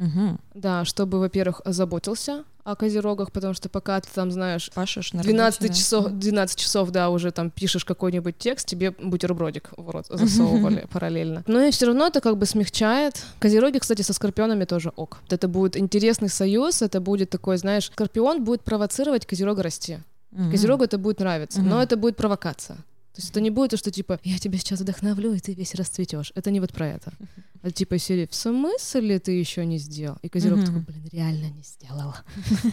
Угу. 0.00 0.38
да, 0.54 0.86
чтобы, 0.86 1.20
во-первых, 1.20 1.60
заботился 1.66 2.44
о 2.64 2.74
козерогах, 2.74 3.32
потому 3.32 3.52
что 3.52 3.68
пока 3.68 4.00
ты 4.00 4.08
там, 4.14 4.30
знаешь, 4.30 4.70
Пашешь 4.74 5.12
на 5.12 5.22
12 5.22 5.60
работе, 5.60 5.68
да. 5.68 5.78
часов, 5.78 6.10
12 6.10 6.58
часов, 6.58 6.90
да, 6.90 7.10
уже 7.10 7.30
там 7.32 7.50
пишешь 7.50 7.84
какой-нибудь 7.84 8.38
текст, 8.38 8.66
тебе 8.66 8.92
бутербродик 8.92 9.70
в 9.76 9.90
рот 9.90 10.06
засовывали 10.08 10.86
параллельно. 10.90 11.44
Но 11.46 11.60
и 11.62 11.70
все 11.70 11.86
равно 11.86 12.06
это 12.06 12.20
как 12.22 12.38
бы 12.38 12.46
смягчает. 12.46 13.22
Козероги, 13.38 13.78
кстати, 13.78 14.00
со 14.02 14.14
скорпионами 14.14 14.64
тоже 14.64 14.90
ок. 14.96 15.18
Это 15.28 15.48
будет 15.48 15.76
интересный 15.76 16.30
союз, 16.30 16.80
это 16.80 17.00
будет 17.00 17.28
такой, 17.30 17.58
знаешь, 17.58 17.86
скорпион 17.86 18.42
будет 18.42 18.62
провоцировать 18.62 19.26
козерога 19.26 19.62
расти. 19.62 19.98
Козерогу 20.50 20.84
это 20.84 20.96
будет 20.96 21.20
нравиться, 21.20 21.60
но 21.60 21.82
это 21.82 21.96
будет 21.96 22.16
провокация. 22.16 22.78
То 23.12 23.20
есть 23.20 23.30
это 23.30 23.40
не 23.40 23.50
будет 23.50 23.70
то, 23.70 23.76
что 23.76 23.90
типа 23.90 24.20
я 24.22 24.38
тебя 24.38 24.58
сейчас 24.58 24.80
вдохновлю, 24.80 25.32
и 25.32 25.40
ты 25.40 25.54
весь 25.54 25.74
расцветешь. 25.74 26.32
Это 26.34 26.50
не 26.50 26.60
вот 26.60 26.72
про 26.72 26.88
это. 26.88 27.12
А 27.62 27.70
типа 27.70 27.94
из 27.94 28.04
серии 28.04 28.26
в 28.30 28.34
смысле 28.34 29.18
ты 29.18 29.32
еще 29.32 29.66
не 29.66 29.78
сделал? 29.78 30.16
И 30.22 30.28
Козерог 30.28 30.64
такой, 30.64 30.80
блин, 30.80 31.08
реально 31.12 31.50
не 31.50 31.62
сделала. 31.62 32.16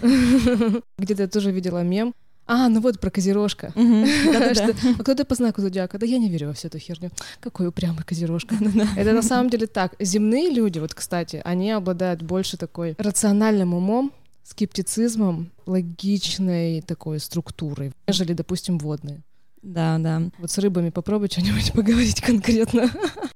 Где-то 0.98 1.24
я 1.24 1.28
тоже 1.28 1.52
видела 1.52 1.84
мем. 1.84 2.14
А, 2.48 2.70
ну 2.70 2.80
вот 2.80 3.00
про 3.00 3.10
козерожка. 3.10 3.74
А 3.76 5.02
кто 5.02 5.16
ты 5.16 5.26
по 5.26 5.36
знаку 5.36 5.62
зодиака? 5.62 5.98
Да 5.98 6.06
я 6.06 6.18
не 6.18 6.30
верю 6.30 6.48
во 6.48 6.54
всю 6.54 6.68
эту 6.68 6.80
херню. 6.80 7.12
Какой 7.42 7.68
упрямый 7.68 8.04
козерожка. 8.04 8.56
Это 8.98 9.12
на 9.12 9.22
самом 9.22 9.50
деле 9.50 9.68
так. 9.68 9.96
Земные 10.00 10.50
люди, 10.50 10.80
вот, 10.80 10.94
кстати, 10.94 11.42
они 11.44 11.72
обладают 11.72 12.22
больше 12.22 12.56
такой 12.58 12.96
рациональным 12.98 13.74
умом, 13.74 14.14
скептицизмом, 14.44 15.52
логичной 15.66 16.82
такой 16.82 17.20
структурой, 17.20 17.92
нежели, 18.08 18.32
допустим, 18.32 18.78
водные. 18.78 19.22
Да, 19.62 19.98
да. 19.98 20.22
Вот 20.40 20.52
с 20.52 20.58
рыбами 20.60 20.90
попробуй 20.92 21.28
что-нибудь 21.30 21.72
поговорить 21.74 22.22
конкретно. 22.22 22.90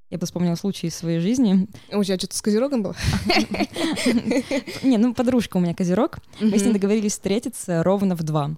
Я 0.09 0.17
бы 0.17 0.25
вспомнила 0.25 0.55
случай 0.55 0.87
из 0.87 0.95
своей 0.95 1.19
жизни. 1.19 1.67
У 1.91 2.03
тебя 2.03 2.17
что-то 2.17 2.35
с 2.35 2.41
козерогом 2.41 2.83
было? 2.83 2.95
Не, 4.83 4.97
ну 4.97 5.13
подружка 5.13 5.57
у 5.57 5.59
меня 5.59 5.73
козерог. 5.73 6.19
Мы 6.39 6.57
с 6.57 6.63
ней 6.65 6.73
договорились 6.73 7.13
встретиться 7.13 7.83
ровно 7.83 8.15
в 8.15 8.23
два. 8.23 8.51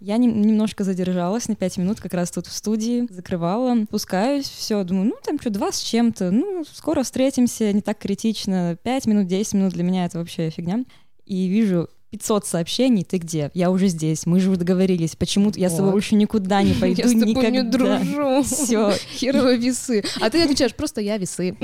Я 0.00 0.16
нем- 0.16 0.40
немножко 0.40 0.84
задержалась 0.84 1.48
на 1.48 1.56
пять 1.56 1.76
минут, 1.78 2.00
как 2.00 2.14
раз 2.14 2.30
тут 2.30 2.46
в 2.46 2.52
студии, 2.52 3.06
закрывала, 3.10 3.84
спускаюсь, 3.84 4.48
все, 4.48 4.82
думаю, 4.84 5.06
ну 5.08 5.14
там 5.24 5.38
что, 5.40 5.50
два 5.50 5.72
с 5.72 5.80
чем-то, 5.80 6.30
ну 6.30 6.64
скоро 6.70 7.02
встретимся, 7.02 7.72
не 7.72 7.80
так 7.82 7.98
критично, 7.98 8.76
пять 8.82 9.06
минут, 9.06 9.26
десять 9.26 9.54
минут 9.54 9.72
для 9.72 9.84
меня 9.84 10.06
это 10.06 10.18
вообще 10.18 10.50
фигня. 10.50 10.84
И 11.26 11.46
вижу 11.46 11.88
500 12.10 12.46
сообщений, 12.46 13.04
ты 13.04 13.18
где? 13.18 13.50
Я 13.54 13.70
уже 13.70 13.86
здесь, 13.88 14.26
мы 14.26 14.40
же 14.40 14.54
договорились, 14.56 15.14
почему 15.16 15.52
я 15.54 15.70
с 15.70 15.74
тобой 15.76 15.92
больше 15.92 16.14
никуда 16.16 16.62
не 16.62 16.72
пойду 16.74 17.02
Я 17.02 17.08
с 17.08 17.12
тобой 17.12 17.26
никогда. 17.28 17.50
не 17.50 17.62
дружу. 17.62 18.42
Все, 18.44 18.92
Херовые 19.16 19.56
весы. 19.58 20.02
А 20.20 20.28
ты 20.28 20.42
отвечаешь, 20.42 20.74
просто 20.74 21.00
я 21.00 21.16
весы. 21.18 21.56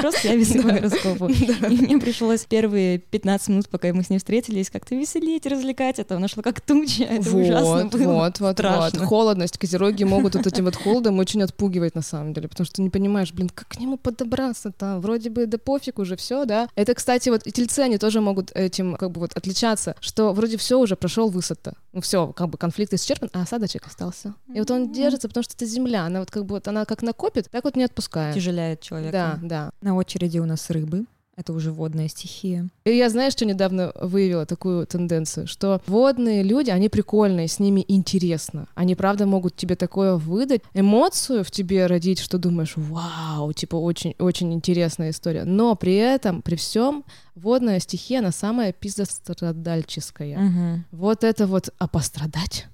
просто 0.00 0.28
я 0.28 0.34
весы 0.36 0.60
по 0.62 0.68
гороскопу. 0.70 1.28
И 1.28 1.76
мне 1.76 1.98
пришлось 1.98 2.44
первые 2.44 2.98
15 2.98 3.48
минут, 3.48 3.68
пока 3.68 3.92
мы 3.92 4.02
с 4.02 4.10
ней 4.10 4.18
встретились, 4.18 4.68
как-то 4.70 4.94
веселить, 4.96 5.46
развлекать. 5.46 5.98
Это 5.98 6.16
она 6.16 6.26
шла 6.28 6.42
как 6.42 6.60
туча, 6.60 7.04
это 7.04 7.30
ужасно 7.36 7.84
Вот, 7.84 7.92
было. 7.92 8.12
вот, 8.14 8.40
вот, 8.40 8.60
вот. 8.60 8.96
Холодность. 9.06 9.58
Козероги 9.58 10.04
могут 10.04 10.34
вот 10.34 10.46
этим 10.46 10.64
вот 10.64 10.76
холодом 10.76 11.18
очень 11.20 11.42
отпугивать 11.42 11.94
на 11.94 12.02
самом 12.02 12.32
деле, 12.32 12.48
потому 12.48 12.64
что 12.66 12.76
ты 12.76 12.82
не 12.82 12.90
понимаешь, 12.90 13.32
блин, 13.32 13.48
как 13.48 13.68
к 13.68 13.78
нему 13.78 13.96
подобраться-то? 13.96 14.98
Вроде 15.00 15.30
бы 15.30 15.46
да 15.46 15.58
пофиг 15.58 15.98
уже 16.00 16.16
все, 16.16 16.44
да? 16.46 16.68
Это, 16.74 16.94
кстати, 16.94 17.28
вот 17.28 17.46
и 17.46 17.52
тельцы, 17.52 17.80
они 17.80 17.98
тоже 17.98 18.20
могут 18.20 18.50
этим 18.54 18.96
как 18.96 19.10
бы 19.12 19.20
вот 19.20 19.32
отличаться, 19.34 19.51
что 20.00 20.32
вроде 20.32 20.56
все 20.56 20.78
уже 20.78 20.96
прошел 20.96 21.28
высота. 21.28 21.74
Ну 21.92 22.00
все, 22.00 22.28
как 22.32 22.48
бы 22.48 22.58
конфликт 22.58 22.92
исчерпан, 22.94 23.30
а 23.32 23.42
осадочек 23.42 23.86
остался. 23.86 24.34
И 24.52 24.58
вот 24.58 24.70
он 24.70 24.92
держится, 24.92 25.28
потому 25.28 25.44
что 25.44 25.54
это 25.54 25.66
земля, 25.66 26.04
она 26.04 26.20
вот 26.20 26.30
как 26.30 26.44
бы 26.44 26.56
вот 26.56 26.68
она 26.68 26.84
как 26.84 27.02
накопит, 27.02 27.50
так 27.50 27.64
вот 27.64 27.76
не 27.76 27.84
отпускает. 27.84 28.34
Тяжеляет 28.34 28.80
человека. 28.80 29.12
Да, 29.12 29.38
да. 29.42 29.72
На 29.80 29.94
очереди 29.94 30.38
у 30.38 30.46
нас 30.46 30.70
рыбы. 30.70 31.06
Это 31.34 31.54
уже 31.54 31.72
водная 31.72 32.08
стихия. 32.08 32.68
И 32.84 32.90
я, 32.90 33.08
знаешь, 33.08 33.32
что 33.32 33.46
недавно 33.46 33.92
выявила 33.98 34.44
такую 34.44 34.86
тенденцию, 34.86 35.46
что 35.46 35.80
водные 35.86 36.42
люди, 36.42 36.68
они 36.68 36.90
прикольные, 36.90 37.48
с 37.48 37.58
ними 37.58 37.82
интересно. 37.88 38.68
Они, 38.74 38.94
правда, 38.94 39.24
могут 39.26 39.56
тебе 39.56 39.74
такое 39.74 40.16
выдать, 40.16 40.60
эмоцию 40.74 41.42
в 41.42 41.50
тебе 41.50 41.86
родить, 41.86 42.18
что 42.18 42.36
думаешь, 42.36 42.74
вау, 42.76 43.52
типа 43.54 43.76
очень-очень 43.76 44.52
интересная 44.52 45.10
история. 45.10 45.44
Но 45.44 45.74
при 45.74 45.94
этом, 45.94 46.42
при 46.42 46.56
всем, 46.56 47.02
водная 47.34 47.80
стихия, 47.80 48.18
она 48.18 48.30
самая 48.30 48.74
пиздострадальческая. 48.74 50.38
Мгм. 50.38 50.84
Вот 50.92 51.24
это 51.24 51.46
вот, 51.46 51.70
а 51.78 51.88
пострадать? 51.88 52.66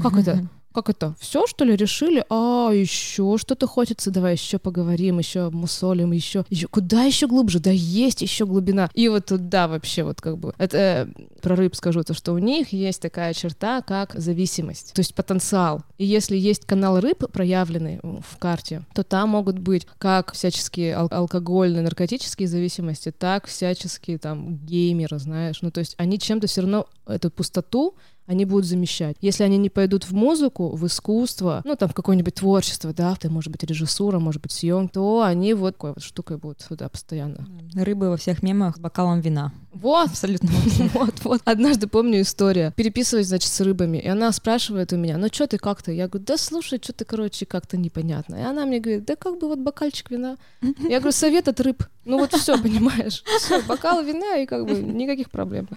Как 0.00 0.16
это? 0.16 0.46
Как 0.76 0.90
это? 0.90 1.14
Все, 1.18 1.46
что 1.46 1.64
ли, 1.64 1.74
решили? 1.74 2.22
А, 2.28 2.70
еще 2.70 3.38
что-то 3.38 3.66
хочется. 3.66 4.10
Давай 4.10 4.34
еще 4.34 4.58
поговорим, 4.58 5.18
еще 5.18 5.48
мусолим, 5.48 6.12
еще, 6.12 6.44
еще. 6.50 6.68
Куда 6.68 7.04
еще 7.04 7.26
глубже? 7.26 7.60
Да 7.60 7.70
есть 7.70 8.20
еще 8.20 8.44
глубина. 8.44 8.90
И 8.92 9.08
вот 9.08 9.24
туда 9.24 9.68
вообще 9.68 10.02
вот 10.02 10.20
как 10.20 10.36
бы. 10.36 10.52
Это 10.58 10.76
э, 10.76 11.06
про 11.40 11.56
рыб 11.56 11.74
скажу, 11.74 12.02
то, 12.02 12.12
что 12.12 12.34
у 12.34 12.38
них 12.38 12.74
есть 12.74 13.00
такая 13.00 13.32
черта, 13.32 13.80
как 13.80 14.12
зависимость, 14.16 14.92
то 14.92 15.00
есть 15.00 15.14
потенциал. 15.14 15.80
И 15.96 16.04
если 16.04 16.36
есть 16.36 16.66
канал 16.66 17.00
рыб 17.00 17.24
проявленный 17.32 18.00
в 18.02 18.36
карте, 18.38 18.82
то 18.92 19.02
там 19.02 19.30
могут 19.30 19.58
быть 19.58 19.86
как 19.96 20.34
всяческие 20.34 20.94
ал- 20.94 21.08
алкогольные, 21.10 21.80
наркотические 21.80 22.48
зависимости, 22.48 23.10
так 23.12 23.46
всяческие 23.46 24.18
там 24.18 24.58
геймеры, 24.58 25.18
знаешь. 25.18 25.62
Ну, 25.62 25.70
то 25.70 25.80
есть 25.80 25.94
они 25.96 26.18
чем-то 26.18 26.46
все 26.48 26.60
равно 26.60 26.86
эту 27.06 27.30
пустоту 27.30 27.94
они 28.26 28.44
будут 28.44 28.66
замещать. 28.66 29.16
Если 29.20 29.44
они 29.44 29.56
не 29.56 29.70
пойдут 29.70 30.04
в 30.04 30.12
музыку, 30.12 30.76
в 30.76 30.86
искусство, 30.86 31.62
ну, 31.64 31.76
там, 31.76 31.88
в 31.88 31.94
какое-нибудь 31.94 32.34
творчество, 32.34 32.92
да, 32.92 33.14
это 33.18 33.30
может 33.30 33.50
быть 33.50 33.62
режиссура, 33.62 34.18
может 34.18 34.42
быть 34.42 34.52
съем, 34.52 34.88
то 34.88 35.22
они 35.22 35.54
вот 35.54 35.76
такой 35.76 35.92
вот 35.92 36.02
штукой 36.02 36.36
будут 36.36 36.64
туда 36.66 36.88
постоянно. 36.88 37.46
Рыбы 37.74 38.08
во 38.08 38.16
всех 38.16 38.42
мемах 38.42 38.76
с 38.76 38.80
бокалом 38.80 39.20
вина. 39.20 39.52
Вот, 39.72 40.08
Абсолютно. 40.08 40.48
вот, 40.94 41.14
вот. 41.22 41.42
Однажды 41.44 41.86
помню 41.86 42.22
история. 42.22 42.72
Переписываюсь, 42.76 43.26
значит, 43.26 43.50
с 43.50 43.60
рыбами, 43.60 43.98
и 43.98 44.08
она 44.08 44.32
спрашивает 44.32 44.92
у 44.92 44.96
меня, 44.96 45.18
ну 45.18 45.28
что 45.30 45.46
ты 45.46 45.58
как-то? 45.58 45.92
Я 45.92 46.08
говорю, 46.08 46.24
да 46.24 46.36
слушай, 46.36 46.80
что 46.82 46.92
ты, 46.92 47.04
короче, 47.04 47.46
как-то 47.46 47.76
непонятно. 47.76 48.36
И 48.36 48.40
она 48.40 48.64
мне 48.64 48.80
говорит, 48.80 49.04
да 49.04 49.16
как 49.16 49.38
бы 49.38 49.48
вот 49.48 49.58
бокальчик 49.58 50.10
вина. 50.10 50.38
Я 50.62 50.98
говорю, 50.98 51.12
совет 51.12 51.48
от 51.48 51.60
рыб. 51.60 51.84
Ну 52.04 52.18
вот 52.18 52.32
все, 52.32 52.56
понимаешь? 52.62 53.22
Все, 53.38 53.62
бокал 53.62 54.02
вина 54.02 54.38
и 54.38 54.46
как 54.46 54.66
бы 54.66 54.72
никаких 54.74 55.30
проблем. 55.30 55.68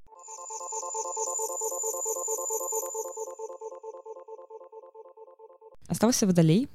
Остался 5.89 6.25
водолей. 6.25 6.69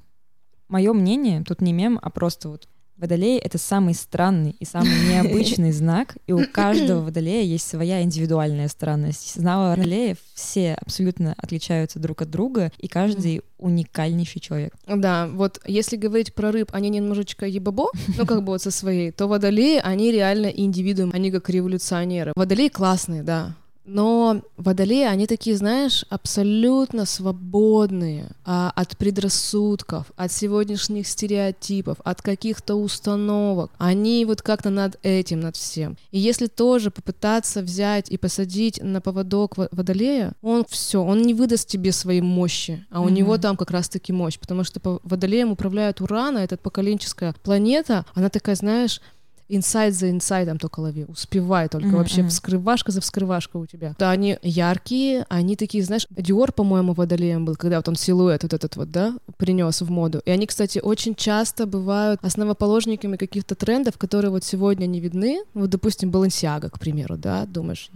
Мое 0.67 0.93
мнение, 0.93 1.43
тут 1.43 1.61
не 1.61 1.73
мем, 1.73 1.99
а 2.01 2.09
просто 2.09 2.49
вот 2.49 2.67
Водолей— 2.97 3.37
это 3.43 3.57
самый 3.57 3.93
странный 3.93 4.55
и 4.57 4.63
самый 4.63 4.89
необычный 5.09 5.73
знак, 5.73 6.15
и 6.27 6.31
у 6.31 6.45
каждого 6.47 7.01
водолея 7.05 7.43
есть 7.43 7.67
своя 7.67 8.01
индивидуальная 8.01 8.69
странность. 8.69 9.35
Знала 9.35 9.71
водолеев 9.71 10.17
все 10.33 10.75
абсолютно 10.75 11.33
отличаются 11.37 11.99
друг 11.99 12.21
от 12.21 12.29
друга, 12.29 12.71
и 12.77 12.87
каждый 12.87 13.41
уникальнейший 13.57 14.39
человек. 14.39 14.73
Да, 14.87 15.27
вот 15.27 15.59
если 15.65 15.97
говорить 15.97 16.33
про 16.33 16.53
рыб, 16.53 16.69
они 16.71 16.87
немножечко 16.87 17.45
ебабо, 17.45 17.89
ну 18.17 18.25
как 18.25 18.43
бы 18.43 18.53
вот 18.53 18.61
со 18.61 18.71
своей, 18.71 19.11
то 19.11 19.27
водолеи, 19.27 19.81
они 19.83 20.11
реально 20.11 20.47
индивидуум, 20.47 21.11
они 21.13 21.31
как 21.31 21.49
революционеры. 21.49 22.31
Водолеи 22.35 22.69
классные, 22.69 23.23
да, 23.23 23.55
но 23.85 24.41
водолеи, 24.57 25.05
они 25.05 25.27
такие, 25.27 25.55
знаешь, 25.57 26.05
абсолютно 26.09 27.05
свободные 27.05 28.29
а, 28.45 28.71
от 28.75 28.97
предрассудков, 28.97 30.11
от 30.15 30.31
сегодняшних 30.31 31.07
стереотипов, 31.07 31.97
от 32.03 32.21
каких-то 32.21 32.75
установок. 32.75 33.71
Они 33.77 34.25
вот 34.25 34.41
как-то 34.41 34.69
над 34.69 34.97
этим, 35.03 35.39
над 35.39 35.55
всем. 35.55 35.97
И 36.11 36.19
если 36.19 36.47
тоже 36.47 36.91
попытаться 36.91 37.61
взять 37.61 38.09
и 38.09 38.17
посадить 38.17 38.81
на 38.81 39.01
поводок 39.01 39.57
во- 39.57 39.69
водолея, 39.71 40.33
он 40.41 40.65
все, 40.69 41.03
он 41.03 41.21
не 41.21 41.33
выдаст 41.33 41.67
тебе 41.67 41.91
своей 41.91 42.21
мощи, 42.21 42.85
а 42.89 43.01
у 43.01 43.05
Мгм. 43.05 43.13
него 43.13 43.37
там 43.37 43.57
как 43.57 43.71
раз-таки 43.71 44.11
мощь, 44.13 44.39
потому 44.39 44.63
что 44.63 44.79
по 44.79 44.99
водолеем 45.03 45.51
управляет 45.51 46.01
Урана, 46.01 46.39
эта 46.39 46.57
поколенческая 46.57 47.33
планета, 47.43 48.05
она 48.13 48.29
такая, 48.29 48.55
знаешь, 48.55 49.01
инсайд 49.49 49.93
за 49.93 50.09
инсайдом 50.09 50.57
только 50.57 50.79
лови, 50.79 51.05
успевай 51.05 51.69
только 51.69 51.87
Мгм, 51.87 51.97
вообще 51.97 52.27
вскрывашка 52.27 52.91
за 52.91 53.01
вскрывашкой 53.01 53.61
у 53.61 53.65
тебя. 53.65 53.95
Да, 53.99 54.11
они 54.11 54.37
яркие, 54.41 55.25
они 55.29 55.55
такие, 55.55 55.83
знаешь, 55.83 56.07
Диор, 56.09 56.51
по-моему, 56.51 56.93
водолеем 56.93 57.45
был, 57.45 57.55
когда 57.55 57.77
вот 57.77 57.87
он 57.87 57.95
силуэт 57.95 58.43
вот 58.43 58.53
этот 58.53 58.75
вот, 58.75 58.91
да, 58.91 59.15
принес 59.37 59.81
в 59.81 59.89
моду. 59.89 60.21
И 60.25 60.31
они, 60.31 60.47
кстати, 60.47 60.79
очень 60.79 61.15
часто 61.15 61.65
бывают 61.65 62.19
основоположниками 62.23 63.17
каких-то 63.17 63.55
трендов, 63.55 63.97
которые 63.97 64.31
вот 64.31 64.43
сегодня 64.43 64.85
не 64.85 64.99
видны. 64.99 65.43
Вот, 65.53 65.69
допустим, 65.69 66.11
Балансиага, 66.11 66.69
к 66.69 66.79
примеру, 66.79 67.17
да, 67.17 67.45
думаешь, 67.45 67.89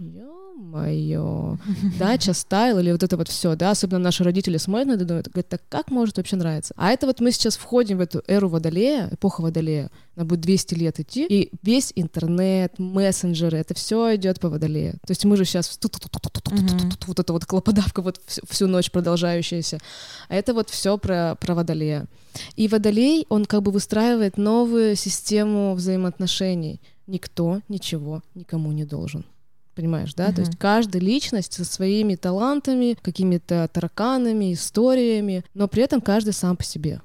ё-моё, 0.60 1.56
дача 1.98 2.32
style 2.32 2.78
или 2.78 2.92
вот 2.92 3.02
это 3.02 3.16
вот 3.16 3.28
все, 3.28 3.56
да, 3.56 3.70
особенно 3.70 3.98
наши 3.98 4.24
родители 4.24 4.58
смотрят 4.58 4.88
на 4.88 4.92
это 4.92 5.04
думают, 5.04 5.28
говорят, 5.28 5.48
так 5.48 5.62
как 5.68 5.90
может 5.90 6.16
вообще 6.16 6.36
нравиться? 6.36 6.74
А 6.76 6.90
это 6.90 7.06
вот 7.06 7.20
мы 7.20 7.32
сейчас 7.32 7.56
входим 7.56 7.98
в 7.98 8.00
эту 8.00 8.22
эру 8.26 8.48
водолея, 8.48 9.08
эпоха 9.12 9.40
водолея, 9.40 9.90
она 10.16 10.24
будет 10.24 10.40
200 10.40 10.74
лет 10.74 11.00
идти, 11.00 11.26
и 11.26 11.50
весь 11.62 11.92
интернет, 11.96 12.78
мессенджеры, 12.78 13.58
это 13.58 13.74
все 13.74 14.16
идет 14.16 14.40
по 14.40 14.48
водолею. 14.48 14.92
То 15.06 15.10
есть 15.10 15.24
мы 15.24 15.36
же 15.36 15.44
сейчас 15.44 15.78
вот 17.06 17.18
эта 17.18 17.32
вот 17.32 17.44
клоподавка 17.44 18.02
вот 18.02 18.20
всю 18.48 18.66
ночь 18.66 18.90
продолжающаяся, 18.90 19.78
а 20.28 20.34
это 20.34 20.54
вот 20.54 20.70
все 20.70 20.98
про, 20.98 21.36
про 21.40 21.54
водолея. 21.54 22.06
И 22.56 22.68
водолей, 22.68 23.26
он 23.28 23.44
как 23.44 23.62
бы 23.62 23.72
выстраивает 23.72 24.36
новую 24.36 24.94
систему 24.94 25.74
взаимоотношений. 25.74 26.80
Никто 27.06 27.60
ничего 27.68 28.22
никому 28.34 28.70
не 28.70 28.84
должен. 28.84 29.24
Понимаешь, 29.80 30.12
да? 30.12 30.30
То 30.30 30.40
есть 30.42 30.58
каждая 30.58 31.00
личность 31.00 31.54
со 31.54 31.64
своими 31.64 32.14
талантами, 32.14 32.98
какими-то 33.00 33.66
тараканами, 33.72 34.52
историями, 34.52 35.42
но 35.54 35.68
при 35.68 35.82
этом 35.82 36.02
каждый 36.02 36.34
сам 36.34 36.54
по 36.58 36.64
себе. 36.64 37.00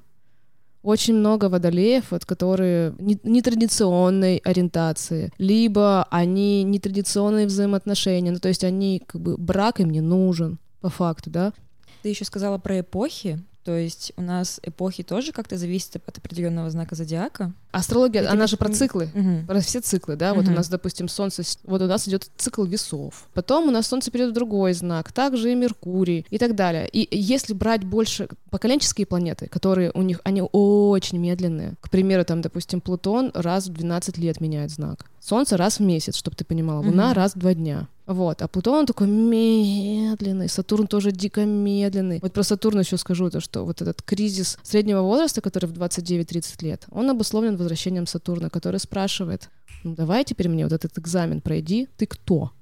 Очень 0.82 1.14
много 1.14 1.46
водолеев, 1.48 2.10
вот, 2.10 2.26
которые 2.26 2.94
не- 2.98 3.18
нетрадиционной 3.24 4.36
ориентации, 4.44 5.32
либо 5.38 6.06
они 6.10 6.64
нетрадиционные 6.64 7.46
взаимоотношения, 7.46 8.30
ну 8.30 8.38
то 8.40 8.48
есть 8.48 8.62
они 8.62 9.02
как 9.06 9.22
бы 9.22 9.38
брак 9.38 9.80
им 9.80 9.88
не 9.90 10.02
нужен 10.02 10.58
по 10.82 10.90
факту, 10.90 11.30
да? 11.30 11.54
Ты 12.02 12.10
еще 12.10 12.26
сказала 12.26 12.58
про 12.58 12.80
эпохи. 12.80 13.42
То 13.66 13.76
есть 13.76 14.12
у 14.16 14.22
нас 14.22 14.60
эпохи 14.62 15.02
тоже 15.02 15.32
как-то 15.32 15.58
зависят 15.58 15.96
от 15.96 16.18
определенного 16.18 16.70
знака 16.70 16.94
зодиака. 16.94 17.52
Астрология, 17.72 18.22
Это 18.22 18.30
она 18.30 18.42
как 18.42 18.48
же 18.50 18.56
про 18.56 18.68
циклы. 18.68 19.10
Мгм. 19.12 19.44
Про 19.44 19.58
все 19.58 19.80
циклы, 19.80 20.14
да, 20.14 20.34
вот 20.34 20.46
у 20.46 20.52
нас, 20.52 20.68
допустим, 20.68 21.08
Солнце, 21.08 21.42
вот 21.64 21.82
у 21.82 21.86
нас 21.86 22.06
идет 22.06 22.30
цикл 22.36 22.62
весов, 22.62 23.26
потом 23.34 23.66
у 23.66 23.72
нас 23.72 23.88
Солнце 23.88 24.12
перейдет 24.12 24.30
в 24.30 24.34
другой 24.34 24.72
знак, 24.72 25.10
также 25.10 25.50
и 25.50 25.56
Меркурий 25.56 26.24
и 26.30 26.38
так 26.38 26.54
далее. 26.54 26.88
И 26.88 27.08
если 27.10 27.54
брать 27.54 27.82
больше 27.82 28.28
поколенческие 28.50 29.04
планеты, 29.04 29.48
которые 29.48 29.90
у 29.94 30.02
них, 30.02 30.20
они 30.22 30.42
очень 30.42 31.18
медленные, 31.18 31.74
к 31.80 31.90
примеру, 31.90 32.24
там, 32.24 32.42
допустим, 32.42 32.80
Плутон 32.80 33.32
раз 33.34 33.66
в 33.66 33.72
12 33.72 34.16
лет 34.16 34.40
меняет 34.40 34.70
знак, 34.70 35.06
Солнце 35.26 35.56
раз 35.56 35.80
в 35.80 35.82
месяц, 35.82 36.16
чтобы 36.16 36.36
ты 36.36 36.44
понимала, 36.44 36.78
Луна 36.84 37.06
Мгм. 37.08 37.14
раз 37.14 37.34
в 37.34 37.38
два 37.38 37.52
дня. 37.54 37.88
Вот, 38.06 38.42
а 38.42 38.46
Плутон 38.46 38.74
он 38.76 38.86
такой 38.86 39.08
медленный, 39.08 40.48
Сатурн 40.48 40.86
тоже 40.86 41.10
дико 41.10 41.44
медленный. 41.44 42.20
Вот 42.22 42.32
про 42.32 42.44
Сатурн 42.44 42.78
еще 42.78 42.96
скажу, 42.96 43.28
то, 43.30 43.40
что 43.40 43.64
вот 43.64 43.82
этот 43.82 44.02
кризис 44.02 44.56
среднего 44.62 45.02
возраста, 45.02 45.40
который 45.40 45.66
в 45.66 45.72
29-30 45.72 46.62
лет, 46.64 46.84
он 46.92 47.10
обусловлен 47.10 47.56
возвращением 47.56 48.06
Сатурна, 48.06 48.50
который 48.50 48.78
спрашивает, 48.78 49.48
ну 49.82 49.96
давай 49.96 50.22
теперь 50.24 50.48
мне 50.48 50.62
вот 50.62 50.72
этот 50.72 50.96
экзамен 50.96 51.40
пройди, 51.40 51.88
ты 51.96 52.06
кто? 52.06 52.52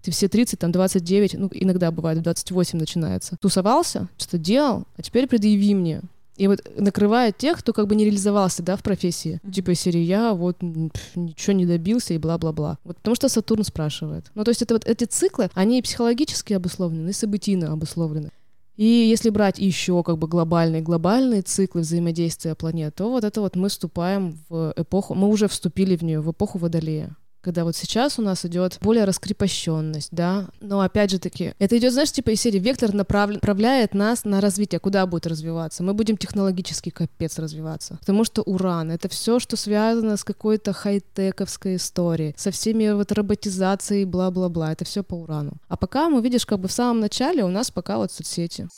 Ты 0.00 0.10
все 0.10 0.28
30, 0.28 0.58
там 0.58 0.72
29, 0.72 1.34
ну 1.34 1.50
иногда 1.52 1.90
бывает 1.90 2.18
в 2.18 2.22
28 2.22 2.78
начинается. 2.78 3.36
Тусовался, 3.40 4.08
что-то 4.16 4.38
делал, 4.38 4.84
а 4.96 5.02
теперь 5.02 5.26
предъяви 5.26 5.74
мне. 5.74 6.00
И 6.36 6.48
вот 6.48 6.60
накрывает 6.76 7.38
тех, 7.38 7.58
кто 7.58 7.72
как 7.72 7.86
бы 7.86 7.94
не 7.94 8.04
реализовался, 8.04 8.62
да, 8.62 8.76
в 8.76 8.82
профессии. 8.82 9.40
Мгм. 9.42 9.52
Типа 9.52 9.70
из 9.70 9.80
серии 9.80 10.00
я 10.00 10.34
вот 10.34 10.58
пф, 10.58 11.16
ничего 11.16 11.52
не 11.52 11.66
добился 11.66 12.14
и 12.14 12.18
бла-бла-бла. 12.18 12.78
Вот 12.84 12.96
потому 12.96 13.14
что 13.14 13.28
Сатурн 13.28 13.64
спрашивает. 13.64 14.30
Ну, 14.34 14.44
то 14.44 14.50
есть 14.50 14.62
это 14.62 14.74
вот 14.74 14.84
эти 14.86 15.04
циклы, 15.04 15.50
они 15.54 15.80
психологически 15.82 16.54
обусловлены, 16.54 17.10
и 17.10 17.12
событийно 17.12 17.72
обусловлены. 17.72 18.30
И 18.76 18.84
если 18.84 19.30
брать 19.30 19.60
еще 19.60 20.02
как 20.02 20.18
бы 20.18 20.26
глобальные 20.26 20.82
глобальные 20.82 21.42
циклы 21.42 21.82
взаимодействия 21.82 22.56
планет, 22.56 22.96
то 22.96 23.08
вот 23.08 23.22
это 23.22 23.40
вот 23.40 23.54
мы 23.54 23.68
вступаем 23.68 24.38
в 24.48 24.74
эпоху, 24.76 25.14
мы 25.14 25.28
уже 25.28 25.46
вступили 25.46 25.96
в 25.96 26.02
нее, 26.02 26.20
в 26.20 26.32
эпоху 26.32 26.58
Водолея. 26.58 27.16
Когда 27.44 27.64
вот 27.64 27.76
сейчас 27.76 28.18
у 28.18 28.22
нас 28.22 28.46
идет 28.46 28.78
более 28.80 29.04
раскрепощенность, 29.04 30.08
да, 30.12 30.46
но 30.62 30.80
опять 30.80 31.10
же 31.10 31.18
таки, 31.18 31.52
это 31.58 31.76
идет, 31.76 31.92
знаешь, 31.92 32.10
типа 32.10 32.30
из 32.30 32.40
серии 32.40 32.58
вектор 32.58 32.94
направлен, 32.94 33.34
направляет 33.34 33.92
нас 33.92 34.24
на 34.24 34.40
развитие, 34.40 34.78
куда 34.78 35.04
будет 35.04 35.26
развиваться. 35.26 35.82
Мы 35.82 35.92
будем 35.92 36.16
технологически 36.16 36.88
капец 36.88 37.38
развиваться, 37.38 37.98
потому 38.00 38.24
что 38.24 38.40
уран— 38.42 38.90
это 38.92 39.10
все, 39.10 39.38
что 39.38 39.58
связано 39.58 40.16
с 40.16 40.24
какой-то 40.24 40.72
хай-тековской 40.72 41.76
историей, 41.76 42.34
со 42.38 42.50
всеми 42.50 42.90
вот 42.92 43.12
роботизацией, 43.12 44.06
бла-бла-бла, 44.06 44.72
это 44.72 44.86
все 44.86 45.02
по 45.02 45.14
урану. 45.14 45.52
А 45.68 45.76
пока 45.76 46.08
мы 46.08 46.22
видишь, 46.22 46.46
как 46.46 46.60
бы 46.60 46.68
в 46.68 46.72
самом 46.72 47.00
начале 47.00 47.44
у 47.44 47.48
нас 47.48 47.70
пока 47.70 47.98
вот 47.98 48.10
соцсети. 48.10 48.68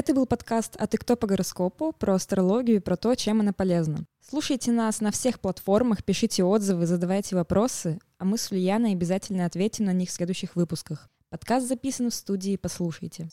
Это 0.00 0.14
был 0.14 0.24
подкаст 0.24 0.76
«А 0.78 0.86
ты 0.86 0.96
кто 0.96 1.14
по 1.14 1.26
гороскопу?» 1.26 1.92
про 1.92 2.14
астрологию 2.14 2.78
и 2.78 2.80
про 2.80 2.96
то, 2.96 3.14
чем 3.14 3.40
она 3.40 3.52
полезна. 3.52 4.06
Слушайте 4.26 4.72
нас 4.72 5.02
на 5.02 5.10
всех 5.10 5.40
платформах, 5.40 6.04
пишите 6.04 6.42
отзывы, 6.42 6.86
задавайте 6.86 7.36
вопросы, 7.36 7.98
а 8.16 8.24
мы 8.24 8.38
с 8.38 8.50
Ульяной 8.50 8.92
обязательно 8.92 9.44
ответим 9.44 9.84
на 9.84 9.92
них 9.92 10.08
в 10.08 10.12
следующих 10.12 10.56
выпусках. 10.56 11.10
Подкаст 11.28 11.68
записан 11.68 12.08
в 12.08 12.14
студии 12.14 12.56
«Послушайте». 12.56 13.28